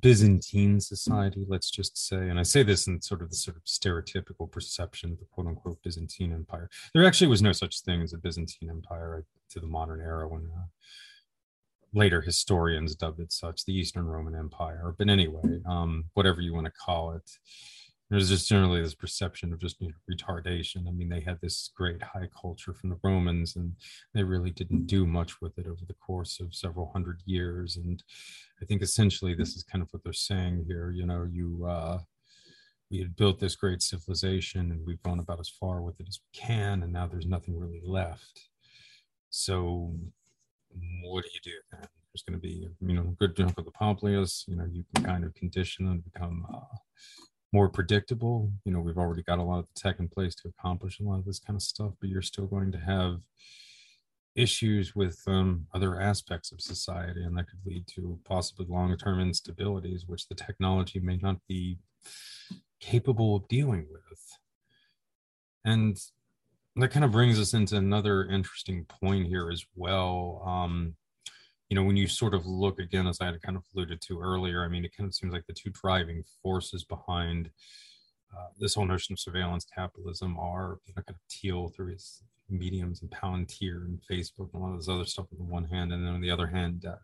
[0.00, 3.64] Byzantine society, let's just say, and I say this in sort of the sort of
[3.64, 6.68] stereotypical perception of the quote unquote Byzantine Empire.
[6.92, 10.50] There actually was no such thing as a Byzantine Empire to the modern era when
[10.56, 10.66] uh,
[11.94, 14.94] later historians dubbed it such, the Eastern Roman Empire.
[14.98, 17.30] But anyway, um, whatever you want to call it,
[18.08, 20.86] there's just generally this perception of just you know, retardation.
[20.86, 23.72] I mean, they had this great high culture from the Romans, and
[24.14, 27.76] they really didn't do much with it over the course of several hundred years.
[27.76, 28.02] And
[28.62, 30.92] I think essentially this is kind of what they're saying here.
[30.92, 31.98] You know, you uh,
[32.90, 36.20] we had built this great civilization, and we've gone about as far with it as
[36.20, 38.48] we can, and now there's nothing really left.
[39.30, 39.92] So,
[41.02, 41.88] what do you do then?
[42.12, 44.44] There's going to be, you know, a good chunk of the populace.
[44.46, 46.46] You know, you can kind of condition them to become.
[46.48, 46.76] Uh,
[47.56, 48.52] more predictable.
[48.66, 51.04] You know, we've already got a lot of the tech in place to accomplish a
[51.04, 53.22] lot of this kind of stuff, but you're still going to have
[54.34, 59.18] issues with um, other aspects of society, and that could lead to possibly long term
[59.18, 61.78] instabilities, which the technology may not be
[62.78, 64.20] capable of dealing with.
[65.64, 65.96] And
[66.76, 70.42] that kind of brings us into another interesting point here as well.
[70.44, 70.94] Um,
[71.68, 74.20] you know, when you sort of look again, as I had kind of alluded to
[74.20, 77.50] earlier, I mean, it kind of seems like the two driving forces behind
[78.36, 82.22] uh, this whole notion of surveillance capitalism are, you know, kind of Thiel through his
[82.48, 85.64] mediums and Palantir and Facebook and a lot of this other stuff on the one
[85.64, 86.96] hand, and then on the other hand, uh,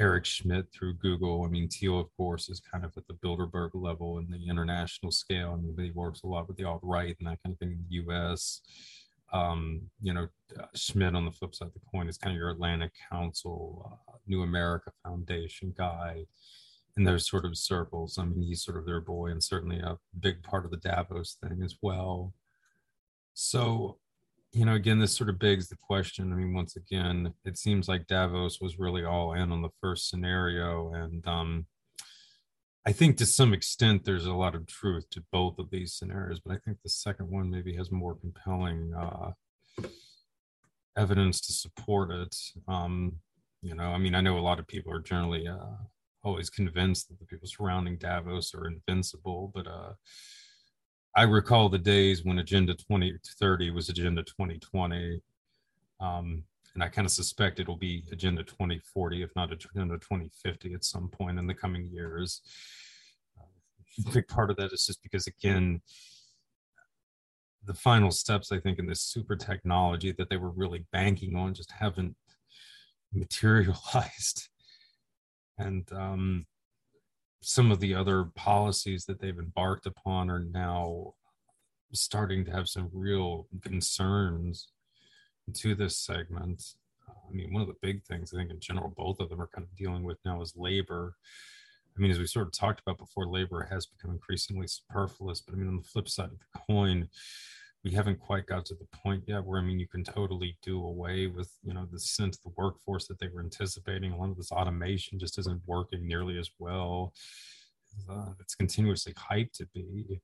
[0.00, 1.44] Eric Schmidt through Google.
[1.44, 5.10] I mean, Thiel, of course, is kind of at the Bilderberg level and the international
[5.10, 5.52] scale.
[5.52, 7.72] I mean, he works a lot with the alt right and that kind of thing
[7.72, 8.60] in the U.S
[9.32, 10.28] um, you know,
[10.58, 14.00] uh, Schmidt on the flip side of the coin is kind of your Atlantic Council,
[14.08, 16.24] uh, New America Foundation guy
[16.96, 18.18] in those sort of circles.
[18.18, 21.36] I mean, he's sort of their boy and certainly a big part of the Davos
[21.42, 22.32] thing as well.
[23.34, 23.98] So,
[24.52, 26.32] you know, again, this sort of begs the question.
[26.32, 30.08] I mean, once again, it seems like Davos was really all in on the first
[30.08, 30.92] scenario.
[30.92, 31.66] And, um,
[32.88, 36.40] I think to some extent there's a lot of truth to both of these scenarios,
[36.40, 39.32] but I think the second one maybe has more compelling uh,
[40.96, 42.34] evidence to support it.
[42.66, 43.16] Um,
[43.60, 45.76] you know, I mean, I know a lot of people are generally uh,
[46.22, 49.92] always convinced that the people surrounding Davos are invincible, but uh,
[51.14, 55.20] I recall the days when Agenda 2030 was Agenda 2020.
[56.00, 56.44] Um,
[56.78, 61.08] and I kind of suspect it'll be Agenda 2040, if not Agenda 2050 at some
[61.08, 62.40] point in the coming years.
[63.36, 63.42] Uh,
[64.06, 65.80] a big part of that is just because, again,
[67.64, 71.52] the final steps, I think, in this super technology that they were really banking on
[71.52, 72.14] just haven't
[73.12, 74.48] materialized.
[75.60, 76.46] And um,
[77.42, 81.14] some of the other policies that they've embarked upon are now
[81.92, 84.68] starting to have some real concerns
[85.54, 86.62] to this segment,
[87.08, 89.48] I mean, one of the big things I think in general, both of them are
[89.48, 91.14] kind of dealing with now is labor.
[91.96, 95.40] I mean, as we sort of talked about before, labor has become increasingly superfluous.
[95.40, 97.08] But I mean, on the flip side of the coin,
[97.84, 100.84] we haven't quite got to the point yet where I mean, you can totally do
[100.84, 104.12] away with you know the sense of the workforce that they were anticipating.
[104.12, 107.12] A lot of this automation just isn't working nearly as well.
[108.08, 110.20] Uh, it's continuously hyped to be.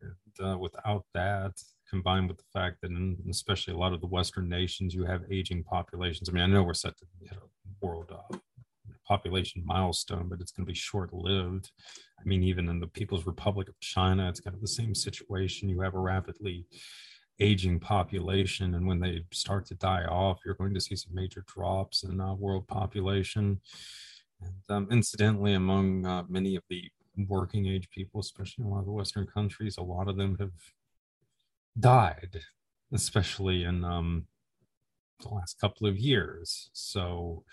[0.00, 1.52] And, uh, without that,
[1.90, 5.22] combined with the fact that in especially a lot of the Western nations, you have
[5.30, 6.28] aging populations.
[6.28, 8.36] I mean, I know we're set to hit a world uh,
[9.06, 11.70] population milestone, but it's going to be short lived.
[12.18, 15.68] I mean, even in the People's Republic of China, it's kind of the same situation.
[15.68, 16.66] You have a rapidly
[17.40, 21.44] aging population, and when they start to die off, you're going to see some major
[21.46, 23.60] drops in uh, world population.
[24.42, 26.90] And um, incidentally, among uh, many of the
[27.28, 30.36] working age people, especially in a lot of the Western countries, a lot of them
[30.38, 30.52] have
[31.78, 32.40] died,
[32.92, 34.26] especially in um,
[35.22, 36.70] the last couple of years.
[36.72, 37.44] So,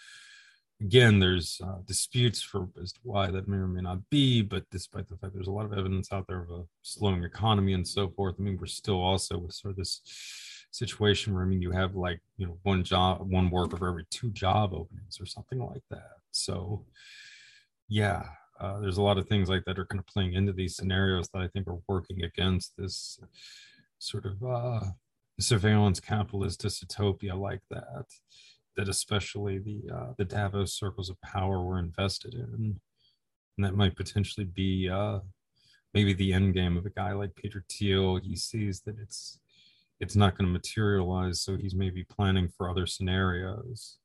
[0.81, 4.63] again, there's uh, disputes for as to why that may or may not be, but
[4.71, 7.87] despite the fact there's a lot of evidence out there of a slowing economy and
[7.87, 10.01] so forth, I mean, we're still also with sort of this
[10.71, 14.05] situation where I mean, you have like you know one job, one worker for every
[14.11, 16.17] two job openings or something like that.
[16.31, 16.85] So,
[17.89, 18.23] yeah,
[18.59, 21.29] uh, there's a lot of things like that are kind of playing into these scenarios
[21.29, 23.19] that I think are working against this
[23.99, 24.85] sort of uh,
[25.39, 28.05] surveillance capitalist dystopia like that
[28.77, 32.79] that especially the uh, the Davos circles of power were invested in,
[33.57, 35.19] and that might potentially be uh,
[35.93, 38.17] maybe the end game of a guy like Peter Thiel.
[38.17, 39.39] He sees that it's
[39.99, 43.97] it's not going to materialize, so he's maybe planning for other scenarios.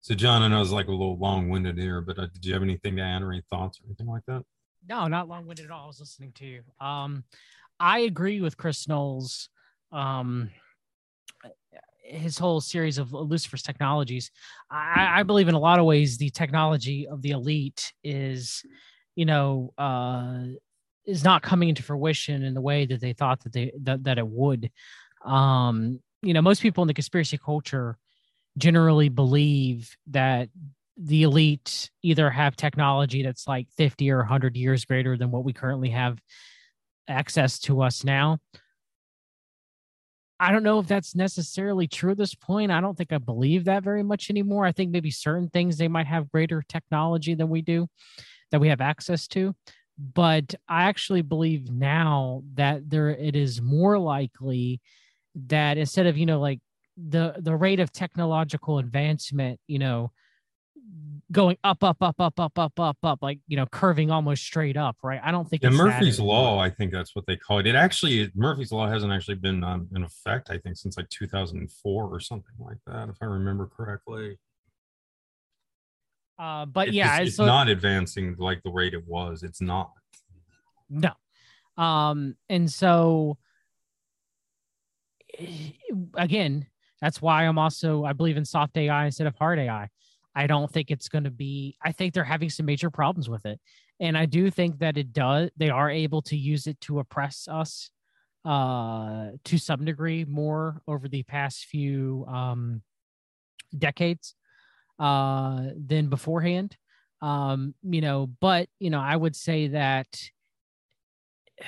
[0.00, 2.62] So, John, I know it's like a little long-winded here, but uh, did you have
[2.62, 4.44] anything to add or any thoughts or anything like that?
[4.88, 5.84] No, not long-winded at all.
[5.84, 6.62] I was listening to you.
[6.80, 7.24] Um,
[7.80, 9.48] I agree with Chris Knowles.
[9.92, 10.50] Um,
[12.02, 14.30] his whole series of Lucifer's technologies.
[14.70, 18.64] I, I, believe in a lot of ways the technology of the elite is,
[19.14, 20.44] you know, uh,
[21.04, 24.18] is not coming into fruition in the way that they thought that they that, that
[24.18, 24.70] it would.
[25.24, 27.96] Um, you know, most people in the conspiracy culture
[28.56, 30.48] generally believe that
[30.96, 35.52] the elite either have technology that's like 50 or 100 years greater than what we
[35.52, 36.18] currently have
[37.08, 38.38] access to us now
[40.40, 42.70] I don't know if that's necessarily true at this point.
[42.70, 44.64] I don't think I believe that very much anymore.
[44.64, 47.88] I think maybe certain things they might have greater technology than we do,
[48.52, 49.54] that we have access to.
[49.98, 54.80] But I actually believe now that there it is more likely
[55.46, 56.60] that instead of, you know, like
[56.96, 60.12] the the rate of technological advancement, you know,
[61.30, 64.76] going up, up, up, up, up, up, up, up, like you know, curving almost straight
[64.76, 65.20] up, right?
[65.22, 65.62] I don't think.
[65.62, 67.66] Yeah, Murphy's Law, I think that's what they call it.
[67.66, 72.04] It actually, Murphy's Law hasn't actually been um, in effect, I think, since like 2004
[72.04, 74.38] or something like that, if I remember correctly.
[76.38, 79.42] Uh, but yeah, it's, it's so, not advancing like the rate it was.
[79.42, 79.90] It's not.
[80.88, 81.12] No,
[81.76, 83.36] um, and so
[86.14, 86.66] again,
[87.00, 89.90] that's why I'm also I believe in soft AI instead of hard AI
[90.38, 93.44] I don't think it's going to be, I think they're having some major problems with
[93.44, 93.58] it.
[93.98, 97.48] And I do think that it does, they are able to use it to oppress
[97.50, 97.90] us
[98.44, 102.82] uh, to some degree more over the past few um,
[103.76, 104.36] decades
[105.00, 106.76] uh, than beforehand.
[107.20, 110.06] Um, you know, but, you know, I would say that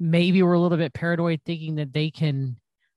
[0.00, 2.56] maybe we're a little bit paranoid thinking that they can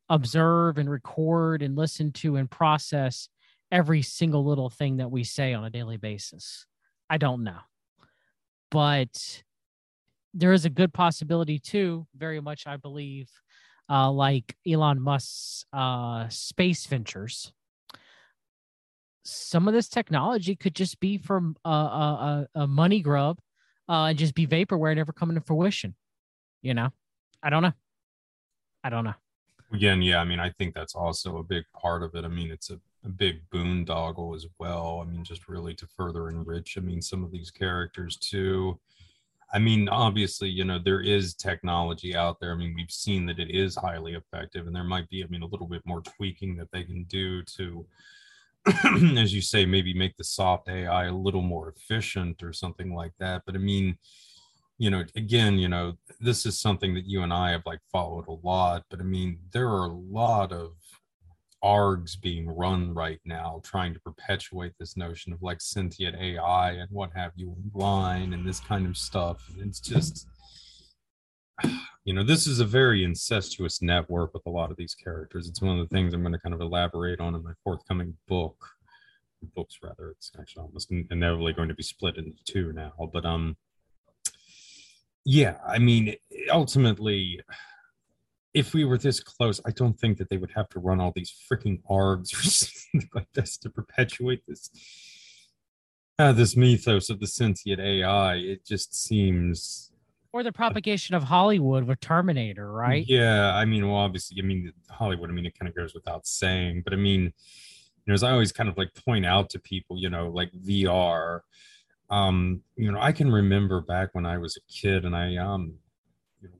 [0.09, 3.29] observe and record and listen to and process
[3.71, 6.65] every single little thing that we say on a daily basis.
[7.09, 7.59] I don't know.
[8.71, 9.43] But
[10.33, 13.29] there is a good possibility too, very much I believe,
[13.89, 17.51] uh, like Elon Musk's uh, space ventures.
[19.23, 23.39] Some of this technology could just be from a, a, a money grub
[23.87, 25.95] uh, and just be vaporware, never coming to fruition.
[26.61, 26.89] You know,
[27.41, 27.73] I don't know.
[28.83, 29.13] I don't know.
[29.73, 32.25] Again, yeah, I mean, I think that's also a big part of it.
[32.25, 35.03] I mean, it's a a big boondoggle as well.
[35.05, 38.79] I mean, just really to further enrich, I mean, some of these characters too.
[39.51, 42.51] I mean, obviously, you know, there is technology out there.
[42.51, 45.41] I mean, we've seen that it is highly effective, and there might be, I mean,
[45.41, 47.85] a little bit more tweaking that they can do to,
[49.17, 53.13] as you say, maybe make the soft AI a little more efficient or something like
[53.19, 53.41] that.
[53.45, 53.97] But I mean,
[54.77, 58.27] you know, again, you know, this is something that you and I have like followed
[58.27, 58.85] a lot.
[58.89, 60.73] But I mean, there are a lot of
[61.63, 66.89] args being run right now trying to perpetuate this notion of like sentient ai and
[66.89, 69.43] what have you online and this kind of stuff.
[69.57, 70.27] It's just
[72.05, 75.49] you know this is a very incestuous network with a lot of these characters.
[75.49, 78.15] It's one of the things i'm going to kind of elaborate on in my forthcoming
[78.27, 78.57] book
[79.55, 80.11] books rather.
[80.11, 83.55] It's actually almost inevitably going to be split into two now but um
[85.25, 86.15] yeah i mean
[86.51, 87.39] ultimately
[88.53, 91.11] if we were this close, I don't think that they would have to run all
[91.15, 94.69] these freaking args or something like this to perpetuate this
[96.17, 98.35] uh, this mythos of the sentient AI.
[98.35, 99.91] It just seems
[100.31, 103.03] or the propagation of Hollywood with Terminator, right?
[103.07, 105.29] Yeah, I mean, well, obviously, I mean, Hollywood.
[105.29, 107.31] I mean, it kind of goes without saying, but I mean, you
[108.05, 111.41] know, as I always kind of like point out to people, you know, like VR.
[112.11, 115.75] Um, you know, I can remember back when I was a kid, and I um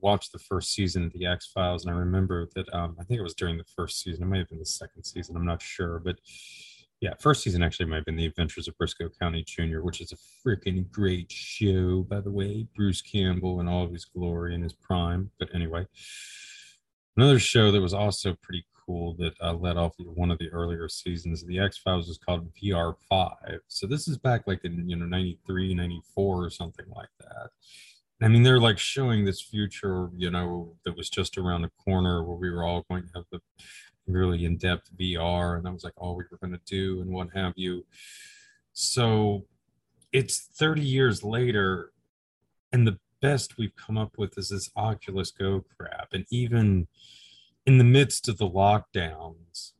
[0.00, 3.18] watched the first season of the X Files, and I remember that um, I think
[3.18, 4.22] it was during the first season.
[4.22, 5.36] It might have been the second season.
[5.36, 6.16] I'm not sure, but
[7.00, 10.12] yeah, first season actually might have been The Adventures of Brisco County Jr., which is
[10.12, 12.66] a freaking great show, by the way.
[12.76, 15.30] Bruce Campbell in all of his glory in his prime.
[15.38, 15.86] But anyway,
[17.16, 20.90] another show that was also pretty cool that uh, led off one of the earlier
[20.90, 21.42] seasons.
[21.42, 23.60] Of the X Files was called VR Five.
[23.68, 27.50] So this is back like in you know 93, 94 or something like that.
[28.22, 32.22] I mean, they're like showing this future, you know, that was just around the corner
[32.22, 33.40] where we were all going to have the
[34.06, 37.28] really in-depth VR, and that was like all we were going to do, and what
[37.34, 37.86] have you.
[38.72, 39.46] So
[40.12, 41.92] it's 30 years later,
[42.72, 46.08] and the best we've come up with is this Oculus Go crap.
[46.12, 46.88] And even
[47.66, 49.72] in the midst of the lockdowns,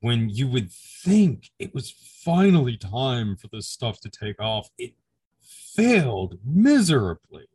[0.00, 4.94] when you would think it was finally time for this stuff to take off, it
[5.42, 7.46] failed miserably.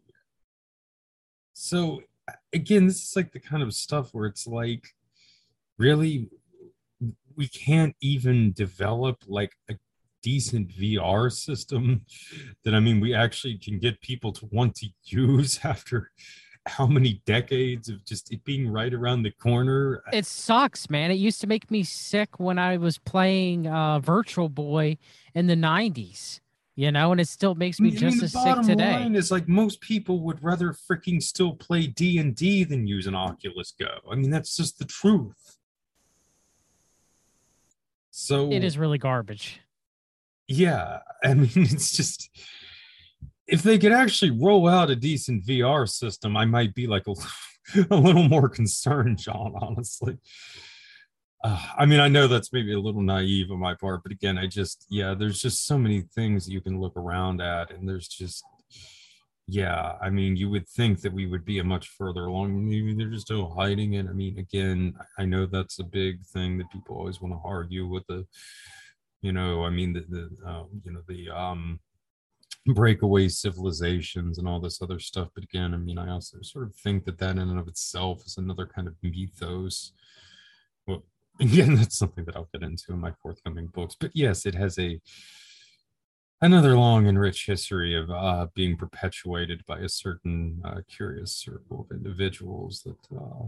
[1.55, 2.01] So,
[2.53, 4.89] again, this is like the kind of stuff where it's like,
[5.77, 6.29] really,
[7.35, 9.75] we can't even develop like a
[10.21, 12.05] decent VR system
[12.63, 16.11] that I mean we actually can get people to want to use after
[16.65, 20.03] how many decades of just it being right around the corner.
[20.11, 21.09] It sucks, man.
[21.09, 24.97] It used to make me sick when I was playing uh, Virtual Boy
[25.33, 26.41] in the 90s.
[26.77, 28.91] You know, and it still makes me I mean, just as sick today.
[28.91, 33.07] Line is like most people would rather freaking still play D and D than use
[33.07, 33.87] an Oculus Go.
[34.11, 35.57] I mean, that's just the truth.
[38.11, 39.61] So it is really garbage
[40.47, 42.29] yeah i mean it's just
[43.47, 47.13] if they could actually roll out a decent vr system i might be like a,
[47.91, 50.17] a little more concerned john honestly
[51.45, 54.37] uh, i mean i know that's maybe a little naive on my part but again
[54.37, 58.07] i just yeah there's just so many things you can look around at and there's
[58.07, 58.43] just
[59.47, 62.67] yeah i mean you would think that we would be a much further along.
[62.67, 64.07] Maybe they're just still hiding it.
[64.07, 67.87] I mean again i know that's a big thing that people always want to argue
[67.87, 68.25] with the
[69.21, 71.79] you know i mean the, the uh, you know the um
[72.67, 75.29] breakaway civilizations and all this other stuff.
[75.35, 78.25] But again i mean i also sort of think that that in and of itself
[78.25, 79.91] is another kind of mythos
[81.39, 84.77] again that's something that i'll get into in my forthcoming books but yes it has
[84.79, 84.99] a
[86.41, 91.87] another long and rich history of uh, being perpetuated by a certain uh, curious circle
[91.89, 93.47] of individuals that uh,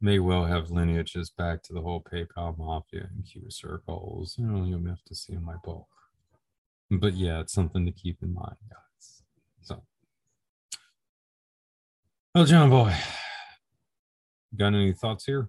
[0.00, 4.36] may well have lineages back to the whole PayPal mafia and Q circles.
[4.38, 5.86] You know, you'll have to see in my book.
[6.90, 9.22] But yeah, it's something to keep in mind, guys.
[9.62, 9.82] So,
[12.34, 12.94] well, John Boy,
[14.56, 15.48] got any thoughts here?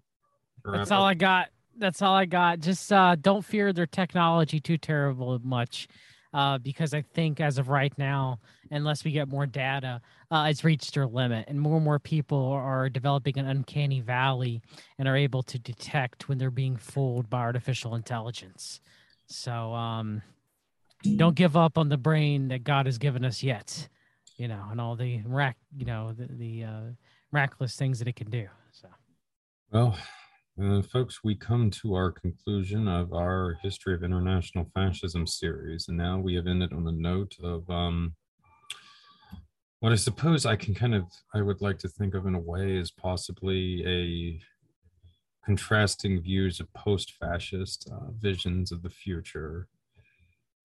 [0.72, 1.50] That's all I got.
[1.78, 2.60] That's all I got.
[2.60, 5.88] Just uh, don't fear their technology too terrible much
[6.34, 8.40] uh, because I think as of right now,
[8.72, 12.52] unless we get more data, uh, it's reached their limit, and more and more people
[12.52, 14.62] are developing an uncanny valley
[14.98, 18.82] and are able to detect when they're being fooled by artificial intelligence.
[19.28, 20.22] So um,
[21.16, 23.88] don't give up on the brain that God has given us yet,
[24.38, 26.82] you know, and all the rac, you know, the, the uh,
[27.32, 28.48] miraculous things that it can do.
[28.72, 28.90] So,
[29.72, 29.98] well,
[30.62, 35.98] uh, folks, we come to our conclusion of our History of International Fascism series, and
[35.98, 38.16] now we have ended on the note of um,
[39.80, 41.04] what I suppose I can kind of,
[41.36, 44.40] I would like to think of in a way as possibly a
[45.46, 49.68] contrasting views of post fascist uh, visions of the future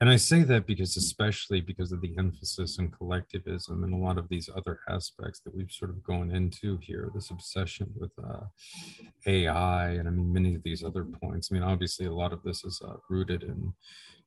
[0.02, 4.18] and I say that because, especially because of the emphasis on collectivism and a lot
[4.18, 8.46] of these other aspects that we've sort of gone into here, this obsession with uh,
[9.28, 11.50] AI, and I mean, many of these other points.
[11.50, 13.72] I mean, obviously, a lot of this is uh, rooted in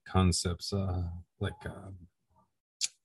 [0.07, 1.01] concepts uh,
[1.41, 1.97] like um,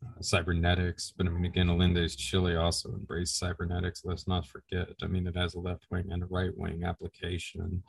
[0.07, 1.13] uh, cybernetics.
[1.17, 4.03] But I mean, again, Allende's Chile also embraced cybernetics.
[4.05, 4.91] Let's not forget.
[5.03, 7.83] I mean, it has a left wing and a right wing application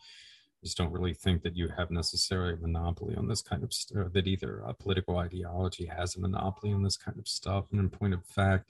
[0.64, 4.14] just don't really think that you have necessarily a monopoly on this kind of stuff,
[4.14, 7.66] that either a political ideology has a monopoly on this kind of stuff.
[7.72, 8.70] And in point of fact,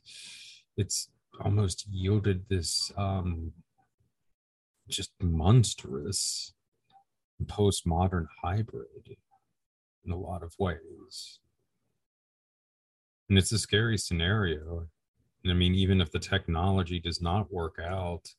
[0.78, 1.10] it's
[1.42, 3.52] almost yielded this um,
[4.88, 6.54] just monstrous
[7.46, 9.18] postmodern hybrid
[10.06, 11.40] in a lot of ways.
[13.30, 14.88] And it's a scary scenario.
[15.44, 18.30] And I mean, even if the technology does not work out,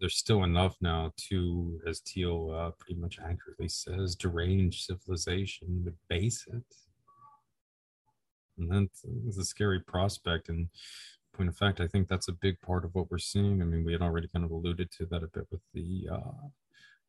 [0.00, 5.94] there's still enough now to, as Thiel uh, pretty much accurately says, derange civilization to
[6.08, 6.64] base it.
[8.58, 10.48] And that's, that's a scary prospect.
[10.48, 10.68] And
[11.34, 13.60] point of fact, I think that's a big part of what we're seeing.
[13.60, 16.48] I mean, we had already kind of alluded to that a bit with the uh,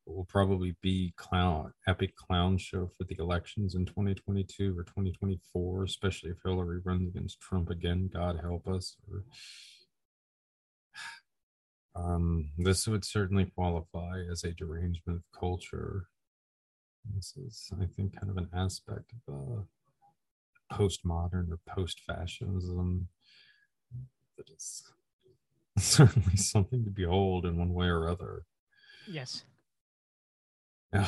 [0.07, 6.31] will probably be clown epic clown show for the elections in 2022 or 2024, especially
[6.31, 8.09] if Hillary runs against Trump again.
[8.11, 8.95] God help us.
[9.11, 9.23] Or
[11.97, 16.07] um, this would certainly qualify as a derangement of culture.
[17.15, 23.07] This is, I think, kind of an aspect of uh, postmodern or post fascism
[24.37, 24.83] that is
[25.79, 28.43] certainly something to behold in one way or other.
[29.07, 29.43] Yes.
[30.93, 31.05] I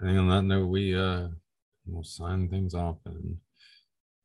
[0.00, 1.28] think on that note, we uh,
[1.86, 2.98] will sign things off.
[3.06, 3.38] And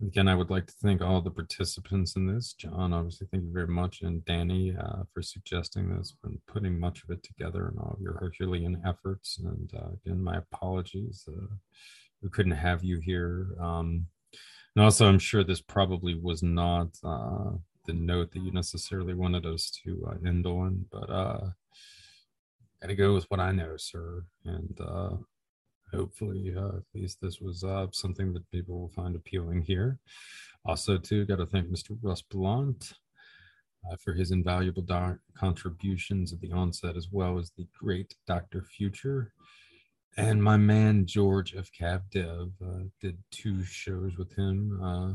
[0.02, 2.54] again, I would like to thank all the participants in this.
[2.54, 4.02] John, obviously, thank you very much.
[4.02, 8.02] And Danny uh, for suggesting this and putting much of it together and all of
[8.02, 9.40] your Herculean efforts.
[9.44, 11.26] And uh, again, my apologies.
[11.28, 11.56] Uh,
[12.22, 13.56] we couldn't have you here.
[13.60, 14.08] Um,
[14.76, 17.52] and also, I'm sure this probably was not uh,
[17.86, 21.50] the note that you necessarily wanted us to uh, end on, but uh,
[22.82, 24.24] gotta go with what I know, sir.
[24.46, 25.18] And uh,
[25.94, 30.00] hopefully, uh, at least this was uh, something that people will find appealing here.
[30.66, 31.98] Also, too, got to thank Mr.
[32.02, 32.94] Russ Blunt
[33.90, 34.86] uh, for his invaluable
[35.36, 38.62] contributions at the onset, as well as the great Dr.
[38.62, 39.34] Future.
[40.18, 44.80] And my man George of Cav Dev uh, did two shows with him.
[44.84, 45.14] Uh,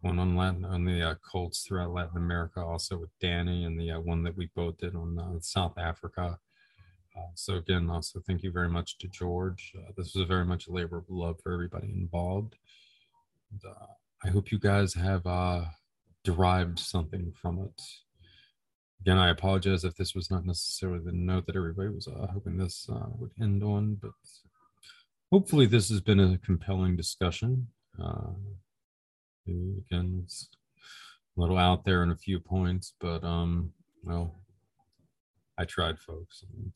[0.00, 3.92] one on Latin on the uh, Colts throughout Latin America, also with Danny, and the
[3.92, 6.38] one that we both did on South Africa.
[7.16, 9.72] Uh, so again, also thank you very much to George.
[9.78, 12.56] Uh, this was very much a labor of love for everybody involved.
[13.52, 13.86] And, uh,
[14.24, 15.64] I hope you guys have uh,
[16.24, 17.82] derived something from it.
[19.00, 22.56] Again, I apologize if this was not necessarily the note that everybody was uh, hoping
[22.56, 22.88] this
[23.18, 24.12] would end on, but
[25.30, 27.68] hopefully this has been a compelling discussion.
[29.46, 30.48] Again, it's
[31.36, 33.72] a little out there in a few points, but um,
[34.02, 34.34] well,
[35.58, 36.72] I tried, folks, and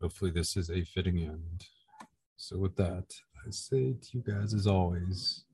[0.00, 1.66] hopefully this is a fitting end.
[2.36, 3.14] So with that,
[3.46, 5.44] I say to you guys as always,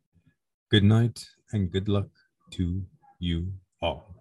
[0.71, 2.09] good night and good luck
[2.53, 2.83] to
[3.19, 4.15] you all.